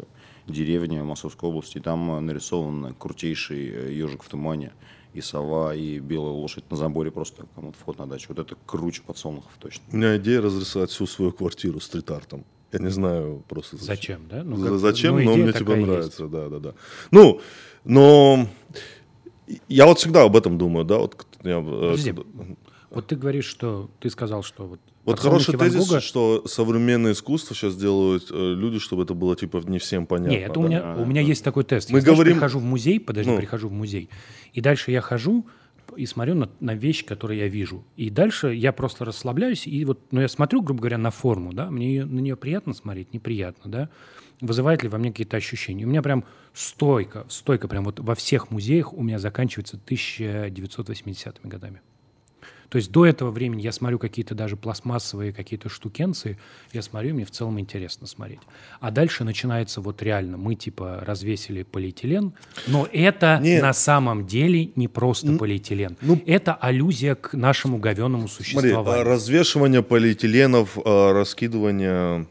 деревня 0.47 1.03
Московской 1.05 1.49
области, 1.49 1.79
и 1.79 1.81
там 1.81 2.09
э, 2.13 2.21
нарисован 2.21 2.95
крутейший 2.95 3.95
ежик 3.97 4.23
в 4.23 4.29
тумане, 4.29 4.73
и 5.15 5.21
сова, 5.21 5.75
и 5.75 5.99
белая 5.99 6.33
лошадь 6.33 6.65
на 6.71 6.77
заборе, 6.77 7.11
просто 7.11 7.47
кому-то 7.55 7.79
вход 7.79 7.99
на 7.99 8.07
дачу. 8.07 8.27
Вот 8.29 8.39
это 8.39 8.57
круче 8.67 9.03
подсолнухов 9.07 9.53
точно. 9.59 9.85
У 9.93 9.97
меня 9.97 10.17
идея 10.17 10.41
разрисовать 10.41 10.91
всю 10.91 11.07
свою 11.07 11.33
квартиру 11.33 11.81
стрит-артом. 11.81 12.45
Я 12.73 12.79
не 12.79 12.89
знаю 12.91 13.45
просто 13.49 13.77
Зачем, 13.77 14.27
да? 14.31 14.43
Ну, 14.43 14.57
как- 14.57 14.79
Зачем, 14.79 15.17
ну, 15.17 15.25
но 15.25 15.37
мне 15.37 15.53
типа 15.53 15.73
есть. 15.73 15.87
нравится, 15.87 16.27
да, 16.27 16.49
да, 16.49 16.59
да. 16.59 16.75
Ну, 17.11 17.41
но 17.85 18.49
я 19.69 19.87
вот 19.87 19.99
всегда 19.99 20.23
об 20.23 20.37
этом 20.37 20.57
думаю, 20.57 20.87
да, 20.87 20.99
вот 20.99 21.27
я, 21.43 21.59
э, 21.59 21.63
Подожди. 21.63 22.15
Вот 22.95 23.07
ты 23.07 23.17
говоришь, 23.17 23.47
что 23.47 23.91
ты 24.01 24.11
сказал, 24.11 24.43
что 24.43 24.67
вот, 24.67 24.81
Вот 25.05 25.19
хороший 25.19 25.57
Ван 25.57 25.69
тезис, 25.71 25.89
Гога- 25.89 26.01
что 26.01 26.47
современное 26.47 27.13
искусство 27.13 27.57
сейчас 27.57 27.75
делают 27.77 28.29
э, 28.31 28.55
люди, 28.55 28.79
чтобы 28.79 29.03
это 29.05 29.15
было 29.15 29.35
типа 29.35 29.63
не 29.67 29.79
всем 29.79 30.07
понятно. 30.07 30.31
Не, 30.31 30.41
это 30.41 30.61
у 30.61 30.63
да. 30.63 30.69
меня, 30.69 30.97
у 30.99 31.05
меня 31.07 31.21
есть 31.23 31.43
такой 31.43 31.65
тест. 31.65 31.91
Мы 31.91 31.99
я, 31.99 32.03
знаешь, 32.03 32.17
говорим- 32.17 32.35
прихожу 32.37 32.59
в 32.59 32.65
музей, 32.65 33.01
подожди, 33.01 33.31
Ну. 33.31 33.39
прихожу 33.39 33.69
в 33.69 33.73
музей, 33.73 34.09
и 34.53 34.61
дальше 34.61 34.91
я 34.91 35.01
хожу 35.01 35.47
и 35.97 36.07
смотрю 36.07 36.35
на, 36.35 36.49
на 36.61 36.75
вещи, 36.75 37.05
которые 37.05 37.41
я 37.41 37.49
вижу. 37.49 37.85
И 37.97 38.09
дальше 38.09 38.55
я 38.55 38.73
просто 38.73 39.05
расслабляюсь, 39.05 39.67
и 39.67 39.85
вот, 39.85 39.99
ну, 40.11 40.21
я 40.21 40.29
смотрю, 40.29 40.63
грубо 40.63 40.81
говоря, 40.81 40.97
на 40.99 41.11
форму, 41.11 41.53
да, 41.53 41.71
мне 41.71 41.95
её- 41.95 42.07
на 42.07 42.21
нее 42.21 42.37
приятно 42.37 42.73
смотреть, 42.73 43.13
неприятно, 43.13 43.71
да, 43.71 43.89
вызывает 44.41 44.83
ли 44.83 44.89
во 44.89 44.99
мне 44.99 45.11
какие-то 45.11 45.37
ощущения. 45.37 45.85
У 45.85 45.89
меня 45.89 46.03
прям 46.03 46.25
стойко, 46.55 47.27
стойко 47.29 47.69
прям 47.69 47.85
вот 47.85 48.01
во 48.01 48.15
всех 48.15 48.51
музеях 48.51 48.93
у 48.93 49.03
меня 49.03 49.19
заканчивается 49.19 49.77
1980-ми 49.87 51.49
годами. 51.51 51.81
То 52.73 52.77
есть 52.77 52.91
до 52.91 53.05
этого 53.05 53.31
времени 53.31 53.61
я 53.61 53.71
смотрю 53.71 53.99
какие-то 53.99 54.35
даже 54.35 54.57
пластмассовые 54.57 55.35
какие-то 55.35 55.69
штукенции, 55.69 56.39
я 56.73 56.81
смотрю, 56.81 57.15
мне 57.15 57.27
в 57.27 57.31
целом 57.31 57.61
интересно 57.61 58.07
смотреть. 58.07 58.41
А 58.81 58.91
дальше 58.91 59.25
начинается 59.25 59.83
вот 59.83 60.03
реально, 60.03 60.39
мы 60.39 60.55
типа 60.55 61.03
развесили 61.03 61.65
полиэтилен, 61.65 62.33
но 62.67 62.89
это 62.91 63.39
Нет. 63.43 63.61
на 63.61 63.75
самом 63.75 64.27
деле 64.27 64.71
не 64.75 64.89
просто 64.89 65.37
полиэтилен. 65.37 65.99
это 66.25 66.55
аллюзия 66.55 67.15
к 67.15 67.35
нашему 67.35 67.77
говеному 67.77 68.27
Смотри, 68.27 68.45
существованию. 68.71 69.01
а, 69.03 69.05
развешивание 69.05 69.83
полиэтиленов, 69.83 70.79
а, 70.83 71.13
раскидывание 71.13 72.27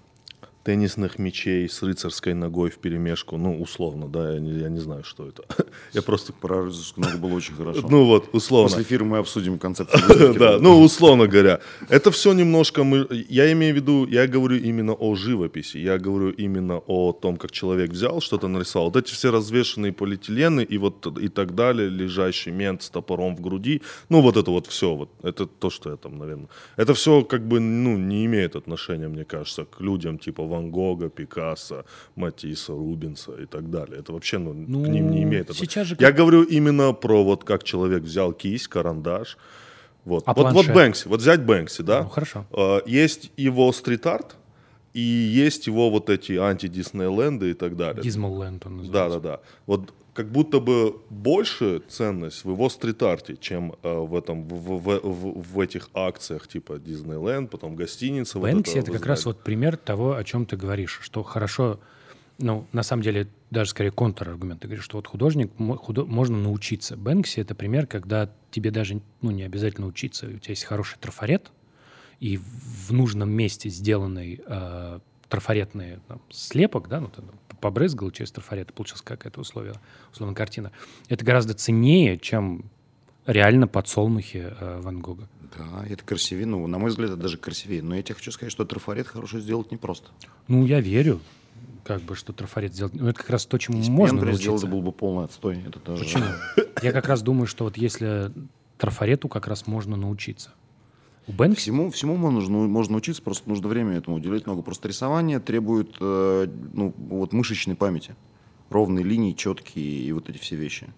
теннисных 0.63 1.19
мячей 1.19 1.67
с 1.67 1.81
рыцарской 1.81 2.33
ногой 2.33 2.69
в 2.69 2.77
перемешку, 2.77 3.37
ну, 3.37 3.59
условно, 3.61 4.07
да, 4.07 4.33
я 4.33 4.39
не, 4.39 4.51
я 4.59 4.69
не 4.69 4.79
знаю, 4.79 5.03
что 5.03 5.27
это. 5.27 5.43
Я 5.93 6.01
просто... 6.01 6.33
Про 6.33 6.63
рыцарскую 6.65 7.05
ногу 7.05 7.17
было 7.27 7.37
очень 7.37 7.55
хорошо. 7.55 7.87
Ну 7.89 8.05
вот, 8.05 8.29
условно. 8.33 8.69
После 8.69 8.83
эфира 8.83 9.03
мы 9.03 9.17
обсудим 9.17 9.59
концепцию. 9.59 10.33
Да, 10.41 10.57
ну, 10.59 10.81
условно 10.81 11.27
говоря. 11.27 11.59
Это 11.89 12.11
все 12.11 12.33
немножко 12.33 12.83
мы... 12.83 13.07
Я 13.29 13.51
имею 13.51 13.73
в 13.73 13.75
виду, 13.77 14.07
я 14.07 14.27
говорю 14.27 14.57
именно 14.57 14.93
о 14.93 15.15
живописи. 15.15 15.77
Я 15.77 15.97
говорю 15.97 16.31
именно 16.31 16.81
о 16.87 17.11
том, 17.11 17.37
как 17.37 17.51
человек 17.51 17.91
взял, 17.91 18.21
что-то 18.21 18.47
нарисовал. 18.47 18.89
Вот 18.89 18.97
эти 18.97 19.13
все 19.13 19.31
развешенные 19.31 19.91
полиэтилены 19.91 20.61
и 20.63 20.77
вот 20.77 21.05
и 21.19 21.27
так 21.27 21.53
далее, 21.53 21.89
лежащий 21.89 22.51
мент 22.51 22.83
с 22.83 22.89
топором 22.89 23.35
в 23.35 23.41
груди. 23.41 23.81
Ну, 24.09 24.21
вот 24.21 24.37
это 24.37 24.51
вот 24.51 24.67
все. 24.67 24.95
Вот, 24.95 25.09
это 25.23 25.45
то, 25.45 25.69
что 25.69 25.91
я 25.91 25.97
там, 25.97 26.17
наверное... 26.17 26.47
Это 26.77 26.93
все 26.93 27.23
как 27.23 27.47
бы, 27.47 27.59
ну, 27.59 27.97
не 27.97 28.25
имеет 28.25 28.55
отношения, 28.55 29.07
мне 29.07 29.25
кажется, 29.25 29.65
к 29.65 29.81
людям 29.81 30.17
типа 30.17 30.43
Ван 30.51 30.71
Гога, 30.71 31.09
Пикассо, 31.09 31.83
Матисса, 32.15 32.73
Рубинса 32.73 33.31
и 33.41 33.45
так 33.45 33.69
далее. 33.69 33.99
Это 33.99 34.13
вообще, 34.13 34.37
ну, 34.37 34.53
Ну, 34.53 34.83
к 34.83 34.87
ним 34.87 35.09
не 35.11 35.23
имеет 35.23 35.53
сейчас 35.55 35.87
же 35.87 35.95
Я 35.99 36.11
говорю 36.11 36.43
именно 36.43 36.93
про 36.93 37.23
вот 37.23 37.43
как 37.43 37.63
человек 37.63 38.03
взял 38.03 38.33
кисть, 38.33 38.67
карандаш, 38.67 39.37
вот. 40.05 40.23
А 40.25 40.33
вот, 40.33 40.43
вот 40.43 40.53
планшет? 40.53 40.73
Бэнкси, 40.75 41.07
вот 41.07 41.19
взять 41.21 41.41
Бэнкси, 41.45 41.83
да? 41.83 42.03
Ну, 42.03 42.09
хорошо. 42.09 42.45
Э, 42.51 42.79
Есть 42.85 43.31
его 43.37 43.71
стрит-арт, 43.71 44.35
и 44.93 44.99
есть 44.99 45.67
его 45.67 45.89
вот 45.89 46.09
эти 46.09 46.33
анти-Диснейленды 46.33 47.51
и 47.51 47.53
так 47.53 47.75
далее. 47.77 48.03
Дизмалленд 48.03 48.65
он 48.65 48.77
Да, 48.77 48.83
называется. 49.07 49.19
да, 49.19 49.29
да. 49.29 49.39
Вот 49.67 49.93
как 50.13 50.29
будто 50.29 50.59
бы 50.59 50.97
больше 51.09 51.81
ценность 51.87 52.43
в 52.43 52.49
его 52.51 52.69
стрит-арте, 52.69 53.37
чем 53.37 53.75
э, 53.83 53.93
в 53.97 54.15
этом 54.15 54.43
в, 54.47 54.77
в, 54.79 54.99
в- 55.03 55.41
в 55.53 55.59
этих 55.59 55.89
акциях 55.93 56.47
типа 56.47 56.79
Диснейленд, 56.79 57.49
потом 57.49 57.75
гостиница. 57.75 58.37
вот 58.39 58.49
Бэнкси 58.49 58.71
это 58.71 58.79
это 58.79 58.91
как 58.91 59.05
раз 59.05 59.19
воздание. 59.19 59.35
вот 59.37 59.43
пример 59.43 59.77
того, 59.77 60.15
о 60.15 60.23
чем 60.23 60.45
ты 60.45 60.57
говоришь, 60.57 60.99
что 61.01 61.23
хорошо, 61.23 61.79
ну, 62.39 62.65
на 62.73 62.83
самом 62.83 63.03
деле, 63.03 63.27
даже 63.51 63.69
скорее 63.69 63.91
контраргумент. 63.91 64.61
Ты 64.61 64.67
говоришь, 64.67 64.83
что 64.85 64.97
вот 64.97 65.07
художник, 65.07 65.51
худо- 65.57 66.05
можно 66.05 66.37
научиться. 66.37 66.97
Бэнкси 66.97 67.39
это 67.39 67.55
пример, 67.55 67.87
когда 67.87 68.29
тебе 68.51 68.71
даже, 68.71 69.01
ну, 69.21 69.31
не 69.31 69.43
обязательно 69.43 69.87
учиться. 69.87 70.25
У 70.27 70.39
тебя 70.39 70.51
есть 70.51 70.63
хороший 70.65 70.97
трафарет, 70.99 71.51
и 72.19 72.37
в 72.37 72.91
нужном 72.91 73.29
месте 73.31 73.69
сделанный 73.69 74.41
э, 74.45 74.99
трафаретный 75.31 75.99
там, 76.09 76.21
слепок, 76.29 76.89
да, 76.89 76.99
ну, 76.99 77.07
ты 77.07 77.21
там 77.21 77.31
побрызгал 77.61 78.11
через 78.11 78.31
трафарет, 78.31 78.73
получилась 78.73 79.01
какая-то 79.01 79.39
условие, 79.39 79.75
условно 80.11 80.35
картина. 80.35 80.71
Это 81.07 81.23
гораздо 81.23 81.53
ценнее, 81.53 82.17
чем 82.17 82.65
реально 83.25 83.67
подсолнухи 83.67 84.53
э, 84.59 84.81
Ван 84.81 84.99
Гога. 84.99 85.29
Да, 85.57 85.85
это 85.87 86.03
красивее. 86.03 86.45
Ну, 86.45 86.67
на 86.67 86.77
мой 86.77 86.89
взгляд, 86.89 87.11
это 87.11 87.21
даже 87.21 87.37
красивее. 87.37 87.81
Но 87.81 87.95
я 87.95 88.03
тебе 88.03 88.15
хочу 88.15 88.31
сказать, 88.31 88.51
что 88.51 88.65
трафарет 88.65 89.07
хороший 89.07 89.39
сделать 89.39 89.71
непросто. 89.71 90.09
Ну, 90.49 90.65
я 90.65 90.81
верю, 90.81 91.21
как 91.85 92.01
бы, 92.01 92.15
что 92.15 92.33
трафарет 92.33 92.73
сделать. 92.73 92.93
Ну, 92.93 93.07
это 93.07 93.17
как 93.17 93.29
раз 93.29 93.45
то, 93.45 93.57
чему 93.57 93.77
Если 93.77 93.89
можно 93.89 94.17
Пембре 94.17 94.31
научиться. 94.31 94.57
сделать, 94.57 94.73
был 94.73 94.81
бы 94.81 94.91
полный 94.91 95.25
отстой. 95.25 95.63
Это 95.65 95.79
даже... 95.79 96.03
Почему? 96.03 96.25
Я 96.81 96.91
как 96.91 97.07
раз 97.07 97.21
думаю, 97.21 97.47
что 97.47 97.63
вот 97.63 97.77
если 97.77 98.31
трафарету 98.77 99.29
как 99.29 99.47
раз 99.47 99.65
можно 99.65 99.95
научиться. 99.95 100.51
У 101.31 101.33
Бэнкси 101.33 101.61
Всему, 101.61 101.91
всему 101.91 102.17
можно, 102.17 102.49
можно 102.49 102.97
учиться, 102.97 103.21
просто 103.21 103.47
нужно 103.47 103.69
время 103.69 103.95
этому 103.95 104.17
уделять 104.17 104.45
много. 104.45 104.61
Просто 104.63 104.89
рисование 104.89 105.39
требует 105.39 105.95
э, 106.01 106.47
ну, 106.73 106.93
вот 106.97 107.31
мышечной 107.31 107.77
памяти. 107.77 108.15
Ровные 108.69 109.05
линии, 109.05 109.31
четкие 109.31 109.85
и 109.85 110.11
вот 110.11 110.29
эти 110.29 110.37
все 110.37 110.57
вещи. 110.57 110.89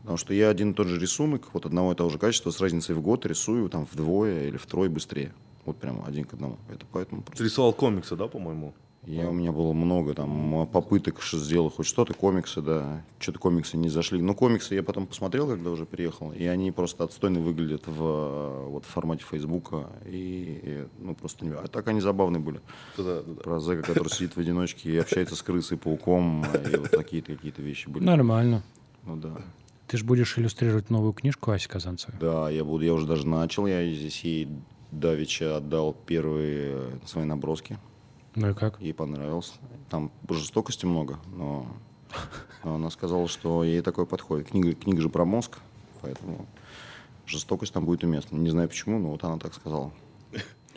Потому 0.00 0.16
что 0.16 0.34
я 0.34 0.48
один 0.48 0.72
и 0.72 0.74
тот 0.74 0.88
же 0.88 0.98
рисунок, 0.98 1.50
вот 1.52 1.64
одного 1.64 1.92
и 1.92 1.94
того 1.94 2.10
же 2.10 2.18
качества, 2.18 2.50
с 2.50 2.60
разницей 2.60 2.96
в 2.96 3.00
год 3.00 3.24
рисую 3.24 3.68
там 3.68 3.86
вдвое 3.90 4.48
или 4.48 4.56
втрое 4.56 4.90
быстрее. 4.90 5.32
Вот 5.64 5.76
прямо 5.76 6.04
один 6.04 6.24
к 6.24 6.34
одному. 6.34 6.58
Это 6.68 6.84
поэтому 6.90 7.22
Ты 7.22 7.26
просто... 7.26 7.44
рисовал 7.44 7.72
комиксы, 7.72 8.16
да, 8.16 8.26
по-моему? 8.26 8.74
Я, 9.06 9.28
у 9.28 9.32
меня 9.32 9.52
было 9.52 9.72
много 9.72 10.14
там 10.14 10.68
попыток 10.72 11.22
сделать 11.22 11.74
хоть 11.74 11.86
что-то, 11.86 12.12
комиксы, 12.12 12.60
да. 12.60 13.04
Что-то 13.20 13.38
комиксы 13.38 13.76
не 13.76 13.88
зашли. 13.88 14.20
Но 14.20 14.34
комиксы 14.34 14.74
я 14.74 14.82
потом 14.82 15.06
посмотрел, 15.06 15.46
когда 15.46 15.70
уже 15.70 15.86
приехал, 15.86 16.32
и 16.32 16.44
они 16.44 16.72
просто 16.72 17.04
отстойно 17.04 17.38
выглядят 17.38 17.86
в, 17.86 18.66
вот, 18.68 18.84
в 18.84 18.88
формате 18.88 19.24
Фейсбука. 19.30 19.90
И, 20.06 20.60
и, 20.62 20.86
ну, 20.98 21.14
просто 21.14 21.44
не... 21.44 21.52
А 21.52 21.68
так 21.68 21.86
они 21.86 22.00
забавные 22.00 22.40
были. 22.40 22.60
Да, 22.96 23.04
да, 23.04 23.22
да. 23.22 23.42
Про 23.42 23.60
зэка, 23.60 23.82
который 23.82 24.08
сидит 24.08 24.34
в 24.34 24.40
одиночке 24.40 24.90
и 24.90 24.96
общается 24.96 25.36
с 25.36 25.42
крысой, 25.42 25.78
пауком, 25.78 26.44
и 26.44 26.76
вот 26.76 26.90
такие-то 26.90 27.36
какие-то 27.36 27.62
вещи 27.62 27.88
были. 27.88 28.04
нормально. 28.04 28.64
Ну 29.04 29.16
да. 29.16 29.36
Ты 29.86 29.98
же 29.98 30.04
будешь 30.04 30.36
иллюстрировать 30.36 30.90
новую 30.90 31.12
книжку 31.12 31.52
Аси 31.52 31.68
Казанцевой. 31.68 32.18
Да, 32.18 32.50
я 32.50 32.64
буду, 32.64 32.84
я 32.84 32.92
уже 32.92 33.06
даже 33.06 33.24
начал, 33.24 33.68
я 33.68 33.88
здесь 33.88 34.20
ей 34.24 34.48
давеча 34.90 35.56
отдал 35.58 35.94
первые 36.06 36.72
э, 36.72 36.98
свои 37.06 37.24
наброски. 37.24 37.78
Ну 38.36 38.50
и 38.50 38.54
как? 38.54 38.80
Ей 38.80 38.92
понравилось. 38.92 39.54
Там 39.88 40.12
жестокости 40.28 40.84
много, 40.84 41.18
но, 41.34 41.66
но 42.64 42.74
она 42.74 42.90
сказала, 42.90 43.28
что 43.28 43.64
ей 43.64 43.80
такое 43.80 44.04
подходит. 44.04 44.48
Книга, 44.50 44.74
книга 44.74 45.00
же 45.00 45.08
про 45.08 45.24
мозг, 45.24 45.58
поэтому 46.02 46.46
жестокость 47.26 47.72
там 47.72 47.86
будет 47.86 48.04
уместна. 48.04 48.36
Не 48.36 48.50
знаю 48.50 48.68
почему, 48.68 48.98
но 48.98 49.10
вот 49.10 49.24
она 49.24 49.38
так 49.38 49.54
сказала. 49.54 49.90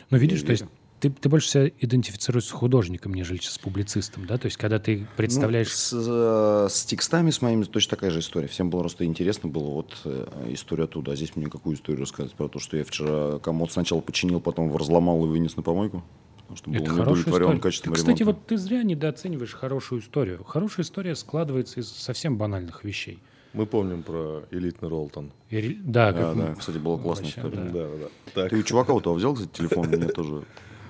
Ну, 0.08 0.18
видишь, 0.18 0.42
то 0.42 0.52
есть 0.52 0.64
ты, 1.00 1.10
ты 1.10 1.28
больше 1.28 1.48
себя 1.48 1.68
идентифицируешь 1.80 2.46
с 2.46 2.50
художником, 2.50 3.14
нежели 3.14 3.38
с 3.38 3.58
публицистом, 3.58 4.26
да? 4.26 4.38
То 4.38 4.46
есть 4.46 4.56
когда 4.56 4.78
ты 4.78 5.06
представляешь... 5.16 5.68
Ну, 5.68 5.74
с, 5.74 6.06
э, 6.08 6.68
с 6.70 6.84
текстами 6.84 7.30
с 7.30 7.40
моими 7.42 7.64
точно 7.64 7.90
такая 7.90 8.10
же 8.10 8.20
история. 8.20 8.48
Всем 8.48 8.70
было 8.70 8.80
просто 8.80 9.04
интересно 9.04 9.48
было 9.48 9.70
вот 9.70 9.96
э, 10.04 10.48
история 10.48 10.84
оттуда. 10.84 11.12
А 11.12 11.16
здесь 11.16 11.36
мне 11.36 11.46
какую 11.46 11.76
историю 11.76 12.02
рассказать? 12.02 12.32
Про 12.32 12.48
то, 12.48 12.58
что 12.58 12.76
я 12.76 12.84
вчера 12.84 13.38
комод 13.38 13.72
сначала 13.72 14.00
починил, 14.00 14.40
потом 14.40 14.74
разломал 14.76 15.24
и 15.24 15.28
вынес 15.28 15.56
на 15.56 15.62
помойку? 15.62 16.04
Потому 16.50 16.56
что 16.56 16.70
был 16.70 16.76
Это 16.94 17.02
удовлетворен 17.02 17.60
качеством 17.60 17.94
кстати, 17.94 18.18
ремонта. 18.22 18.24
вот 18.40 18.46
ты 18.46 18.58
зря 18.58 18.82
недооцениваешь 18.82 19.52
хорошую 19.54 20.00
историю. 20.00 20.42
Хорошая 20.44 20.84
история 20.84 21.14
складывается 21.14 21.78
из 21.80 21.88
совсем 21.88 22.36
банальных 22.38 22.82
вещей. 22.82 23.18
Мы 23.52 23.66
помним 23.66 24.02
про 24.02 24.42
элитный 24.50 24.88
Ролтон. 24.88 25.30
И 25.50 25.56
ре- 25.58 25.76
да, 25.80 26.12
Да, 26.12 26.18
как 26.22 26.34
мы- 26.36 26.42
да, 26.48 26.54
кстати, 26.56 26.78
была 26.78 26.98
классная 26.98 27.26
Вообще, 27.26 27.40
история. 27.40 27.70
Да, 27.70 27.88
да, 27.88 27.96
да. 27.98 28.08
Так. 28.34 28.50
Ты 28.50 28.56
у 28.56 28.62
чувака 28.62 28.92
у 28.92 29.00
того 29.00 29.16
взял, 29.16 29.34
кстати, 29.34 29.50
телефон? 29.52 29.86
Мне 29.88 30.08
тоже 30.08 30.42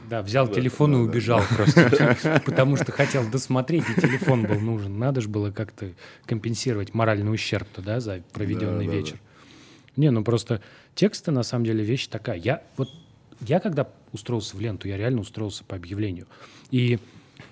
Да, 0.09 0.23
взял 0.23 0.49
телефон 0.49 0.95
и 0.95 0.99
убежал 0.99 1.41
просто, 1.57 2.41
потому 2.47 2.77
что 2.77 2.91
хотел 2.93 3.29
досмотреть, 3.31 3.85
и 3.97 4.01
телефон 4.01 4.45
был 4.45 4.61
нужен. 4.61 4.99
Надо 4.99 5.21
же 5.21 5.29
было 5.29 5.51
как-то 5.51 5.93
компенсировать 6.27 6.95
моральный 6.95 7.33
ущерб-то, 7.33 7.83
да, 7.83 8.01
за 8.01 8.23
проведенный 8.33 8.87
Да, 8.87 8.93
да, 8.93 8.97
вечер. 8.99 9.17
Не, 9.97 10.11
ну 10.11 10.25
просто 10.25 10.63
тексты, 10.95 11.31
на 11.33 11.43
самом 11.43 11.65
деле, 11.67 11.85
вещь 11.85 12.07
такая. 12.09 12.39
Я 12.39 12.63
вот, 12.77 12.89
я 13.41 13.61
когда 13.61 13.89
устроился 14.13 14.57
в 14.57 14.61
ленту, 14.61 14.89
я 14.89 14.97
реально 14.97 15.21
устроился 15.21 15.65
по 15.65 15.77
объявлению. 15.77 16.27
И 16.71 16.99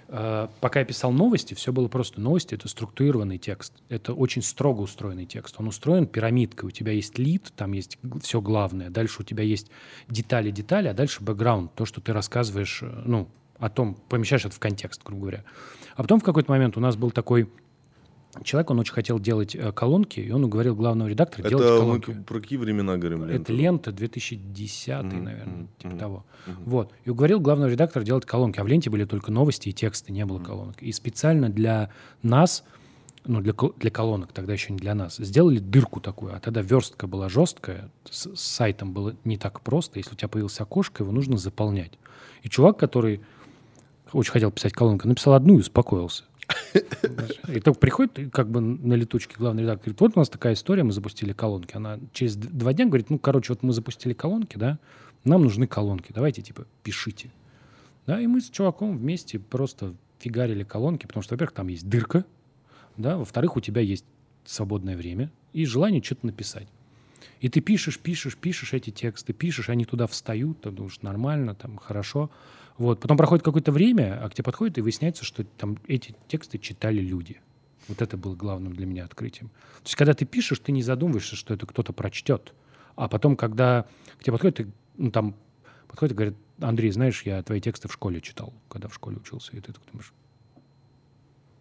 э, 0.08 0.48
пока 0.60 0.80
я 0.80 0.84
писал 0.84 1.12
новости, 1.12 1.54
все 1.54 1.72
было 1.72 1.88
просто. 1.88 2.20
Новости— 2.20 2.54
это 2.56 2.68
структурированный 2.68 3.38
текст. 3.38 3.72
Это 3.88 4.12
очень 4.12 4.42
строго 4.42 4.82
устроенный 4.82 5.26
текст. 5.26 5.56
Он 5.58 5.68
устроен 5.68 6.06
пирамидкой. 6.06 6.68
У 6.68 6.70
тебя 6.70 6.92
есть 6.92 7.18
лид, 7.18 7.52
там 7.56 7.72
есть 7.72 7.98
все 8.22 8.40
главное. 8.40 8.90
Дальше 8.90 9.22
у 9.22 9.24
тебя 9.24 9.42
есть 9.42 9.70
детали-детали, 10.08 10.88
а 10.88 10.94
дальше 10.94 11.22
бэкграунд. 11.22 11.74
То, 11.74 11.84
что 11.84 12.00
ты 12.00 12.12
рассказываешь, 12.12 12.80
э, 12.82 13.02
ну, 13.04 13.28
о 13.58 13.68
том, 13.70 13.96
помещаешь 14.08 14.44
это 14.44 14.54
в 14.54 14.60
контекст, 14.60 15.02
грубо 15.04 15.22
говоря. 15.22 15.44
А 15.96 16.02
потом 16.02 16.20
в 16.20 16.24
какой-то 16.24 16.50
момент 16.50 16.76
у 16.76 16.80
нас 16.80 16.96
был 16.96 17.10
такой 17.10 17.50
человек, 18.44 18.70
он 18.70 18.78
очень 18.78 18.92
хотел 18.92 19.18
делать 19.18 19.54
э, 19.56 19.72
колонки, 19.72 20.20
и 20.20 20.30
он 20.30 20.44
уговорил 20.44 20.74
главного 20.76 21.08
редактора 21.08 21.48
делать 21.48 21.64
Это 21.64 21.72
мы 21.74 21.78
колонки. 21.78 22.12
к- 22.12 22.24
про 22.26 22.40
какие 22.40 22.58
времена 22.58 22.96
говорим? 22.96 23.22
Это 23.24 23.52
ленту? 23.52 23.52
лента 23.52 23.92
2010, 23.92 25.02
Мгм, 25.04 25.24
наверное, 25.24 25.54
мгм, 25.54 25.68
типа 25.78 25.88
мгм, 25.90 25.98
того. 25.98 26.24
мгм. 26.46 26.62
Вот. 26.66 26.92
И 27.04 27.10
уговорил 27.10 27.40
главного 27.40 27.68
редактора 27.70 28.04
делать 28.04 28.26
колонки. 28.26 28.60
А 28.60 28.64
в 28.64 28.68
ленте 28.68 28.90
были 28.90 29.04
только 29.04 29.32
новости 29.32 29.68
и 29.68 29.72
тексты, 29.72 30.12
не 30.12 30.24
было 30.24 30.38
колонок. 30.42 30.82
И 30.82 30.92
специально 30.92 31.48
для 31.48 31.90
нас, 32.22 32.64
ну, 33.24 33.40
для, 33.40 33.54
для 33.76 33.90
колонок, 33.90 34.32
тогда 34.32 34.52
еще 34.52 34.72
не 34.72 34.78
для 34.78 34.94
нас, 34.94 35.16
сделали 35.16 35.58
дырку 35.58 36.00
такую. 36.00 36.34
А 36.34 36.40
тогда 36.40 36.62
верстка 36.62 37.06
была 37.06 37.28
жесткая, 37.28 37.90
с, 38.08 38.34
с 38.34 38.40
сайтом 38.40 38.92
было 38.92 39.16
не 39.24 39.36
так 39.38 39.60
просто. 39.62 39.98
Если 39.98 40.12
у 40.12 40.16
тебя 40.16 40.28
появилось 40.28 40.60
окошко, 40.60 41.02
его 41.02 41.12
нужно 41.12 41.36
заполнять. 41.38 41.92
И 42.42 42.48
чувак, 42.48 42.78
который 42.78 43.20
очень 44.12 44.32
хотел 44.32 44.50
писать 44.50 44.72
колонку, 44.72 45.08
написал 45.08 45.34
одну 45.34 45.54
и 45.56 45.60
успокоился. 45.60 46.24
И 47.48 47.60
только 47.60 47.78
приходит 47.78 48.32
как 48.32 48.50
бы 48.50 48.60
на 48.60 48.94
летучке 48.94 49.36
главный 49.38 49.62
редактор 49.62 49.86
говорит, 49.86 50.00
вот 50.00 50.12
у 50.16 50.18
нас 50.18 50.28
такая 50.28 50.54
история, 50.54 50.82
мы 50.82 50.92
запустили 50.92 51.32
колонки. 51.32 51.76
Она 51.76 51.98
через 52.12 52.36
два 52.36 52.72
дня 52.72 52.86
говорит, 52.86 53.10
ну, 53.10 53.18
короче, 53.18 53.52
вот 53.52 53.62
мы 53.62 53.72
запустили 53.72 54.12
колонки, 54.12 54.56
да, 54.56 54.78
нам 55.24 55.42
нужны 55.42 55.66
колонки, 55.66 56.12
давайте, 56.12 56.42
типа, 56.42 56.66
пишите. 56.82 57.30
Да, 58.06 58.20
и 58.20 58.26
мы 58.26 58.40
с 58.40 58.48
чуваком 58.48 58.96
вместе 58.96 59.38
просто 59.38 59.94
фигарили 60.18 60.64
колонки, 60.64 61.06
потому 61.06 61.22
что, 61.22 61.34
во-первых, 61.34 61.54
там 61.54 61.68
есть 61.68 61.88
дырка, 61.88 62.24
да, 62.96 63.16
во-вторых, 63.16 63.56
у 63.56 63.60
тебя 63.60 63.80
есть 63.80 64.04
свободное 64.44 64.96
время 64.96 65.30
и 65.52 65.64
желание 65.64 66.02
что-то 66.02 66.26
написать. 66.26 66.68
И 67.40 67.48
ты 67.48 67.60
пишешь, 67.60 67.98
пишешь, 67.98 68.36
пишешь 68.36 68.72
эти 68.72 68.90
тексты, 68.90 69.32
пишешь, 69.32 69.68
они 69.68 69.84
туда 69.84 70.06
встают, 70.06 70.62
ты 70.62 70.70
думаешь, 70.70 71.00
нормально, 71.02 71.54
там, 71.54 71.76
хорошо. 71.76 72.30
Вот. 72.78 73.00
Потом 73.00 73.16
проходит 73.16 73.44
какое-то 73.44 73.72
время, 73.72 74.20
а 74.22 74.30
к 74.30 74.34
тебе 74.34 74.44
подходит, 74.44 74.78
и 74.78 74.80
выясняется, 74.80 75.24
что 75.24 75.44
там 75.44 75.78
эти 75.88 76.14
тексты 76.28 76.58
читали 76.58 77.00
люди. 77.00 77.40
Вот 77.88 78.00
это 78.02 78.16
было 78.16 78.36
главным 78.36 78.72
для 78.72 78.86
меня 78.86 79.04
открытием. 79.04 79.48
То 79.48 79.84
есть, 79.84 79.96
когда 79.96 80.14
ты 80.14 80.24
пишешь, 80.24 80.60
ты 80.60 80.72
не 80.72 80.82
задумываешься, 80.82 81.36
что 81.36 81.54
это 81.54 81.66
кто-то 81.66 81.92
прочтет. 81.92 82.54
А 82.96 83.08
потом, 83.08 83.36
когда 83.36 83.86
к 84.18 84.22
тебе 84.22 84.32
подходит, 84.32 84.56
ты, 84.56 84.72
ну, 84.96 85.10
там, 85.10 85.34
подходит 85.88 86.12
и 86.12 86.16
говорит, 86.16 86.36
Андрей, 86.60 86.90
знаешь, 86.90 87.22
я 87.22 87.42
твои 87.42 87.60
тексты 87.60 87.88
в 87.88 87.92
школе 87.92 88.20
читал, 88.20 88.52
когда 88.68 88.88
в 88.88 88.94
школе 88.94 89.16
учился. 89.16 89.56
И 89.56 89.60
ты 89.60 89.72
так 89.72 89.82
думаешь, 89.90 90.12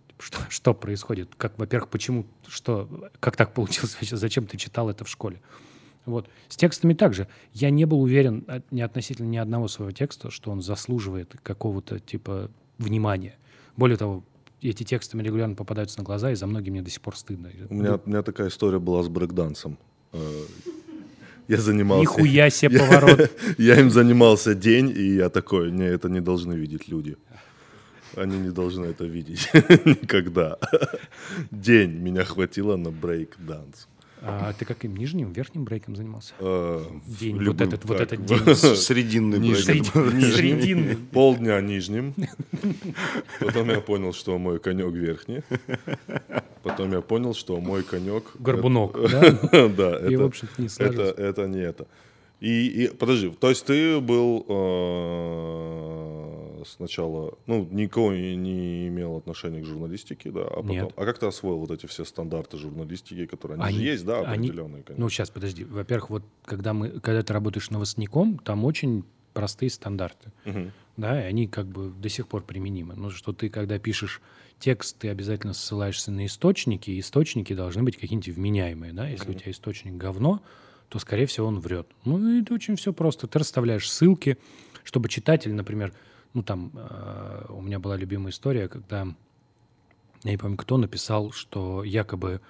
типа, 0.09 0.21
что, 0.21 0.39
что 0.49 0.73
происходит? 0.73 1.33
Как, 1.35 1.57
во-первых, 1.57 1.89
почему, 1.89 2.27
что, 2.47 3.09
как 3.19 3.37
так 3.37 3.53
получилось 3.53 3.95
вообще? 3.95 4.17
Зачем 4.17 4.45
ты 4.45 4.57
читал 4.57 4.89
это 4.89 5.05
в 5.05 5.09
школе? 5.09 5.41
Вот. 6.07 6.27
С 6.47 6.57
текстами 6.57 6.93
также. 6.95 7.27
Я 7.53 7.69
не 7.69 7.85
был 7.85 8.01
уверен 8.01 8.43
от- 8.47 8.71
не 8.71 8.81
относительно 8.81 9.27
ни 9.27 9.37
одного 9.37 9.67
своего 9.67 9.91
текста, 9.91 10.31
что 10.31 10.49
он 10.49 10.61
заслуживает 10.61 11.35
какого-то 11.43 11.99
типа 11.99 12.49
внимания. 12.79 13.35
Более 13.75 13.97
того, 13.97 14.23
эти 14.61 14.83
тексты 14.83 15.15
мне 15.17 15.25
регулярно 15.27 15.53
попадаются 15.53 15.99
на 15.99 16.03
глаза, 16.03 16.31
и 16.31 16.35
за 16.35 16.47
многие 16.47 16.71
мне 16.71 16.81
до 16.81 16.89
сих 16.89 17.01
пор 17.01 17.15
стыдно. 17.15 17.51
У 17.69 17.73
меня, 17.75 17.99
у 18.03 18.09
меня 18.09 18.23
такая 18.23 18.47
история 18.47 18.79
была 18.79 19.03
с 19.03 19.07
брейкдансом. 19.07 19.77
Э, 20.13 20.41
Я 21.47 21.57
занимался... 21.57 22.01
Нихуя 22.01 22.49
себе 22.59 22.79
поворот. 22.79 23.29
Я 23.59 23.79
им 23.79 23.91
занимался 23.91 24.55
день, 24.55 24.89
и 24.89 25.15
я 25.17 25.29
такой, 25.29 25.71
не, 25.71 25.85
это 25.85 26.09
не 26.09 26.21
должны 26.21 26.53
видеть 26.53 26.87
люди. 26.87 27.17
Они 28.15 28.37
не 28.39 28.49
должны 28.49 28.85
это 28.85 29.05
видеть 29.05 29.47
никогда. 29.85 30.57
День 31.51 31.91
меня 31.91 32.23
хватило 32.23 32.75
на 32.77 32.89
брейк-данс. 32.89 33.87
А 34.21 34.51
ты 34.53 34.65
каким 34.65 34.95
нижним, 34.95 35.31
верхним 35.31 35.63
брейком 35.63 35.95
занимался? 35.95 36.33
Э, 36.39 36.83
День, 37.05 37.43
вот 37.45 37.61
этот, 37.61 37.85
вот 37.85 37.99
этот 37.99 38.25
день. 38.25 38.55
Срединный 38.75 39.39
брейк. 39.39 39.57
Среди- 39.57 40.31
Срединный. 40.31 40.95
Полдня 41.11 41.61
нижним. 41.61 42.13
Потом 43.39 43.69
я 43.69 43.79
понял, 43.81 44.13
что 44.13 44.37
мой 44.37 44.59
конек 44.59 44.93
верхний. 44.93 45.41
Потом 46.63 46.91
я 46.91 47.01
понял, 47.01 47.33
что 47.33 47.59
мой 47.61 47.83
конек... 47.83 48.23
Горбунок, 48.39 48.97
да? 49.11 49.31
Да, 49.69 49.99
И, 49.99 50.13
это- 50.13 50.23
в 50.23 50.25
общем-то, 50.25 50.61
не 50.61 50.67
это, 51.27 51.47
не 51.47 51.59
это. 51.61 51.85
И, 52.39 52.67
и 52.83 52.87
подожди, 52.87 53.29
то 53.29 53.49
есть 53.49 53.65
ты 53.65 53.99
был 53.99 54.45
э, 54.47 56.16
сначала, 56.67 57.37
ну, 57.45 57.67
никого 57.71 58.13
не, 58.13 58.87
имел 58.87 59.17
отношения 59.17 59.61
к 59.61 59.65
журналистике, 59.65 60.31
да, 60.31 60.41
а 60.43 60.55
потом, 60.61 60.69
Нет. 60.69 60.93
а 60.95 61.05
как 61.05 61.17
ты 61.19 61.25
освоил 61.25 61.57
вот 61.57 61.71
эти 61.71 61.85
все 61.85 62.05
стандарты 62.05 62.57
журналистики, 62.57 63.25
которые, 63.25 63.55
они, 63.59 63.71
же 63.73 63.77
Они- 63.79 63.85
есть, 63.85 64.05
да, 64.05 64.19
они- 64.21 64.47
определенные, 64.47 64.83
конечно. 64.83 65.03
Ну, 65.03 65.09
сейчас, 65.09 65.29
подожди. 65.29 65.63
Во-первых, 65.63 66.09
вот 66.09 66.23
когда, 66.45 66.73
мы, 66.73 66.89
когда 66.99 67.21
ты 67.23 67.33
работаешь 67.33 67.69
новостником, 67.69 68.37
там 68.39 68.65
очень 68.65 69.03
простые 69.33 69.69
стандарты. 69.69 70.31
Мгм. 70.45 70.71
Да, 70.97 71.21
и 71.21 71.25
они 71.25 71.47
как 71.47 71.67
бы 71.67 71.89
до 71.91 72.09
сих 72.09 72.27
пор 72.27 72.41
применимы. 72.43 72.95
Ну, 72.95 73.11
что 73.11 73.31
ты, 73.31 73.49
когда 73.49 73.77
пишешь 73.77 74.19
текст, 74.59 74.97
ты 74.97 75.09
обязательно 75.09 75.53
ссылаешься 75.53 76.11
на 76.11 76.25
источники, 76.25 76.89
и 76.89 76.99
источники 76.99 77.53
должны 77.53 77.83
быть 77.83 77.97
какие-нибудь 77.97 78.29
вменяемые, 78.29 78.93
да. 78.93 79.07
Если 79.07 79.29
у 79.29 79.33
тебя 79.35 79.51
источник 79.51 79.93
говно, 79.93 80.41
то, 80.89 80.97
скорее 80.97 81.27
всего, 81.27 81.45
он 81.47 81.59
врет. 81.59 81.87
Ну, 82.03 82.41
это 82.41 82.51
очень 82.55 82.75
все 82.77 82.93
просто. 82.93 83.27
Ты 83.27 83.37
расставляешь 83.37 83.91
ссылки, 83.91 84.37
чтобы 84.83 85.07
читатель, 85.09 85.53
например, 85.53 85.93
ну, 86.37 86.43
там, 86.43 86.71
э, 86.75 87.45
у 87.49 87.61
меня 87.61 87.79
была 87.79 87.97
любимая 87.97 88.29
история, 88.29 88.67
когда, 88.67 89.07
я 90.23 90.31
не 90.31 90.37
помню, 90.37 90.55
кто 90.55 90.77
написал, 90.77 91.31
что 91.31 91.83
якобы 91.83 92.41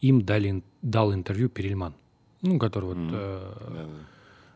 им 0.00 0.22
дали, 0.22 0.64
дал 0.82 1.14
интервью 1.14 1.48
Перельман, 1.48 1.94
ну, 2.42 2.58
который 2.58 2.86
вот... 2.86 2.98
э, 3.12 3.88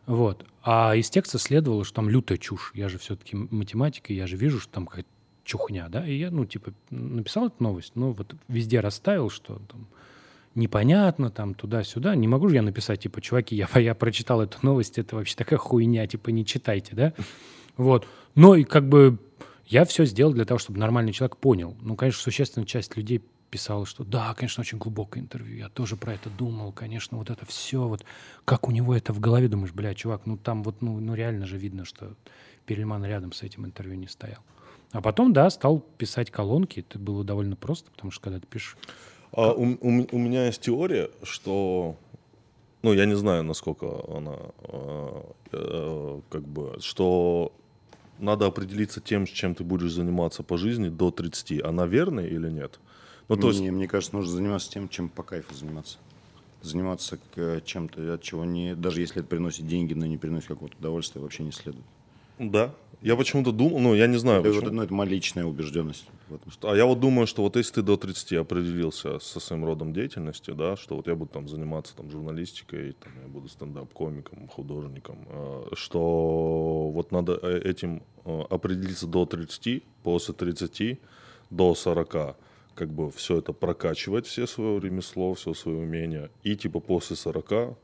вот. 0.07 0.45
А 0.61 0.93
из 0.93 1.09
текста 1.09 1.39
следовало, 1.39 1.85
что 1.85 1.95
там 1.95 2.09
лютая 2.09 2.37
чушь. 2.37 2.73
Я 2.75 2.89
же 2.89 2.97
все-таки 2.97 3.37
математик, 3.37 4.11
и 4.11 4.13
я 4.13 4.27
же 4.27 4.35
вижу, 4.35 4.59
что 4.59 4.73
там 4.73 4.87
какая-то 4.87 5.07
чухня, 5.45 5.87
да. 5.87 6.05
И 6.05 6.17
я, 6.17 6.29
ну, 6.29 6.43
типа, 6.43 6.73
написал 6.89 7.47
эту 7.47 7.63
новость, 7.63 7.93
но 7.95 8.11
вот 8.11 8.35
везде 8.49 8.81
расставил, 8.81 9.29
что 9.29 9.61
там 9.69 9.87
непонятно, 10.53 11.31
там 11.31 11.53
туда-сюда. 11.53 12.13
Не 12.15 12.27
могу 12.27 12.49
же 12.49 12.55
я 12.55 12.61
написать, 12.61 12.99
типа, 12.99 13.21
чуваки, 13.21 13.55
я, 13.55 13.69
я 13.79 13.95
прочитал 13.95 14.41
эту 14.41 14.57
новость, 14.63 14.97
это 14.97 15.15
вообще 15.15 15.37
такая 15.37 15.59
хуйня, 15.59 16.05
типа, 16.07 16.29
не 16.31 16.45
читайте, 16.45 16.93
да. 16.93 17.13
Вот. 17.81 18.07
Но 18.35 18.55
и 18.55 18.63
как 18.63 18.87
бы 18.87 19.17
я 19.65 19.85
все 19.85 20.05
сделал 20.05 20.33
для 20.33 20.45
того, 20.45 20.57
чтобы 20.57 20.79
нормальный 20.79 21.13
человек 21.13 21.37
понял. 21.37 21.75
Ну, 21.81 21.95
конечно, 21.95 22.21
существенная 22.21 22.67
часть 22.67 22.95
людей 22.97 23.23
писала, 23.49 23.85
что 23.85 24.03
да, 24.03 24.33
конечно, 24.33 24.61
очень 24.61 24.77
глубокое 24.77 25.21
интервью, 25.21 25.57
я 25.57 25.69
тоже 25.69 25.97
про 25.97 26.13
это 26.13 26.29
думал, 26.29 26.71
конечно, 26.71 27.17
вот 27.17 27.29
это 27.29 27.45
все, 27.45 27.85
вот 27.85 28.05
как 28.45 28.69
у 28.69 28.71
него 28.71 28.95
это 28.95 29.11
в 29.11 29.19
голове, 29.19 29.49
думаешь, 29.49 29.73
бля, 29.73 29.93
чувак, 29.93 30.21
ну 30.25 30.37
там 30.37 30.63
вот, 30.63 30.81
ну, 30.81 30.99
ну 31.01 31.13
реально 31.15 31.45
же 31.45 31.57
видно, 31.57 31.83
что 31.83 32.15
Перельман 32.65 33.03
рядом 33.03 33.33
с 33.33 33.43
этим 33.43 33.65
интервью 33.65 33.95
не 33.95 34.07
стоял. 34.07 34.39
А 34.93 35.01
потом, 35.01 35.33
да, 35.33 35.49
стал 35.49 35.79
писать 35.97 36.31
колонки, 36.31 36.79
это 36.79 36.97
было 36.97 37.25
довольно 37.25 37.57
просто, 37.57 37.91
потому 37.91 38.11
что 38.11 38.23
когда 38.23 38.39
ты 38.39 38.47
пишешь... 38.47 38.77
А 39.33 39.51
у, 39.51 39.63
у 39.63 40.07
у 40.11 40.17
меня 40.17 40.45
есть 40.45 40.61
теория, 40.61 41.09
что, 41.23 41.97
ну, 42.83 42.93
я 42.93 43.05
не 43.05 43.15
знаю, 43.15 43.43
насколько 43.43 43.87
она, 44.15 44.37
э, 44.63 45.23
э, 45.51 46.21
как 46.29 46.47
бы, 46.47 46.77
что 46.79 47.53
надо 48.21 48.45
определиться 48.45 49.01
тем, 49.01 49.25
чем 49.25 49.55
ты 49.55 49.63
будешь 49.63 49.91
заниматься 49.91 50.43
по 50.43 50.57
жизни 50.57 50.89
до 50.89 51.11
30. 51.11 51.63
Она 51.63 51.85
верная 51.85 52.27
или 52.27 52.49
нет? 52.49 52.79
Ну, 53.27 53.37
то 53.37 53.47
есть, 53.47 53.59
Мне, 53.59 53.71
мне 53.71 53.87
кажется, 53.87 54.15
нужно 54.15 54.31
заниматься 54.31 54.69
тем, 54.69 54.89
чем 54.89 55.09
по 55.09 55.23
кайфу 55.23 55.53
заниматься. 55.53 55.97
Заниматься 56.61 57.17
э, 57.35 57.61
чем-то, 57.63 58.13
от 58.13 58.21
чего 58.21 58.45
не, 58.45 58.75
даже 58.75 59.01
если 59.01 59.21
это 59.21 59.27
приносит 59.27 59.67
деньги, 59.67 59.93
но 59.93 60.05
не 60.05 60.17
приносит 60.17 60.49
какого-то 60.49 60.77
удовольствия, 60.77 61.21
вообще 61.21 61.43
не 61.43 61.51
следует. 61.51 61.85
да. 62.37 62.73
Я 63.01 63.15
почему-то 63.15 63.51
думал, 63.51 63.79
ну, 63.79 63.95
я 63.95 64.05
не 64.05 64.17
знаю, 64.17 64.41
Это, 64.41 64.51
вот, 64.51 64.71
ну, 64.71 64.83
это 64.83 64.93
моя 64.93 65.09
личная 65.09 65.45
убежденность. 65.45 66.05
А 66.61 66.75
я 66.75 66.85
вот 66.85 66.99
думаю, 66.99 67.25
что 67.25 67.41
вот 67.41 67.55
если 67.55 67.73
ты 67.75 67.81
до 67.81 67.97
30 67.97 68.33
определился 68.33 69.17
со 69.17 69.39
своим 69.39 69.65
родом 69.65 69.91
деятельности, 69.91 70.51
да, 70.51 70.77
что 70.77 70.95
вот 70.95 71.07
я 71.07 71.15
буду 71.15 71.31
там 71.31 71.47
заниматься 71.47 71.95
там 71.95 72.11
журналистикой, 72.11 72.93
там, 72.93 73.11
я 73.23 73.27
буду 73.27 73.49
стендап-комиком, 73.49 74.47
художником, 74.47 75.17
э, 75.29 75.63
что 75.73 76.91
вот 76.93 77.11
надо 77.11 77.39
э, 77.41 77.61
этим 77.63 78.03
э, 78.23 78.41
определиться 78.51 79.07
до 79.07 79.25
30, 79.25 79.83
после 80.03 80.35
30 80.35 80.99
до 81.49 81.73
40, 81.73 82.37
как 82.75 82.89
бы 82.93 83.09
все 83.09 83.39
это 83.39 83.51
прокачивать, 83.51 84.27
все 84.27 84.45
свое 84.45 84.79
ремесло, 84.79 85.33
все 85.33 85.55
свои 85.55 85.75
умения, 85.75 86.29
и 86.43 86.55
типа 86.55 86.79
после 86.79 87.15
40 87.15 87.75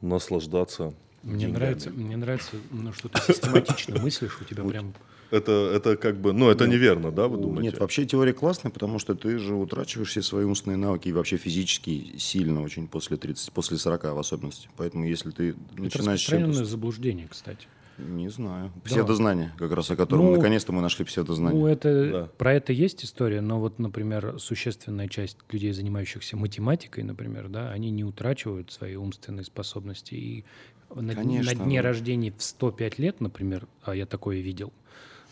наслаждаться 0.00 0.94
Мне 1.28 1.46
деньгами. 1.46 1.56
нравится, 1.62 1.90
мне 1.90 2.16
нравится, 2.16 2.56
ну, 2.70 2.92
что 2.92 3.08
ты 3.08 3.20
систематично 3.32 4.00
мыслишь, 4.00 4.38
у 4.40 4.44
тебя 4.44 4.64
прям... 4.64 4.94
Это, 5.30 5.52
это 5.74 5.96
как 5.96 6.16
бы, 6.18 6.32
ну, 6.32 6.48
это 6.48 6.66
неверно, 6.66 7.10
да, 7.12 7.28
вы 7.28 7.36
думаете? 7.36 7.62
Нет, 7.70 7.78
вообще 7.80 8.06
теория 8.06 8.32
классная, 8.32 8.72
потому 8.72 8.98
что 8.98 9.14
ты 9.14 9.38
же 9.38 9.54
утрачиваешь 9.54 10.08
все 10.08 10.22
свои 10.22 10.44
умственные 10.44 10.78
навыки 10.78 11.08
и 11.08 11.12
вообще 11.12 11.36
физически 11.36 12.16
сильно 12.16 12.62
очень 12.62 12.88
после 12.88 13.18
30, 13.18 13.52
после 13.52 13.76
40 13.76 14.04
в 14.04 14.18
особенности. 14.18 14.70
Поэтому 14.78 15.04
если 15.04 15.30
ты 15.30 15.50
Это 15.50 15.58
начинаешь 15.82 16.20
распространенное 16.20 16.54
чем-то... 16.54 16.70
заблуждение, 16.70 17.28
кстати. 17.28 17.66
Не 17.98 18.28
знаю. 18.28 18.70
Псевдознание, 18.84 19.52
как 19.58 19.72
раз 19.72 19.90
о 19.90 19.96
котором 19.96 20.26
Ну, 20.26 20.36
наконец-то 20.36 20.72
мы 20.72 20.80
нашли 20.80 21.04
псевдознание. 21.04 21.60
Ну, 21.60 21.66
это, 21.66 22.10
Да. 22.10 22.28
про 22.38 22.54
это 22.54 22.72
есть 22.72 23.04
история, 23.04 23.40
но 23.40 23.58
вот, 23.58 23.80
например, 23.80 24.36
существенная 24.38 25.08
часть 25.08 25.36
людей, 25.50 25.72
занимающихся 25.72 26.36
математикой, 26.36 27.02
например, 27.02 27.48
да, 27.48 27.70
они 27.70 27.90
не 27.90 28.04
утрачивают 28.04 28.70
свои 28.70 28.94
умственные 28.94 29.44
способности. 29.44 30.14
И 30.14 30.44
на, 30.94 31.14
Конечно, 31.14 31.58
на 31.58 31.64
дне 31.64 31.80
рождения 31.80 32.32
в 32.36 32.42
105 32.42 32.98
лет, 32.98 33.20
например, 33.20 33.66
а 33.82 33.94
я 33.94 34.06
такое 34.06 34.40
видел, 34.40 34.72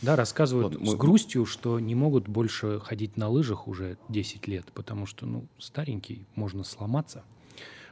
да, 0.02 0.14
рассказывают 0.16 0.74
Вот 0.76 0.86
с 0.86 0.92
мы- 0.92 0.96
грустью, 0.98 1.46
что 1.46 1.80
не 1.80 1.94
могут 1.94 2.28
больше 2.28 2.80
ходить 2.80 3.16
на 3.16 3.28
лыжах 3.28 3.66
уже 3.68 3.96
10 4.08 4.46
лет, 4.46 4.66
потому 4.74 5.06
что, 5.06 5.24
ну, 5.26 5.46
старенький, 5.58 6.26
можно 6.34 6.64
сломаться. 6.64 7.22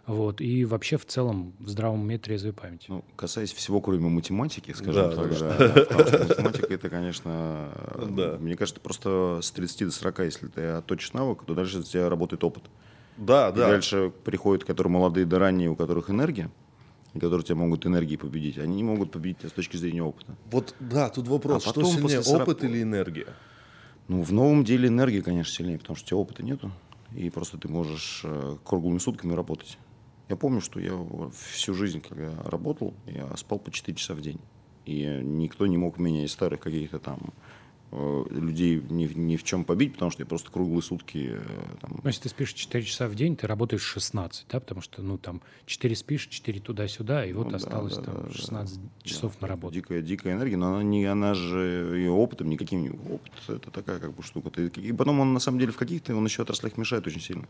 Вот, 0.06 0.42
и 0.42 0.66
вообще 0.66 0.98
в 0.98 1.06
целом 1.06 1.54
в 1.58 1.66
здравом 1.70 2.02
уме 2.02 2.18
трезвой 2.18 2.52
памяти. 2.52 2.84
Ну, 2.88 3.02
касаясь 3.16 3.54
всего, 3.54 3.80
кроме 3.80 4.06
математики, 4.10 4.72
скажем 4.72 4.92
Да, 4.94 5.16
так, 5.16 5.30
да, 5.38 5.56
да, 5.56 5.68
потому 5.86 6.04
что 6.06 6.18
математика 6.28 6.74
это, 6.74 6.90
конечно, 6.90 7.70
Да. 8.10 8.36
мне 8.38 8.54
кажется, 8.54 8.82
просто 8.82 9.38
с 9.42 9.50
30 9.52 9.86
до 9.86 9.90
40, 9.92 10.18
если 10.26 10.48
ты 10.48 10.60
отточишь 10.66 11.14
навык, 11.14 11.44
то 11.46 11.54
дальше 11.54 11.78
у 11.78 11.82
тебя 11.82 12.10
работает 12.10 12.44
опыт. 12.44 12.64
Да, 13.16 13.48
И 13.48 13.56
да. 13.56 13.68
дальше 13.68 14.12
приходят, 14.24 14.64
которые 14.64 14.90
молодые 14.90 15.24
да 15.24 15.38
ранние, 15.38 15.70
у 15.70 15.74
которых 15.74 16.10
энергия, 16.10 16.50
которые 17.20 17.44
тебя 17.44 17.56
могут 17.56 17.86
энергией 17.86 18.16
победить. 18.16 18.58
Они 18.58 18.76
не 18.76 18.84
могут 18.84 19.10
победить 19.10 19.38
тебя 19.38 19.48
с 19.48 19.52
точки 19.52 19.76
зрения 19.76 20.02
опыта. 20.02 20.36
Вот, 20.50 20.74
да, 20.80 21.08
тут 21.08 21.28
вопрос, 21.28 21.66
А 21.66 21.70
что 21.70 21.80
потом 21.80 21.92
сильнее, 21.92 22.02
после 22.02 22.22
40 22.22 22.42
опыт 22.42 22.64
или 22.64 22.82
энергия? 22.82 23.26
Ну, 24.08 24.22
в 24.22 24.32
новом 24.32 24.64
деле 24.64 24.88
энергия, 24.88 25.22
конечно, 25.22 25.52
сильнее, 25.52 25.78
потому 25.78 25.96
что 25.96 26.04
у 26.04 26.08
тебя 26.08 26.16
опыта 26.18 26.42
нету, 26.42 26.70
и 27.14 27.30
просто 27.30 27.56
ты 27.56 27.68
можешь 27.68 28.22
э, 28.24 28.56
круглыми 28.64 28.98
сутками 28.98 29.32
работать. 29.32 29.78
Я 30.28 30.36
помню, 30.36 30.60
что 30.60 30.80
я 30.80 30.92
всю 31.52 31.74
жизнь, 31.74 32.00
когда 32.00 32.34
работал, 32.44 32.94
я 33.06 33.34
спал 33.36 33.58
по 33.58 33.70
4 33.70 33.96
часа 33.96 34.14
в 34.14 34.20
день. 34.20 34.40
И 34.84 35.02
никто 35.22 35.66
не 35.66 35.78
мог 35.78 35.98
меня 35.98 36.24
из 36.24 36.32
старых 36.32 36.60
каких-то 36.60 36.98
там 36.98 37.32
людей 38.30 38.82
ни, 38.90 39.06
в- 39.06 39.16
ни 39.16 39.36
в 39.36 39.44
чем 39.44 39.64
побить, 39.64 39.92
потому 39.94 40.10
что 40.10 40.22
я 40.22 40.26
просто 40.26 40.50
круглые 40.50 40.82
сутки 40.82 41.32
э, 41.34 41.42
там, 41.80 42.00
Ну, 42.02 42.08
если 42.08 42.22
ты 42.22 42.28
спишь 42.28 42.52
4 42.52 42.84
часа 42.84 43.08
в 43.08 43.14
день, 43.14 43.36
ты 43.36 43.46
работаешь 43.46 43.82
16, 43.82 44.46
да, 44.50 44.60
потому 44.60 44.80
что, 44.80 45.02
ну, 45.02 45.18
там, 45.18 45.40
4 45.66 45.94
спишь, 45.96 46.26
4 46.26 46.60
туда-сюда, 46.60 47.24
и 47.24 47.32
вот 47.32 47.44
Ну 47.44 47.50
да, 47.50 47.56
осталось 47.56 47.96
да, 47.96 48.02
там 48.02 48.14
да, 48.14 48.22
да. 48.28 48.32
16 48.32 48.80
часов 49.02 49.40
на 49.40 49.48
работу. 49.48 49.74
Дикая, 49.74 50.02
дикая 50.02 50.34
энергия, 50.34 50.56
но 50.56 50.74
она, 50.74 50.82
не, 50.82 51.04
она 51.04 51.34
же 51.34 52.02
и 52.04 52.08
опытом 52.08 52.48
никаким 52.50 52.82
не... 52.82 52.90
Опыт– 52.90 53.32
это 53.48 53.70
такая 53.70 53.98
как 53.98 54.14
бы 54.14 54.22
штука. 54.22 54.50
Ты- 54.50 54.66
и 54.80 54.92
потом 54.92 55.20
он 55.20 55.32
на 55.32 55.40
самом 55.40 55.58
деле 55.58 55.72
в 55.72 55.76
каких-то, 55.76 56.14
он 56.16 56.24
еще 56.24 56.42
отраслях 56.42 56.76
мешает 56.76 57.06
очень 57.06 57.20
сильно. 57.20 57.46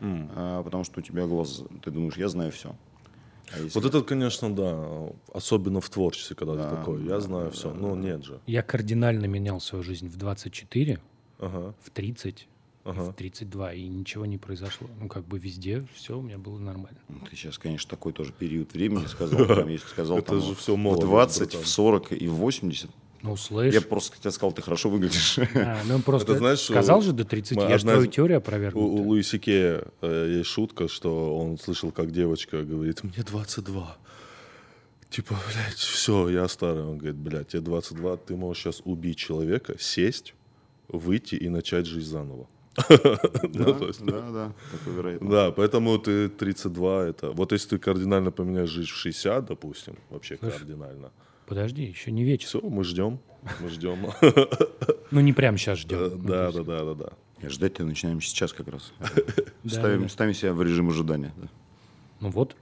А, 0.00 0.62
потому 0.62 0.84
что 0.84 1.00
у 1.00 1.02
тебя 1.02 1.26
глаз, 1.26 1.62
ты 1.82 1.90
думаешь, 1.90 2.16
я 2.16 2.28
знаю 2.28 2.52
все. 2.52 2.74
А 3.52 3.58
если- 3.60 3.78
Вот 3.78 3.84
это, 3.84 4.02
конечно, 4.02 4.54
да, 4.54 5.08
особенно 5.32 5.80
в 5.80 5.88
творчестве, 5.88 6.34
когда 6.36 6.54
Да, 6.54 6.68
ты 6.70 6.76
такой, 6.76 7.02
я 7.02 7.08
да, 7.10 7.20
знаю 7.20 7.44
да, 7.46 7.50
все, 7.52 7.70
да, 7.70 7.78
но 7.78 7.94
да. 7.94 8.00
нет 8.00 8.24
же. 8.24 8.40
Я 8.46 8.62
кардинально 8.62 9.26
менял 9.26 9.60
свою 9.60 9.84
жизнь 9.84 10.08
в 10.08 10.16
24, 10.16 10.98
Ага, 11.38 11.74
в 11.82 11.90
30, 11.90 12.48
ага. 12.84 13.02
в 13.02 13.14
32, 13.14 13.72
и 13.74 13.86
ничего 13.86 14.26
не 14.26 14.38
произошло. 14.38 14.88
Ну, 15.00 15.08
как 15.08 15.24
бы 15.26 15.38
везде 15.38 15.86
все 15.94 16.18
у 16.18 16.22
меня 16.22 16.38
было 16.38 16.58
нормально. 16.58 16.98
Ну, 17.08 17.20
Ты 17.30 17.36
сейчас, 17.36 17.56
конечно, 17.58 17.88
такой 17.88 18.12
тоже 18.12 18.32
период 18.32 18.72
времени 18.72 19.06
сказал. 19.06 19.44
Прям, 19.46 19.68
если 19.68 19.86
сказал, 19.88 20.18
Это 20.18 20.32
там, 20.32 20.40
же 20.40 20.54
всё 20.54 20.74
в 20.74 20.78
молодость, 20.78 21.06
20, 21.08 21.38
братан. 21.50 21.62
в 21.62 21.68
40 21.68 22.12
и 22.12 22.26
в 22.28 22.34
80. 22.34 22.90
Ну, 23.26 23.36
слышь, 23.36 23.74
Я 23.74 23.80
просто 23.80 24.16
тебе 24.18 24.30
сказал, 24.30 24.52
ты 24.52 24.62
хорошо 24.62 24.88
выглядишь. 24.88 25.38
а, 25.54 25.80
ну, 25.86 25.96
он 25.96 26.02
просто 26.10 26.32
Это 26.32 26.38
знаешь, 26.38 26.60
сказал 26.60 26.98
у- 27.00 27.02
же 27.02 27.12
до 27.12 27.24
30, 27.24 27.56
мы 27.56 27.62
я 27.64 27.78
же 27.78 27.84
твою 27.84 28.06
теорию 28.06 28.38
У, 28.38 28.40
опровергнул. 28.40 28.84
у 28.84 29.02
Луи 29.02 29.22
Сикея 29.22 29.84
э, 30.00 30.36
есть 30.38 30.48
шутка, 30.50 30.88
что 30.88 31.36
он 31.38 31.58
слышал, 31.58 31.90
как 31.92 32.10
девочка 32.12 32.62
говорит, 32.62 33.02
мне 33.04 33.24
22. 33.26 33.96
Типа, 35.10 35.34
блядь, 35.52 35.78
все, 35.78 36.28
я 36.28 36.48
старый. 36.48 36.82
Он 36.84 36.98
говорит, 36.98 37.16
блядь, 37.16 37.48
тебе 37.48 37.60
22, 37.62 38.16
ты 38.18 38.36
можешь 38.36 38.62
сейчас 38.62 38.82
убить 38.84 39.16
человека, 39.18 39.76
сесть, 39.78 40.34
выйти 40.88 41.34
и 41.36 41.48
начать 41.48 41.86
жизнь 41.86 42.08
заново. 42.10 42.46
Да, 42.88 43.72
да, 44.00 44.30
да, 44.30 44.52
вероятно. 44.86 45.30
Да, 45.30 45.50
поэтому 45.52 45.98
ты 45.98 46.28
32, 46.28 47.06
это... 47.06 47.30
Вот 47.30 47.52
если 47.52 47.70
ты 47.70 47.78
кардинально 47.78 48.30
поменяешь 48.30 48.68
жизнь 48.68 48.90
в 48.90 48.94
60, 48.96 49.46
допустим, 49.46 49.96
вообще 50.10 50.36
кардинально. 50.36 51.10
Подожди, 51.46 51.84
еще 51.84 52.10
не 52.12 52.24
вечер. 52.24 52.46
Все, 52.48 52.60
мы 52.60 52.84
ждем, 52.84 53.20
мы 53.60 53.68
ждем. 53.68 54.06
Ну, 55.12 55.20
не 55.20 55.32
прямо 55.32 55.56
сейчас 55.56 55.78
ждем. 55.78 56.26
Да, 56.26 56.50
да, 56.50 56.62
да, 56.64 56.84
да, 56.84 56.94
да. 56.94 57.10
И 57.40 57.48
Ждать-то 57.48 57.84
начинаем 57.84 58.20
сейчас 58.20 58.52
как 58.52 58.66
раз. 58.68 58.92
Ставим, 59.66 60.08
себя 60.34 60.52
в 60.52 60.60
режим 60.62 60.88
ожидания. 60.90 61.32
да. 61.36 61.48
Ну 62.20 62.30
вот, 62.30 62.56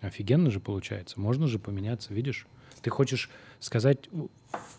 офигенно 0.00 0.50
же 0.50 0.58
получается. 0.58 1.20
Можно 1.20 1.46
же 1.46 1.58
поменяться, 1.60 2.12
видишь? 2.12 2.46
Ты 2.82 2.90
хочешь 2.90 3.30
сказать 3.60 4.08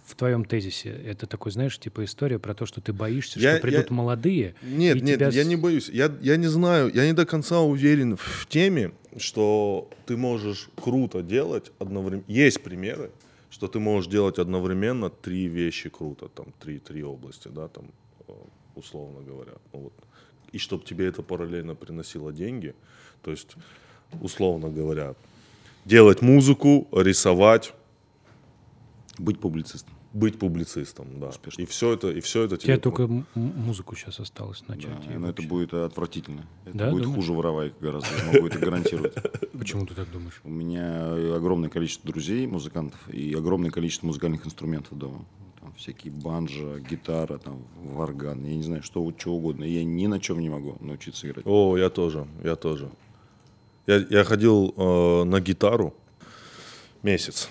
в- 0.06 0.16
твоем 0.16 0.44
тезисе, 0.44 0.90
это 0.90 1.28
такой, 1.28 1.52
знаешь, 1.54 1.78
типа 1.80 2.04
история 2.04 2.40
про 2.40 2.54
то, 2.54 2.66
что 2.66 2.82
ты 2.82 2.92
боишься, 2.94 3.40
Я- 3.40 3.54
что 3.54 3.62
придут 3.62 3.90
я- 3.90 3.94
молодые. 3.96 4.56
Нет, 4.62 5.02
нет, 5.02 5.18
тебя 5.20 5.30
я 5.30 5.44
не 5.46 5.56
боюсь. 5.56 5.88
Я, 5.90 6.12
я 6.22 6.36
не 6.36 6.48
знаю, 6.48 6.92
я 6.94 7.06
не 7.06 7.14
до 7.14 7.26
конца 7.26 7.62
уверен 7.62 8.18
в 8.18 8.48
теме, 8.50 8.92
что 9.18 9.90
ты 10.06 10.18
можешь 10.18 10.70
круто 10.76 11.22
делать 11.22 11.72
одновременно. 11.80 12.26
Есть 12.28 12.62
примеры, 12.64 13.12
что 13.50 13.68
ты 13.68 13.80
можешь 13.80 14.10
делать 14.10 14.40
одновременно 14.40 15.10
три 15.10 15.48
вещи 15.48 15.90
круто, 15.90 16.28
там 16.28 16.48
три, 16.60 16.80
три 16.80 17.04
области, 17.04 17.48
да, 17.48 17.68
там 17.68 17.86
э, 18.28 18.34
условно 18.76 19.22
говоря. 19.22 19.54
Ну 19.74 19.80
вот. 19.80 19.94
И 20.52 20.58
чтобы 20.58 20.84
тебе 20.84 21.08
это 21.08 21.22
параллельно 21.22 21.76
приносило 21.76 22.32
деньги, 22.32 22.74
то 23.22 23.32
есть 23.32 23.56
условно 24.22 24.70
говоря, 24.70 25.16
делать 25.86 26.22
музыку, 26.22 26.88
рисовать, 26.92 27.74
Быть 29.18 29.40
публицистом. 29.40 29.97
Быть 30.18 30.40
публицистом, 30.40 31.20
да. 31.20 31.28
Успешно. 31.30 31.62
И 31.62 31.66
все 31.66 31.94
это, 31.94 32.10
и 32.10 32.20
все 32.22 32.44
это 32.44 32.58
Тебе 32.58 32.74
тебе 32.74 32.78
только 32.82 33.08
музыку 33.36 33.96
сейчас 33.96 34.20
осталось 34.20 34.68
начать. 34.68 35.08
Да, 35.08 35.20
но 35.20 35.30
это 35.30 35.42
будет 35.44 35.74
отвратительно. 35.74 36.46
Это 36.66 36.78
Да, 36.78 36.92
будет 36.92 37.04
думаешь? 37.04 37.20
хуже 37.20 37.34
воровайки 37.34 37.76
гораздо, 37.80 38.10
я 38.18 38.34
могу 38.34 38.48
это 38.48 38.60
гарантировать. 38.60 39.14
Почему 39.58 39.86
ты 39.86 39.94
так 39.94 40.12
думаешь? 40.12 40.42
У 40.44 40.50
меня 40.50 41.36
огромное 41.36 41.70
количество 41.70 42.10
друзей, 42.12 42.48
музыкантов, 42.48 43.00
и 43.10 43.34
огромное 43.34 43.72
количество 43.72 44.08
музыкальных 44.08 44.46
инструментов 44.46 44.98
дома. 44.98 45.26
Там 45.62 45.74
всякие 45.74 46.12
банджо, 46.14 46.80
гитара, 46.80 47.38
там, 47.38 47.64
варган, 47.84 48.44
я 48.46 48.56
не 48.56 48.64
знаю, 48.64 48.84
что, 48.84 49.14
что 49.18 49.34
угодно. 49.34 49.64
Я 49.64 49.84
ни 49.84 50.08
на 50.08 50.20
чем 50.20 50.40
не 50.40 50.50
могу 50.50 50.78
научиться 50.80 51.28
играть. 51.28 51.46
О, 51.46 51.78
я 51.78 51.90
тоже, 51.90 52.28
я 52.44 52.56
тоже. 52.56 52.90
Я, 53.86 53.98
я 54.10 54.24
ходил 54.24 54.74
э, 54.76 55.24
на 55.24 55.40
гитару 55.40 55.94
месяц. 57.04 57.50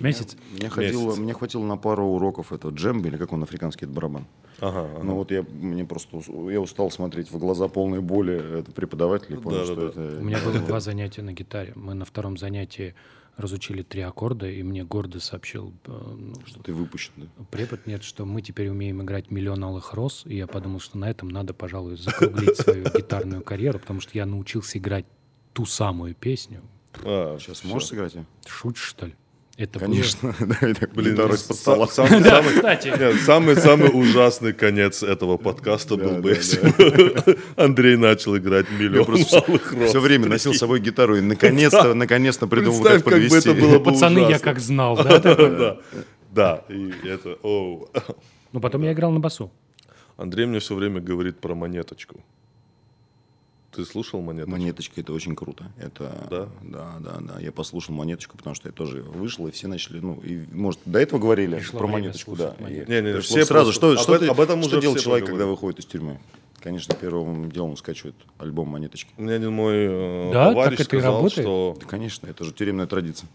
Месяц? 0.00 0.36
Мне, 0.52 0.68
хватило, 0.68 1.06
Месяц. 1.06 1.18
мне 1.18 1.34
хватило 1.34 1.64
на 1.64 1.76
пару 1.76 2.06
уроков 2.06 2.52
этого 2.52 2.70
джемби, 2.70 3.08
или 3.08 3.16
как 3.16 3.32
он 3.32 3.42
африканский, 3.42 3.84
это 3.84 3.94
барабан. 3.94 4.26
Ага, 4.60 4.84
ага. 4.84 5.04
Ну 5.04 5.14
вот 5.14 5.30
я, 5.30 5.42
мне 5.42 5.84
просто, 5.84 6.20
я 6.50 6.60
устал 6.60 6.90
смотреть 6.90 7.30
в 7.30 7.38
глаза 7.38 7.68
полные 7.68 8.00
боли 8.00 8.60
это 8.60 8.72
преподавателя, 8.72 9.40
понял, 9.40 9.58
Да, 9.58 9.64
что 9.64 9.74
да, 9.74 9.88
это... 9.88 10.18
У 10.20 10.24
меня 10.24 10.38
было 10.44 10.58
два 10.66 10.80
занятия 10.80 11.22
на 11.22 11.32
гитаре. 11.32 11.72
Мы 11.74 11.94
на 11.94 12.04
втором 12.04 12.36
занятии 12.36 12.94
разучили 13.36 13.82
три 13.82 14.02
аккорда, 14.02 14.48
и 14.48 14.62
мне 14.64 14.84
гордо 14.84 15.20
сообщил 15.20 15.72
э, 15.86 15.90
ну, 15.90 16.34
Что 16.44 16.60
ты 16.60 16.72
выпущен, 16.72 17.12
да? 17.16 17.26
препод 17.50 17.86
нет, 17.86 18.02
что 18.02 18.24
мы 18.24 18.42
теперь 18.42 18.68
умеем 18.68 19.00
играть 19.02 19.30
миллион 19.30 19.62
алых 19.62 19.94
роз, 19.94 20.24
и 20.26 20.36
я 20.36 20.48
подумал, 20.48 20.80
что 20.80 20.98
на 20.98 21.08
этом 21.08 21.28
надо, 21.28 21.54
пожалуй, 21.54 21.96
закруглить 21.96 22.56
свою 22.56 22.84
гитарную 22.84 23.42
карьеру, 23.42 23.78
потому 23.78 24.00
что 24.00 24.10
я 24.14 24.26
научился 24.26 24.78
играть 24.78 25.06
ту 25.52 25.66
самую 25.66 26.16
песню. 26.16 26.62
А, 27.04 27.36
Сейчас 27.38 27.60
всё. 27.60 27.68
можешь 27.68 27.88
сыграть 27.88 28.14
ее? 28.14 28.24
Шутишь, 28.46 28.82
что 28.84 29.06
ли? 29.06 29.14
Это 29.56 29.80
Конечно. 29.80 30.34
Да, 30.40 30.68
и 30.68 30.72
так 30.74 30.92
Блин, 30.94 31.16
ну, 31.16 31.34
из-под 31.34 31.56
стола. 31.56 31.86
самый, 31.88 32.20
Да, 32.22 32.42
самый- 32.42 32.54
кстати. 32.54 32.88
нет, 32.88 33.16
самый, 33.22 33.56
самый 33.56 33.90
ужасный 33.92 34.52
конец 34.52 35.02
этого 35.02 35.36
подкаста 35.36 35.96
Да, 35.96 36.04
был 36.04 36.14
бы, 36.22 36.30
да, 36.30 36.36
если 36.36 36.60
бы 36.60 37.38
Андрей 37.56 37.96
начал 37.96 38.36
играть 38.36 38.70
миллион 38.70 39.06
малых 39.10 39.72
роз. 39.72 39.88
Все 39.90 40.00
время 40.00 40.26
носил 40.28 40.54
с 40.54 40.58
собой 40.58 40.78
гитару 40.80 41.16
и 41.16 41.20
наконец-то, 41.20 41.94
наконец-то 41.94 42.46
придумал, 42.46 42.78
Представь, 42.84 43.02
как 43.02 43.12
как 43.14 43.22
бы 43.22 43.28
подвести. 43.28 43.50
это 43.50 43.60
было 43.60 43.78
бы 43.80 43.84
Пацаны, 43.84 44.18
я 44.20 44.26
ужасно. 44.28 44.44
как 44.44 44.58
знал, 44.60 44.96
да? 44.96 45.18
Да, 45.18 45.76
да, 46.30 46.64
и 46.68 46.92
это, 47.04 47.36
оу. 47.42 47.88
Ну, 48.52 48.60
потом 48.60 48.82
я 48.82 48.92
играл 48.92 49.10
на 49.10 49.18
басу. 49.20 49.50
Андрей 50.16 50.46
мне 50.46 50.60
все 50.60 50.74
время 50.76 51.00
говорит 51.00 51.40
про 51.40 51.54
монеточку. 51.56 52.20
Ты 53.78 53.84
слушал 53.84 54.20
монеточку? 54.20 54.50
Монеточка 54.50 55.00
это 55.00 55.12
очень 55.12 55.36
круто. 55.36 55.70
Это 55.78 56.26
Да? 56.28 56.48
да, 56.62 56.96
да, 56.98 57.16
да. 57.20 57.38
Я 57.40 57.52
послушал 57.52 57.94
монеточку, 57.94 58.36
потому 58.36 58.56
что 58.56 58.66
я 58.68 58.72
тоже 58.72 59.02
вышел, 59.02 59.46
и 59.46 59.52
все 59.52 59.68
начали, 59.68 60.00
ну, 60.00 60.14
и, 60.20 60.44
может, 60.50 60.80
до 60.84 60.98
этого 60.98 61.20
говорили 61.20 61.54
Пришло 61.54 61.78
про 61.78 61.86
монеточку, 61.86 62.34
да. 62.34 62.56
И 62.58 62.72
Не-не-не, 62.72 63.12
пришло 63.14 63.36
все 63.36 63.44
сразу, 63.44 63.66
просто- 63.66 63.72
что, 63.72 63.90
об 63.92 63.98
что, 64.02 64.14
этом- 64.16 64.26
ты- 64.26 64.30
об 64.32 64.40
этом 64.40 64.62
что 64.64 64.70
уже 64.72 64.80
делает 64.80 65.00
человек, 65.00 65.26
когда 65.26 65.44
поговорили. 65.44 65.50
выходит 65.54 65.78
из 65.78 65.86
тюрьмы? 65.86 66.18
Конечно, 66.60 66.92
первым 67.00 67.52
делом 67.52 67.76
скачивает 67.76 68.16
альбом 68.38 68.66
монеточки. 68.66 69.12
Мне 69.16 69.34
один 69.34 69.52
мой 69.52 69.74
э, 69.76 70.30
Да, 70.32 70.50
товарищ 70.50 70.78
так 70.78 70.86
это 70.88 70.96
и 70.96 70.98
сказал, 70.98 71.16
работает? 71.18 71.46
что 71.46 71.76
Да, 71.78 71.86
конечно, 71.86 72.26
это 72.26 72.42
же 72.42 72.52
тюремная 72.52 72.88
традиция. 72.88 73.28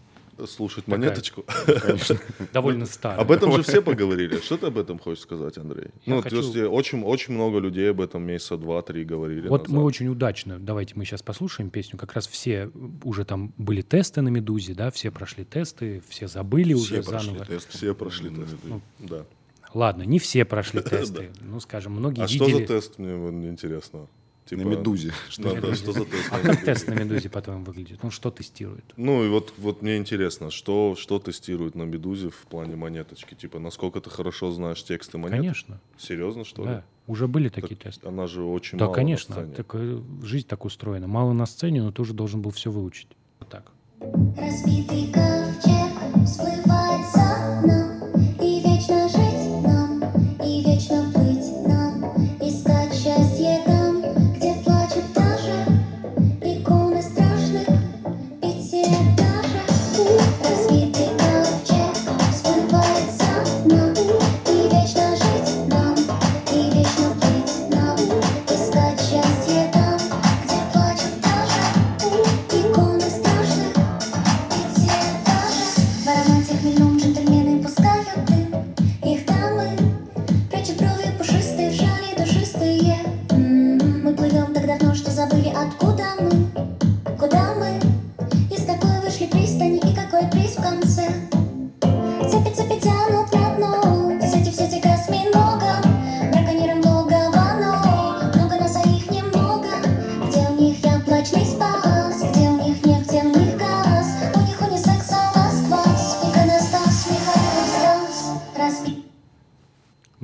Слушать 0.46 0.86
монеточку. 0.86 1.44
Конечно. 1.82 2.18
Довольно 2.52 2.86
старый. 2.86 3.20
Об 3.20 3.30
этом 3.30 3.52
же 3.52 3.62
все 3.62 3.82
поговорили. 3.82 4.38
Что 4.38 4.56
ты 4.56 4.66
об 4.66 4.78
этом 4.78 4.98
хочешь 4.98 5.22
сказать, 5.22 5.58
Андрей? 5.58 5.88
Я 6.04 6.14
ну, 6.14 6.22
хочу- 6.22 6.36
то 6.36 6.42
есть 6.42 6.56
э, 6.56 6.66
очень, 6.66 7.02
очень 7.02 7.34
много 7.34 7.58
людей 7.58 7.90
об 7.90 8.00
этом 8.00 8.22
месяца 8.22 8.56
два-три 8.56 9.04
говорили. 9.04 9.48
Вот 9.48 9.62
назад. 9.62 9.76
мы 9.76 9.84
очень 9.84 10.08
удачно, 10.08 10.58
давайте 10.58 10.94
мы 10.96 11.04
сейчас 11.04 11.22
послушаем 11.22 11.70
песню, 11.70 11.98
как 11.98 12.12
раз 12.12 12.26
все 12.26 12.70
уже 13.02 13.24
там 13.24 13.52
были 13.58 13.82
тесты 13.82 14.20
на 14.20 14.28
«Медузе», 14.28 14.74
да, 14.74 14.90
все 14.90 15.10
прошли 15.10 15.44
тесты, 15.44 16.02
все 16.08 16.28
забыли 16.28 16.74
Все 16.74 16.82
уже 16.98 17.02
прошли 17.02 17.28
заново. 17.28 17.44
тест. 17.46 17.70
Все 17.70 17.94
прошли 17.94 18.30
тест. 18.30 18.54
Ну, 18.64 18.80
Да. 18.98 19.24
Ладно, 19.72 20.02
не 20.04 20.18
все 20.18 20.44
прошли 20.44 20.80
тесты, 20.82 21.30
ну, 21.40 21.58
скажем, 21.60 21.92
многие 21.92 22.22
А 22.22 22.28
что 22.28 22.46
видели... 22.46 22.62
за 22.62 22.74
тест, 22.74 22.98
мне 22.98 23.16
вот 23.16 23.32
интересно? 24.44 24.56
На 24.56 24.62
Типа- 24.64 24.80
медузе. 24.80 25.12
Да, 25.38 25.60
да, 25.60 25.74
что 25.74 25.92
за 25.92 26.04
тест? 26.04 26.28
А 26.30 26.38
как 26.40 26.64
тест 26.64 26.88
на 26.88 26.94
«Медузе», 26.94 27.28
по-твоему, 27.28 27.64
выглядит? 27.64 28.02
Ну, 28.02 28.10
что 28.10 28.30
тестирует? 28.30 28.84
Ну 28.96 29.24
и 29.24 29.28
вот, 29.28 29.52
вот 29.58 29.82
мне 29.82 29.96
интересно, 29.96 30.50
что, 30.50 30.94
что 30.98 31.18
тестируют 31.18 31.74
на 31.74 31.84
Медузе 31.84 32.30
в 32.30 32.46
плане 32.48 32.76
монеточки? 32.76 33.34
Типа, 33.34 33.58
насколько 33.58 34.00
ты 34.00 34.10
хорошо 34.10 34.50
знаешь 34.52 34.82
тексты 34.84 35.18
монеток? 35.18 35.40
Конечно, 35.40 35.80
Серьезно, 35.98 36.44
что 36.44 36.62
ли? 36.62 36.68
да, 36.68 36.84
уже 37.06 37.26
были 37.28 37.48
такие 37.48 37.76
Так 37.76 37.84
тесты. 37.92 38.06
Она 38.08 38.26
же 38.26 38.42
очень 38.42 38.78
Да, 38.78 38.84
мало 38.86 38.94
конечно, 38.94 39.34
на 39.36 39.40
сцене. 39.42 39.54
так, 39.56 39.70
э, 39.74 40.00
жизнь 40.22 40.46
так 40.46 40.64
устроена. 40.64 41.06
Мало 41.06 41.32
на 41.32 41.46
сцене, 41.46 41.82
но 41.82 41.92
ты 41.92 42.02
уже 42.02 42.12
должен 42.12 42.42
был 42.42 42.50
все 42.50 42.70
выучить. 42.70 43.08
Вот 43.40 43.48
так. 43.48 43.72
Разбитый 44.00 45.10
ковчег 45.12 46.26
всплывает 46.26 47.06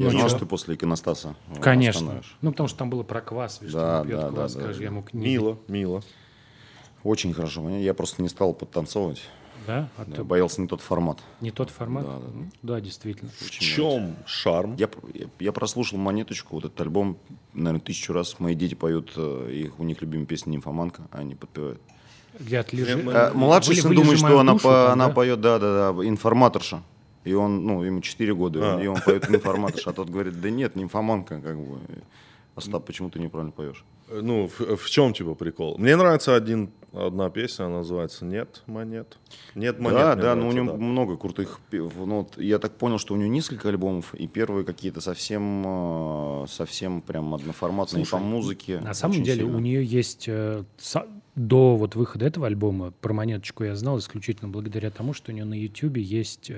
Я 0.00 0.06
Ну, 0.06 0.12
знал, 0.12 0.28
что 0.30 0.38
ты 0.38 0.46
после 0.46 0.74
иконостаса 0.76 1.34
э, 1.54 1.60
Конечно. 1.60 2.22
Ну, 2.40 2.52
потому 2.52 2.68
что 2.68 2.78
там 2.78 2.88
было 2.88 3.02
про 3.02 3.20
квас. 3.20 3.60
видишь, 3.60 3.74
Да, 3.74 4.02
пьет 4.02 4.18
да, 4.20 4.28
квас, 4.30 4.54
да, 4.54 4.58
да. 4.60 4.64
скажи, 4.64 4.82
я 4.84 4.90
мог 4.90 5.12
не... 5.12 5.20
Мило, 5.26 5.58
мило. 5.68 6.02
Очень 7.04 7.34
хорошо. 7.34 7.68
Я 7.68 7.92
просто 7.92 8.22
не 8.22 8.30
стал 8.30 8.54
подтанцовывать. 8.54 9.22
Да? 9.66 9.90
А 9.98 10.04
Я 10.08 10.14
ты 10.16 10.24
боялся 10.24 10.62
не 10.62 10.68
тот 10.68 10.80
формат. 10.80 11.18
не 11.42 11.50
тот 11.50 11.68
формат? 11.68 12.04
Да, 12.06 12.12
да, 12.18 12.26
да. 12.32 12.50
Да, 12.62 12.80
действительно. 12.80 13.30
В 13.38 13.50
чем 13.50 14.16
шарм? 14.24 14.74
Я, 14.76 14.88
я, 15.12 15.26
я 15.38 15.52
прослушал 15.52 15.98
монеточку, 15.98 16.54
вот 16.56 16.64
этот 16.64 16.80
альбом, 16.80 17.18
наверное, 17.52 17.80
тысячу 17.84 18.14
раз. 18.14 18.40
Мои 18.40 18.54
дети 18.54 18.74
поют, 18.74 19.12
э, 19.16 19.50
их, 19.52 19.78
у 19.78 19.84
них 19.84 20.00
любимая 20.00 20.24
песня 20.26 20.50
«Нимфоманка», 20.52 21.02
а 21.12 21.18
они 21.18 21.34
подпевают. 21.34 21.78
Где 22.38 22.58
отлежи... 22.60 23.02
А, 23.12 23.32
младший 23.34 23.74
Были- 23.74 23.80
сын 23.80 23.94
думает, 23.94 24.18
что 24.18 24.38
она, 24.40 24.52
душу 24.54 24.62
по- 24.64 24.72
там, 24.72 24.92
она 24.92 25.08
да? 25.08 25.12
поет, 25.12 25.40
да-да-да, 25.42 26.08
информаторша. 26.08 26.82
И 27.24 27.34
он, 27.34 27.64
ну, 27.66 27.82
ему 27.82 28.00
4 28.00 28.34
года, 28.34 28.76
А. 28.76 28.82
и 28.82 28.86
он 28.86 28.98
поет 29.00 29.28
информаторша, 29.30 29.90
а 29.90 29.92
тот 29.92 30.08
говорит, 30.08 30.40
да 30.40 30.50
нет, 30.50 30.76
нимфоманка, 30.76 31.40
как 31.40 31.56
бы. 31.58 31.78
Остап, 32.56 32.84
почему 32.84 33.10
ты 33.10 33.18
неправильно 33.20 33.52
поешь? 33.52 33.84
Э, 34.08 34.20
Ну, 34.22 34.48
в, 34.48 34.76
в 34.76 34.90
чем 34.90 35.12
типа 35.12 35.34
прикол? 35.34 35.78
Мне 35.78 35.96
нравится 35.96 36.34
один, 36.34 36.70
одна 36.92 37.30
песня, 37.30 37.66
она 37.66 37.78
называется 37.78 38.24
«Нет 38.24 38.62
монет». 38.66 39.18
«Нет 39.54 39.78
монет». 39.78 39.98
да, 39.98 40.14
да, 40.16 40.34
но 40.34 40.48
у 40.48 40.52
него 40.52 40.76
много 40.76 41.16
крутых. 41.16 41.60
Ну, 41.70 41.88
вот 41.94 42.36
я 42.38 42.58
так 42.58 42.72
понял, 42.72 42.98
что 42.98 43.14
у 43.14 43.16
него 43.16 43.28
несколько 43.28 43.68
альбомов, 43.68 44.14
и 44.14 44.26
первые 44.26 44.64
какие-то 44.64 45.00
совсем, 45.00 45.62
э, 45.64 46.46
совсем 46.48 47.02
прям 47.02 47.34
одноформатные 47.34 48.04
по 48.06 48.18
музыке. 48.18 48.80
На 48.80 48.94
самом 48.94 49.22
деле 49.22 49.42
сильно. 49.42 49.56
у 49.56 49.60
нее 49.60 49.84
есть 49.84 50.24
э, 50.26 50.64
до 51.36 51.76
вот 51.76 51.94
выхода 51.94 52.26
этого 52.26 52.46
альбома 52.48 52.92
про 53.00 53.12
монеточку 53.12 53.64
я 53.64 53.76
знал 53.76 53.98
исключительно 53.98 54.50
благодаря 54.50 54.90
тому, 54.90 55.12
что 55.14 55.30
у 55.30 55.34
нее 55.34 55.44
на 55.44 55.54
Ютубе 55.54 56.02
есть 56.02 56.50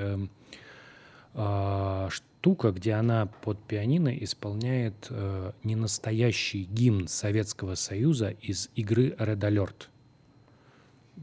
а, 1.34 2.08
штука, 2.10 2.72
где 2.72 2.92
она 2.94 3.26
под 3.26 3.58
пианино 3.62 4.08
исполняет 4.18 5.06
э, 5.10 5.52
ненастоящий 5.64 6.64
гимн 6.64 7.08
Советского 7.08 7.74
Союза 7.74 8.30
из 8.40 8.68
игры 8.74 9.14
Red 9.18 9.38
Alert. 9.40 9.86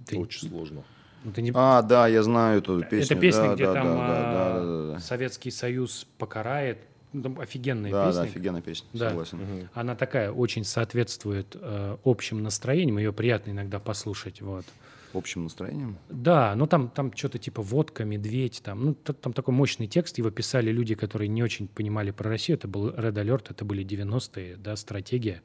Ты- 0.06 0.18
Очень 0.18 0.50
сложно. 0.50 0.84
ну, 1.24 1.32
ты 1.32 1.42
не- 1.42 1.52
А, 1.54 1.82
да, 1.82 2.08
я 2.08 2.24
знаю 2.24 2.60
эту 2.60 2.82
песню. 2.84 3.00
Это 3.06 3.16
песня, 3.16 3.44
да, 3.50 3.56
где 3.56 3.66
да, 3.66 3.74
там 3.74 3.88
да, 3.88 3.96
да, 3.96 4.02
а, 4.02 4.34
да, 4.60 4.66
да, 4.88 4.94
да. 4.94 5.00
Советский 5.00 5.52
Союз 5.52 6.08
покарает. 6.18 6.80
Ну, 7.12 7.24
Там 7.24 7.40
офигенная 7.40 7.92
Да, 7.92 8.06
песня. 8.08 8.22
да, 8.24 8.28
офигенная 8.30 8.62
песня, 8.62 8.88
Да. 8.94 9.10
согласен. 9.10 9.70
Она 9.74 9.96
такая 9.96 10.32
очень 10.32 10.64
соответствует 10.64 11.56
э, 11.60 11.98
общим 12.06 12.44
настроениям. 12.44 12.98
Ее 13.00 13.12
приятно 13.12 13.52
иногда 13.52 13.80
послушать. 13.80 14.42
Вот. 14.42 14.66
Общим 15.14 15.44
настроением. 15.44 15.98
Да, 16.10 16.54
ну 16.56 16.68
там, 16.68 16.90
там 16.90 17.12
что-то 17.16 17.40
типа 17.40 17.62
водка, 17.62 18.06
медведь, 18.06 18.62
там, 18.64 18.86
ну, 18.86 18.94
там 18.94 19.34
такой 19.34 19.54
мощный 19.54 19.88
текст, 19.88 20.18
его 20.20 20.30
писали 20.30 20.72
люди, 20.72 20.94
которые 20.96 21.28
не 21.30 21.42
очень 21.42 21.68
понимали 21.68 22.12
про 22.12 22.30
Россию, 22.30 22.58
это 22.58 22.68
был 22.68 22.90
Red 22.90 23.14
Alert, 23.14 23.48
это 23.50 23.66
были 23.66 23.84
90-е, 23.84 24.58
да, 24.58 24.76
стратегия, 24.76 25.42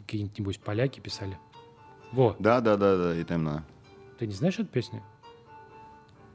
какие-нибудь, 0.00 0.60
поляки 0.60 1.00
писали. 1.00 1.38
Вот, 2.12 2.36
Да, 2.38 2.60
да, 2.60 2.76
да, 2.76 2.96
да, 2.96 3.16
и 3.18 3.24
темно. 3.24 3.64
ты 4.18 4.26
не 4.26 4.34
знаешь 4.34 4.58
эту 4.58 4.66
песню? 4.68 5.02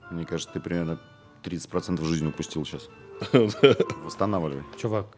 Мне 0.10 0.26
кажется, 0.26 0.52
ты 0.54 0.60
примерно 0.60 1.00
30% 1.44 2.04
жизни 2.04 2.28
упустил 2.28 2.66
сейчас. 2.66 2.90
Восстанавливай. 4.04 4.64
Чувак, 4.78 5.18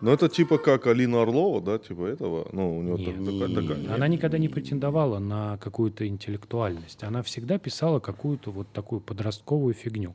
Ну, 0.00 0.10
это 0.10 0.28
типа 0.28 0.58
как 0.58 0.86
Алина 0.86 1.22
Орлова, 1.22 1.60
да, 1.60 1.78
типа 1.78 2.04
этого. 2.06 2.48
Ну, 2.52 2.78
у 2.78 2.82
него 2.82 2.96
Нет. 2.96 3.14
так- 3.16 3.24
такая, 3.24 3.76
такая- 3.78 3.94
она 3.94 4.08
никогда 4.08 4.38
не 4.38 4.48
претендовала 4.48 5.18
на 5.18 5.58
какую-то 5.58 6.06
интеллектуальность, 6.06 7.04
она 7.04 7.22
всегда 7.22 7.58
писала 7.58 8.00
какую-то 8.00 8.50
вот 8.50 8.68
такую 8.72 9.00
подростковую 9.00 9.74
фигню. 9.74 10.14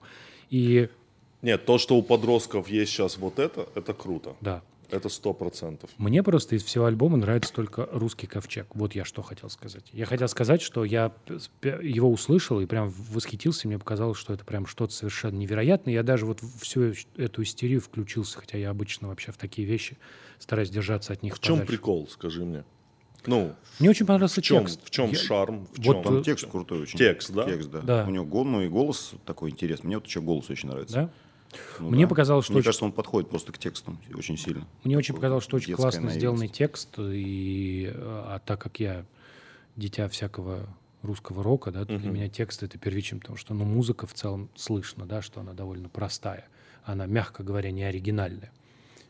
И, 0.50 0.90
Нет, 1.42 1.66
то, 1.66 1.78
что 1.78 1.96
у 1.96 2.02
подростков 2.02 2.70
есть 2.70 2.92
сейчас 2.92 3.18
вот 3.18 3.40
это, 3.40 3.68
это 3.76 3.94
круто. 3.94 4.36
да, 4.42 4.62
Это 4.92 5.10
сто 5.10 5.34
процентов. 5.34 5.90
Мне 5.98 6.22
просто 6.24 6.56
из 6.56 6.64
всего 6.64 6.86
альбома 6.86 7.18
нравится 7.18 7.52
только 7.54 7.88
«Русский 7.92 8.28
ковчег». 8.28 8.68
Вот 8.76 8.94
я 8.96 9.04
что 9.06 9.22
хотел 9.22 9.50
сказать. 9.50 9.84
Я 9.94 10.06
хотел 10.06 10.28
сказать, 10.28 10.62
что 10.62 10.86
я 10.86 11.12
его 11.62 12.12
услышал 12.12 12.60
и 12.62 12.66
прям 12.66 12.90
восхитился. 12.90 13.68
Мне 13.68 13.80
показалось, 13.80 14.18
что 14.18 14.34
это 14.34 14.46
прям 14.46 14.66
что-то 14.68 14.94
совершенно 14.94 15.36
невероятное. 15.38 15.94
Я 15.94 16.04
даже 16.04 16.26
вот 16.26 16.42
всю 16.62 16.94
эту 17.18 17.44
истерию 17.44 17.82
включился, 17.82 18.38
хотя 18.40 18.58
я 18.58 18.70
обычно 18.70 19.08
вообще 19.08 19.32
в 19.32 19.38
такие 19.38 19.68
вещи 19.68 19.98
стараюсь 20.40 20.70
держаться 20.70 21.14
от 21.14 21.24
них 21.24 21.36
В 21.36 21.40
чем 21.40 21.56
подальше. 21.56 21.72
прикол, 21.72 22.08
скажи 22.08 22.46
мне? 22.46 22.64
Ну, 23.28 23.56
Мне 23.80 23.90
очень 23.90 24.06
понравился 24.06 24.40
в 24.40 24.44
чем, 24.44 24.66
текст. 24.68 24.86
в 24.86 24.90
чем 24.92 25.10
Я- 25.10 25.16
шарм? 25.18 25.66
В 25.74 25.78
Вот, 25.78 25.96
чем? 25.96 26.04
Там 26.04 26.24
текст 26.24 26.48
крутой 26.48 26.82
очень. 26.84 27.00
Текст, 27.00 27.32
да? 27.34 27.46
Текст, 27.46 27.72
да. 27.72 27.82
Да. 27.82 28.06
У 28.08 28.12
него 28.12 28.24
гол, 28.24 28.46
ну 28.46 28.62
и 28.62 28.68
голос 28.68 29.14
такой 29.26 29.50
интересный. 29.50 29.88
Мне 29.88 29.98
вот 29.98 30.06
еще 30.06 30.22
голос 30.22 30.48
очень 30.52 30.70
нравится. 30.70 30.94
Да? 30.96 31.10
Ну 31.80 31.90
Мне 31.90 32.06
да. 32.06 32.10
показалось, 32.10 32.46
что 32.46 32.54
Мне 32.54 32.60
очень- 32.60 32.66
кажется, 32.66 32.86
он 32.86 32.92
подходит 32.92 33.30
просто 33.30 33.52
к 33.52 33.58
тексту 33.58 33.98
очень 34.14 34.38
сильно. 34.38 34.68
Мне 34.84 34.98
очень 34.98 35.16
показалось, 35.16 35.44
что 35.44 35.58
очень 35.58 35.74
классно 35.76 36.02
наивность. 36.02 36.18
сделанный 36.18 36.48
текст. 36.48 36.98
И, 37.00 37.92
э, 37.94 37.94
а 37.96 38.40
так 38.40 38.62
как 38.62 38.80
я 38.80 39.06
дитя 39.76 40.08
всякого 40.10 40.68
русского 41.02 41.44
рока, 41.44 41.72
да, 41.72 41.86
то 41.86 41.98
для 41.98 42.10
меня 42.10 42.30
текст 42.30 42.64
это 42.64 42.78
первичен, 42.78 43.20
потому 43.20 43.38
что 43.38 43.54
ну, 43.54 43.64
музыка 43.66 44.08
в 44.08 44.14
целом 44.14 44.50
слышно, 44.56 45.06
да, 45.06 45.22
что 45.22 45.42
она 45.42 45.54
довольно 45.54 45.90
простая. 45.90 46.48
Она, 46.84 47.06
мягко 47.06 47.44
говоря, 47.44 47.72
не 47.72 47.84
оригинальная. 47.84 48.52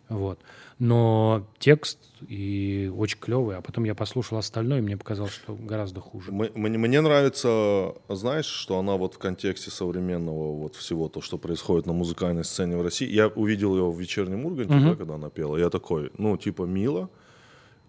Вот. 0.10 0.40
Но 0.78 1.48
текст 1.58 2.00
и 2.28 2.92
очень 2.96 3.18
клевый. 3.20 3.58
А 3.58 3.62
потом 3.62 3.86
я 3.86 3.96
послушал 3.96 4.38
остальное, 4.38 4.80
и 4.80 4.82
мне 4.82 4.98
показалось, 4.98 5.32
что 5.32 5.56
гораздо 5.56 6.02
хуже. 6.02 6.32
Мне, 6.32 6.78
мне 6.78 7.02
нравится, 7.02 7.96
знаешь, 8.10 8.46
что 8.46 8.78
она 8.78 8.96
вот 8.96 9.16
в 9.16 9.18
контексте 9.18 9.72
современного 9.72 10.54
вот 10.56 10.76
всего 10.76 11.08
то, 11.08 11.22
что 11.22 11.38
происходит 11.38 11.86
на 11.86 11.94
музыкальной 11.94 12.44
сцене 12.44 12.78
в 12.78 12.82
России. 12.82 13.08
Я 13.08 13.28
увидел 13.28 13.76
ее 13.76 13.90
в 13.90 14.00
вечернем 14.00 14.46
Урганте, 14.46 14.80
да, 14.80 14.96
когда 14.96 15.16
она 15.16 15.30
пела. 15.30 15.58
Я 15.58 15.70
такой, 15.70 16.12
ну, 16.18 16.38
типа, 16.38 16.64
мило. 16.64 17.10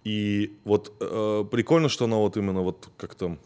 И 0.05 0.57
вот 0.65 0.93
э, 1.01 1.45
прикольно, 1.51 1.89
что 1.89 2.05
она 2.05 2.17
вот 2.17 2.37
именно 2.37 2.63
вот 2.63 2.89
как-то 2.97 3.39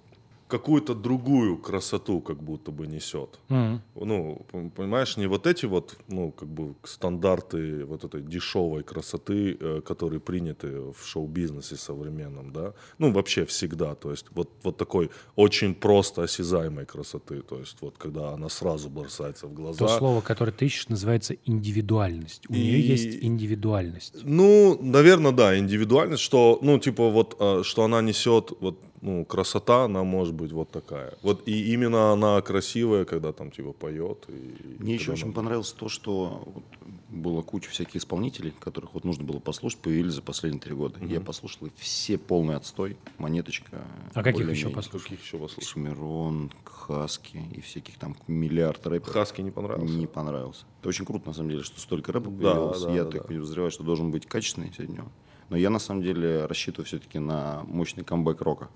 какую-то 0.51 0.95
другую 0.95 1.57
красоту 1.57 2.21
как 2.21 2.43
будто 2.43 2.71
бы 2.71 2.87
несет. 2.87 3.39
Мгм. 3.49 3.81
Ну, 3.95 4.47
понимаешь, 4.77 5.17
не 5.17 5.27
вот 5.29 5.47
эти 5.47 5.67
вот, 5.67 5.97
ну, 6.09 6.33
как 6.33 6.49
бы 6.49 6.75
стандарты 6.85 7.85
вот 7.85 8.05
этой 8.05 8.21
дешевой 8.23 8.83
красоты, 8.83 9.57
э, 9.61 9.81
которые 9.81 10.21
приняты 10.21 10.81
в 10.93 11.07
шоу-бизнесе 11.07 11.77
современном, 11.77 12.53
да, 12.53 12.73
ну, 12.99 13.13
вообще 13.13 13.45
всегда, 13.45 13.95
то 13.95 14.11
есть 14.11 14.27
вот, 14.33 14.51
вот 14.63 14.77
такой 14.77 15.11
очень 15.37 15.75
просто 15.75 16.23
осязаемой 16.23 16.85
красоты, 16.87 17.43
то 17.43 17.59
есть 17.59 17.77
вот 17.81 17.95
когда 17.99 18.33
она 18.35 18.49
сразу 18.49 18.91
бросается 18.91 19.47
в 19.47 19.55
глаза. 19.55 19.87
То 19.87 19.99
слово, 19.99 20.21
которое 20.21 20.53
ты 20.53 20.67
ищешь, 20.67 20.89
называется 20.89 21.35
индивидуальность. 21.47 22.43
У 22.49 22.53
нее 22.53 22.79
И- 22.79 22.93
есть 22.93 23.19
индивидуальность. 23.23 24.17
Ну, 24.25 24.79
наверное, 24.83 25.33
да, 25.33 25.59
индивидуальность, 25.59 26.23
что, 26.23 26.59
ну, 26.63 26.79
типа 26.79 27.09
вот, 27.11 27.37
э, 27.39 27.63
что 27.65 27.85
она 27.85 28.03
несет, 28.03 28.53
вот, 28.61 28.79
ну, 29.03 29.25
красота, 29.25 29.85
она 29.85 30.05
может 30.05 30.35
быть 30.35 30.53
вот 30.53 30.71
такая. 30.71 31.15
Вот 31.23 31.47
и 31.49 31.73
именно 31.73 32.13
она 32.13 32.41
красивая, 32.43 33.05
когда 33.05 33.33
там, 33.33 33.51
типа, 33.51 33.73
поет. 33.73 34.27
И, 34.29 34.77
Мне 34.79 34.95
еще 34.95 35.07
когда 35.07 35.13
очень 35.15 35.25
она- 35.27 35.33
понравилось 35.35 35.73
то, 35.73 35.89
что 35.89 36.43
вот 36.47 36.65
было 37.09 37.43
куча 37.43 37.71
всяких 37.71 37.97
исполнителей, 37.97 38.53
которых 38.61 38.95
вот 38.95 39.05
нужно 39.05 39.25
было 39.25 39.39
послушать, 39.39 39.81
появились 39.81 40.13
за 40.13 40.23
последние 40.23 40.61
три 40.61 40.75
года. 40.75 40.99
Я 41.05 41.21
послушал 41.21 41.67
и 41.69 41.71
все 41.77 42.19
полный 42.19 42.57
отстой. 42.57 42.97
Монеточка. 43.19 43.85
А 44.15 44.23
каких 44.23 44.49
еще 44.51 44.69
послушал? 44.69 45.01
Каких 45.09 45.23
еще 45.25 45.39
вас 45.39 45.53
слушал? 45.53 45.71
Шумерон, 45.71 46.53
Хаски 46.65 47.43
и 47.55 47.61
всяких 47.61 47.99
там 47.99 48.17
миллиард 48.27 48.87
рэперов. 48.87 49.13
Хаски 49.15 49.41
не 49.41 49.51
понравился? 49.51 49.95
Не 49.95 50.07
понравился. 50.07 50.65
Это 50.81 50.89
очень 50.89 51.05
круто, 51.07 51.29
на 51.29 51.33
самом 51.35 51.51
деле, 51.51 51.63
что 51.63 51.81
столько 51.81 52.13
рэпа 52.13 52.31
Да, 52.31 52.55
появилось. 52.55 52.83
да, 52.83 52.93
я 52.93 53.05
да, 53.05 53.11
так 53.11 53.23
да. 53.23 53.29
подозреваю, 53.29 53.71
что 53.71 53.83
должен 53.83 54.11
быть 54.11 54.27
качественный 54.27 54.73
сегодня. 54.77 55.05
Но 55.49 55.57
я, 55.57 55.71
на 55.71 55.79
самом 55.81 56.03
деле, 56.03 56.47
рассчитываю 56.47 56.87
все-таки 56.87 57.19
на 57.19 57.63
мощный 57.67 58.05
камбэк 58.05 58.41
рока. 58.43 58.69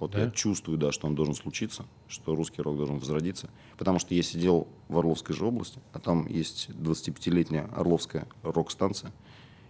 Вот 0.00 0.12
Да? 0.12 0.20
я 0.24 0.30
чувствую, 0.30 0.76
да, 0.78 0.90
что 0.92 1.06
он 1.06 1.14
должен 1.14 1.34
случиться, 1.34 1.84
что 2.08 2.34
русский 2.34 2.62
рок 2.62 2.76
должен 2.76 2.98
возродиться. 2.98 3.50
Потому 3.78 3.98
что 4.00 4.14
я 4.14 4.22
сидел 4.22 4.66
в 4.88 4.98
Орловской 4.98 5.36
же 5.36 5.44
области, 5.44 5.78
а 5.92 5.98
там 6.00 6.26
есть 6.26 6.70
25-летняя 6.70 7.68
Орловская 7.76 8.26
рок-станция, 8.42 9.12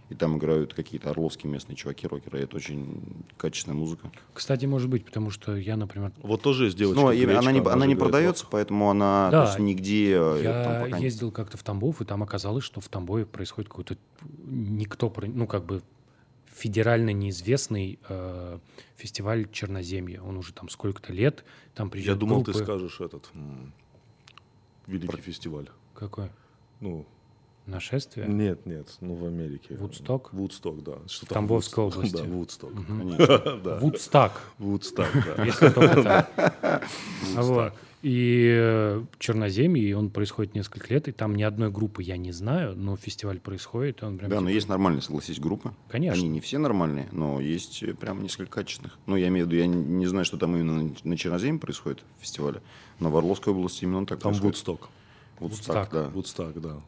и 0.09 0.15
там 0.15 0.37
играют 0.37 0.73
какие-то 0.73 1.09
орловские 1.11 1.51
местные 1.51 1.75
чуваки-рокеры. 1.77 2.39
и 2.39 2.43
Это 2.43 2.55
очень 2.57 3.01
качественная 3.37 3.77
музыка. 3.77 4.11
Кстати, 4.33 4.65
может 4.65 4.89
быть, 4.89 5.05
потому 5.05 5.29
что 5.29 5.55
я, 5.55 5.77
например, 5.77 6.11
Вот 6.21 6.41
тоже 6.41 6.65
есть 6.65 6.77
девочка. 6.77 7.01
Ну, 7.01 7.11
Гречка, 7.13 7.39
она 7.39 7.51
не, 7.53 7.59
она 7.59 7.85
не 7.85 7.95
продается, 7.95 8.43
рок. 8.45 8.51
поэтому 8.51 8.89
она 8.89 9.29
Да. 9.31 9.41
то 9.43 9.47
есть, 9.49 9.59
нигде 9.59 10.11
э, 10.15 10.41
там 10.43 10.73
Я 10.73 10.79
пока 10.85 10.97
ездил 10.97 11.31
как-то 11.31 11.57
в 11.57 11.63
Тамбов, 11.63 12.01
и 12.01 12.05
там 12.05 12.23
оказалось, 12.23 12.63
что 12.65 12.81
в 12.81 12.89
Тамбове 12.89 13.25
происходит 13.25 13.69
какой-то 13.69 13.97
никто, 14.45 15.13
ну 15.27 15.47
как 15.47 15.65
бы 15.65 15.81
федерально 16.61 17.11
неизвестный 17.11 17.97
э, 18.07 18.59
фестиваль 18.95 19.49
Черноземья. 19.51 20.21
Он 20.21 20.37
уже 20.37 20.53
там 20.53 20.69
сколько-то 20.69 21.11
лет, 21.11 21.43
там 21.73 21.87
Я 21.87 21.91
приезжают 21.91 22.19
думал, 22.19 22.43
ты 22.43 22.51
группы. 22.51 22.63
скажешь 22.63 23.01
этот 23.01 23.31
великий 24.85 25.21
фестиваль. 25.21 25.69
Какой? 25.95 26.29
Ну, 26.79 27.05
Нашествие? 27.67 28.27
нет, 28.27 28.65
нет, 28.65 28.87
ну 29.01 29.13
в 29.15 29.25
Америке. 29.25 29.75
Вудсток? 29.75 30.33
Вудсток, 30.33 30.83
да. 30.83 30.93
Что 31.07 31.25
В 31.25 31.29
Тамбовской 31.29 31.83
Вудсток? 31.85 31.97
области. 31.99 32.17
Да, 32.17 32.23
Вудсток. 32.33 32.71
Да. 33.63 33.75
Вудстак, 33.79 34.41
Вудсток, 34.57 35.07
да. 35.37 35.43
если 35.45 35.69
только 35.69 36.03
так. 36.03 36.83
Вот. 37.35 37.73
И 38.01 38.51
э, 38.51 39.03
Черноземье, 39.19 39.83
и 39.87 39.93
он 39.93 40.09
происходит 40.09 40.55
несколько 40.55 40.91
лет, 40.91 41.07
и 41.07 41.11
там 41.11 41.35
ни 41.35 41.43
одной 41.43 41.69
группы 41.69 42.01
я 42.01 42.17
не 42.17 42.31
знаю, 42.31 42.75
но 42.75 42.97
фестиваль 42.97 43.39
происходит, 43.39 44.01
и 44.01 44.05
он 44.05 44.17
прям... 44.17 44.31
Да, 44.31 44.37
но 44.41 44.47
типа- 44.47 44.55
есть 44.55 44.67
нормальные, 44.69 45.03
согласись, 45.03 45.39
группы. 45.39 45.71
Конечно. 45.87 46.19
Они 46.19 46.27
не 46.29 46.39
все 46.41 46.57
нормальные, 46.57 47.09
но 47.11 47.39
есть 47.39 47.83
э, 47.83 47.93
прям 47.93 48.23
несколько 48.23 48.49
качественных. 48.51 48.97
Ну, 49.05 49.15
я 49.17 49.27
имею 49.27 49.45
в 49.45 49.49
виду, 49.49 49.59
я 49.61 49.67
не- 49.67 50.07
знаю, 50.07 50.25
что 50.25 50.37
там 50.37 50.55
именно 50.55 50.91
на- 51.03 51.15
Черноземье 51.17 51.59
происходит 51.59 52.03
в 52.17 52.23
фестивале, 52.23 52.63
но 52.99 53.11
в 53.11 53.17
Орловской 53.17 53.53
области 53.53 53.83
именно 53.83 54.07
так 54.07 54.17
Там 54.19 54.31
происходит. 54.31 54.55
Вудсток. 54.55 54.89
Вудстак, 55.39 55.75
Вудстак. 55.75 55.89
да. 55.93 56.09
Вудсток, 56.09 56.59
да. 56.61 56.81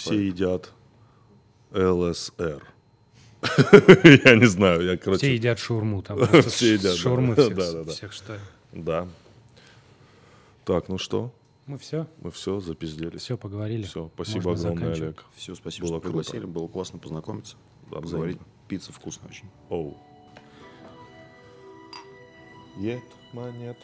Все 0.00 0.26
едят 0.28 0.72
ЛСР. 1.72 2.62
Я 4.24 4.36
не 4.36 4.46
знаю, 4.46 4.82
я, 4.82 4.92
Все 4.96 5.04
короче... 5.04 5.34
едят 5.34 5.58
шаурму 5.58 6.02
там. 6.02 6.18
Все 6.48 6.74
едят. 6.74 6.94
Шаурмы 6.96 7.34
Да, 7.34 7.42
всех, 7.42 7.56
да, 7.56 7.84
да. 7.84 7.90
всех 7.92 8.12
что 8.12 8.34
ли. 8.34 8.40
Да. 8.72 9.08
Так, 10.64 10.88
ну 10.88 10.98
что? 10.98 11.32
Мы 11.66 11.78
все, 11.78 12.06
Мы 12.20 12.30
все 12.30 12.60
запизделись. 12.60 13.22
все 13.22 13.36
поговорили. 13.38 13.82
Все, 13.84 14.10
спасибо 14.14 14.50
Можно 14.50 14.68
огромное, 14.70 14.94
заканчивать. 14.94 15.16
Олег. 15.18 15.24
Все, 15.36 15.54
спасибо, 15.54 15.86
Было 15.86 15.96
что 15.98 16.00
круто. 16.10 16.24
пригласили. 16.24 16.44
Было 16.50 16.68
классно 16.68 16.98
познакомиться. 16.98 17.56
Да, 17.90 18.00
Поговорить. 18.00 18.38
Пицца 18.68 18.92
вкусная 18.92 19.28
очень. 19.30 19.48
Оу. 19.68 19.96
Нет, 22.76 23.02
монет. 23.32 23.76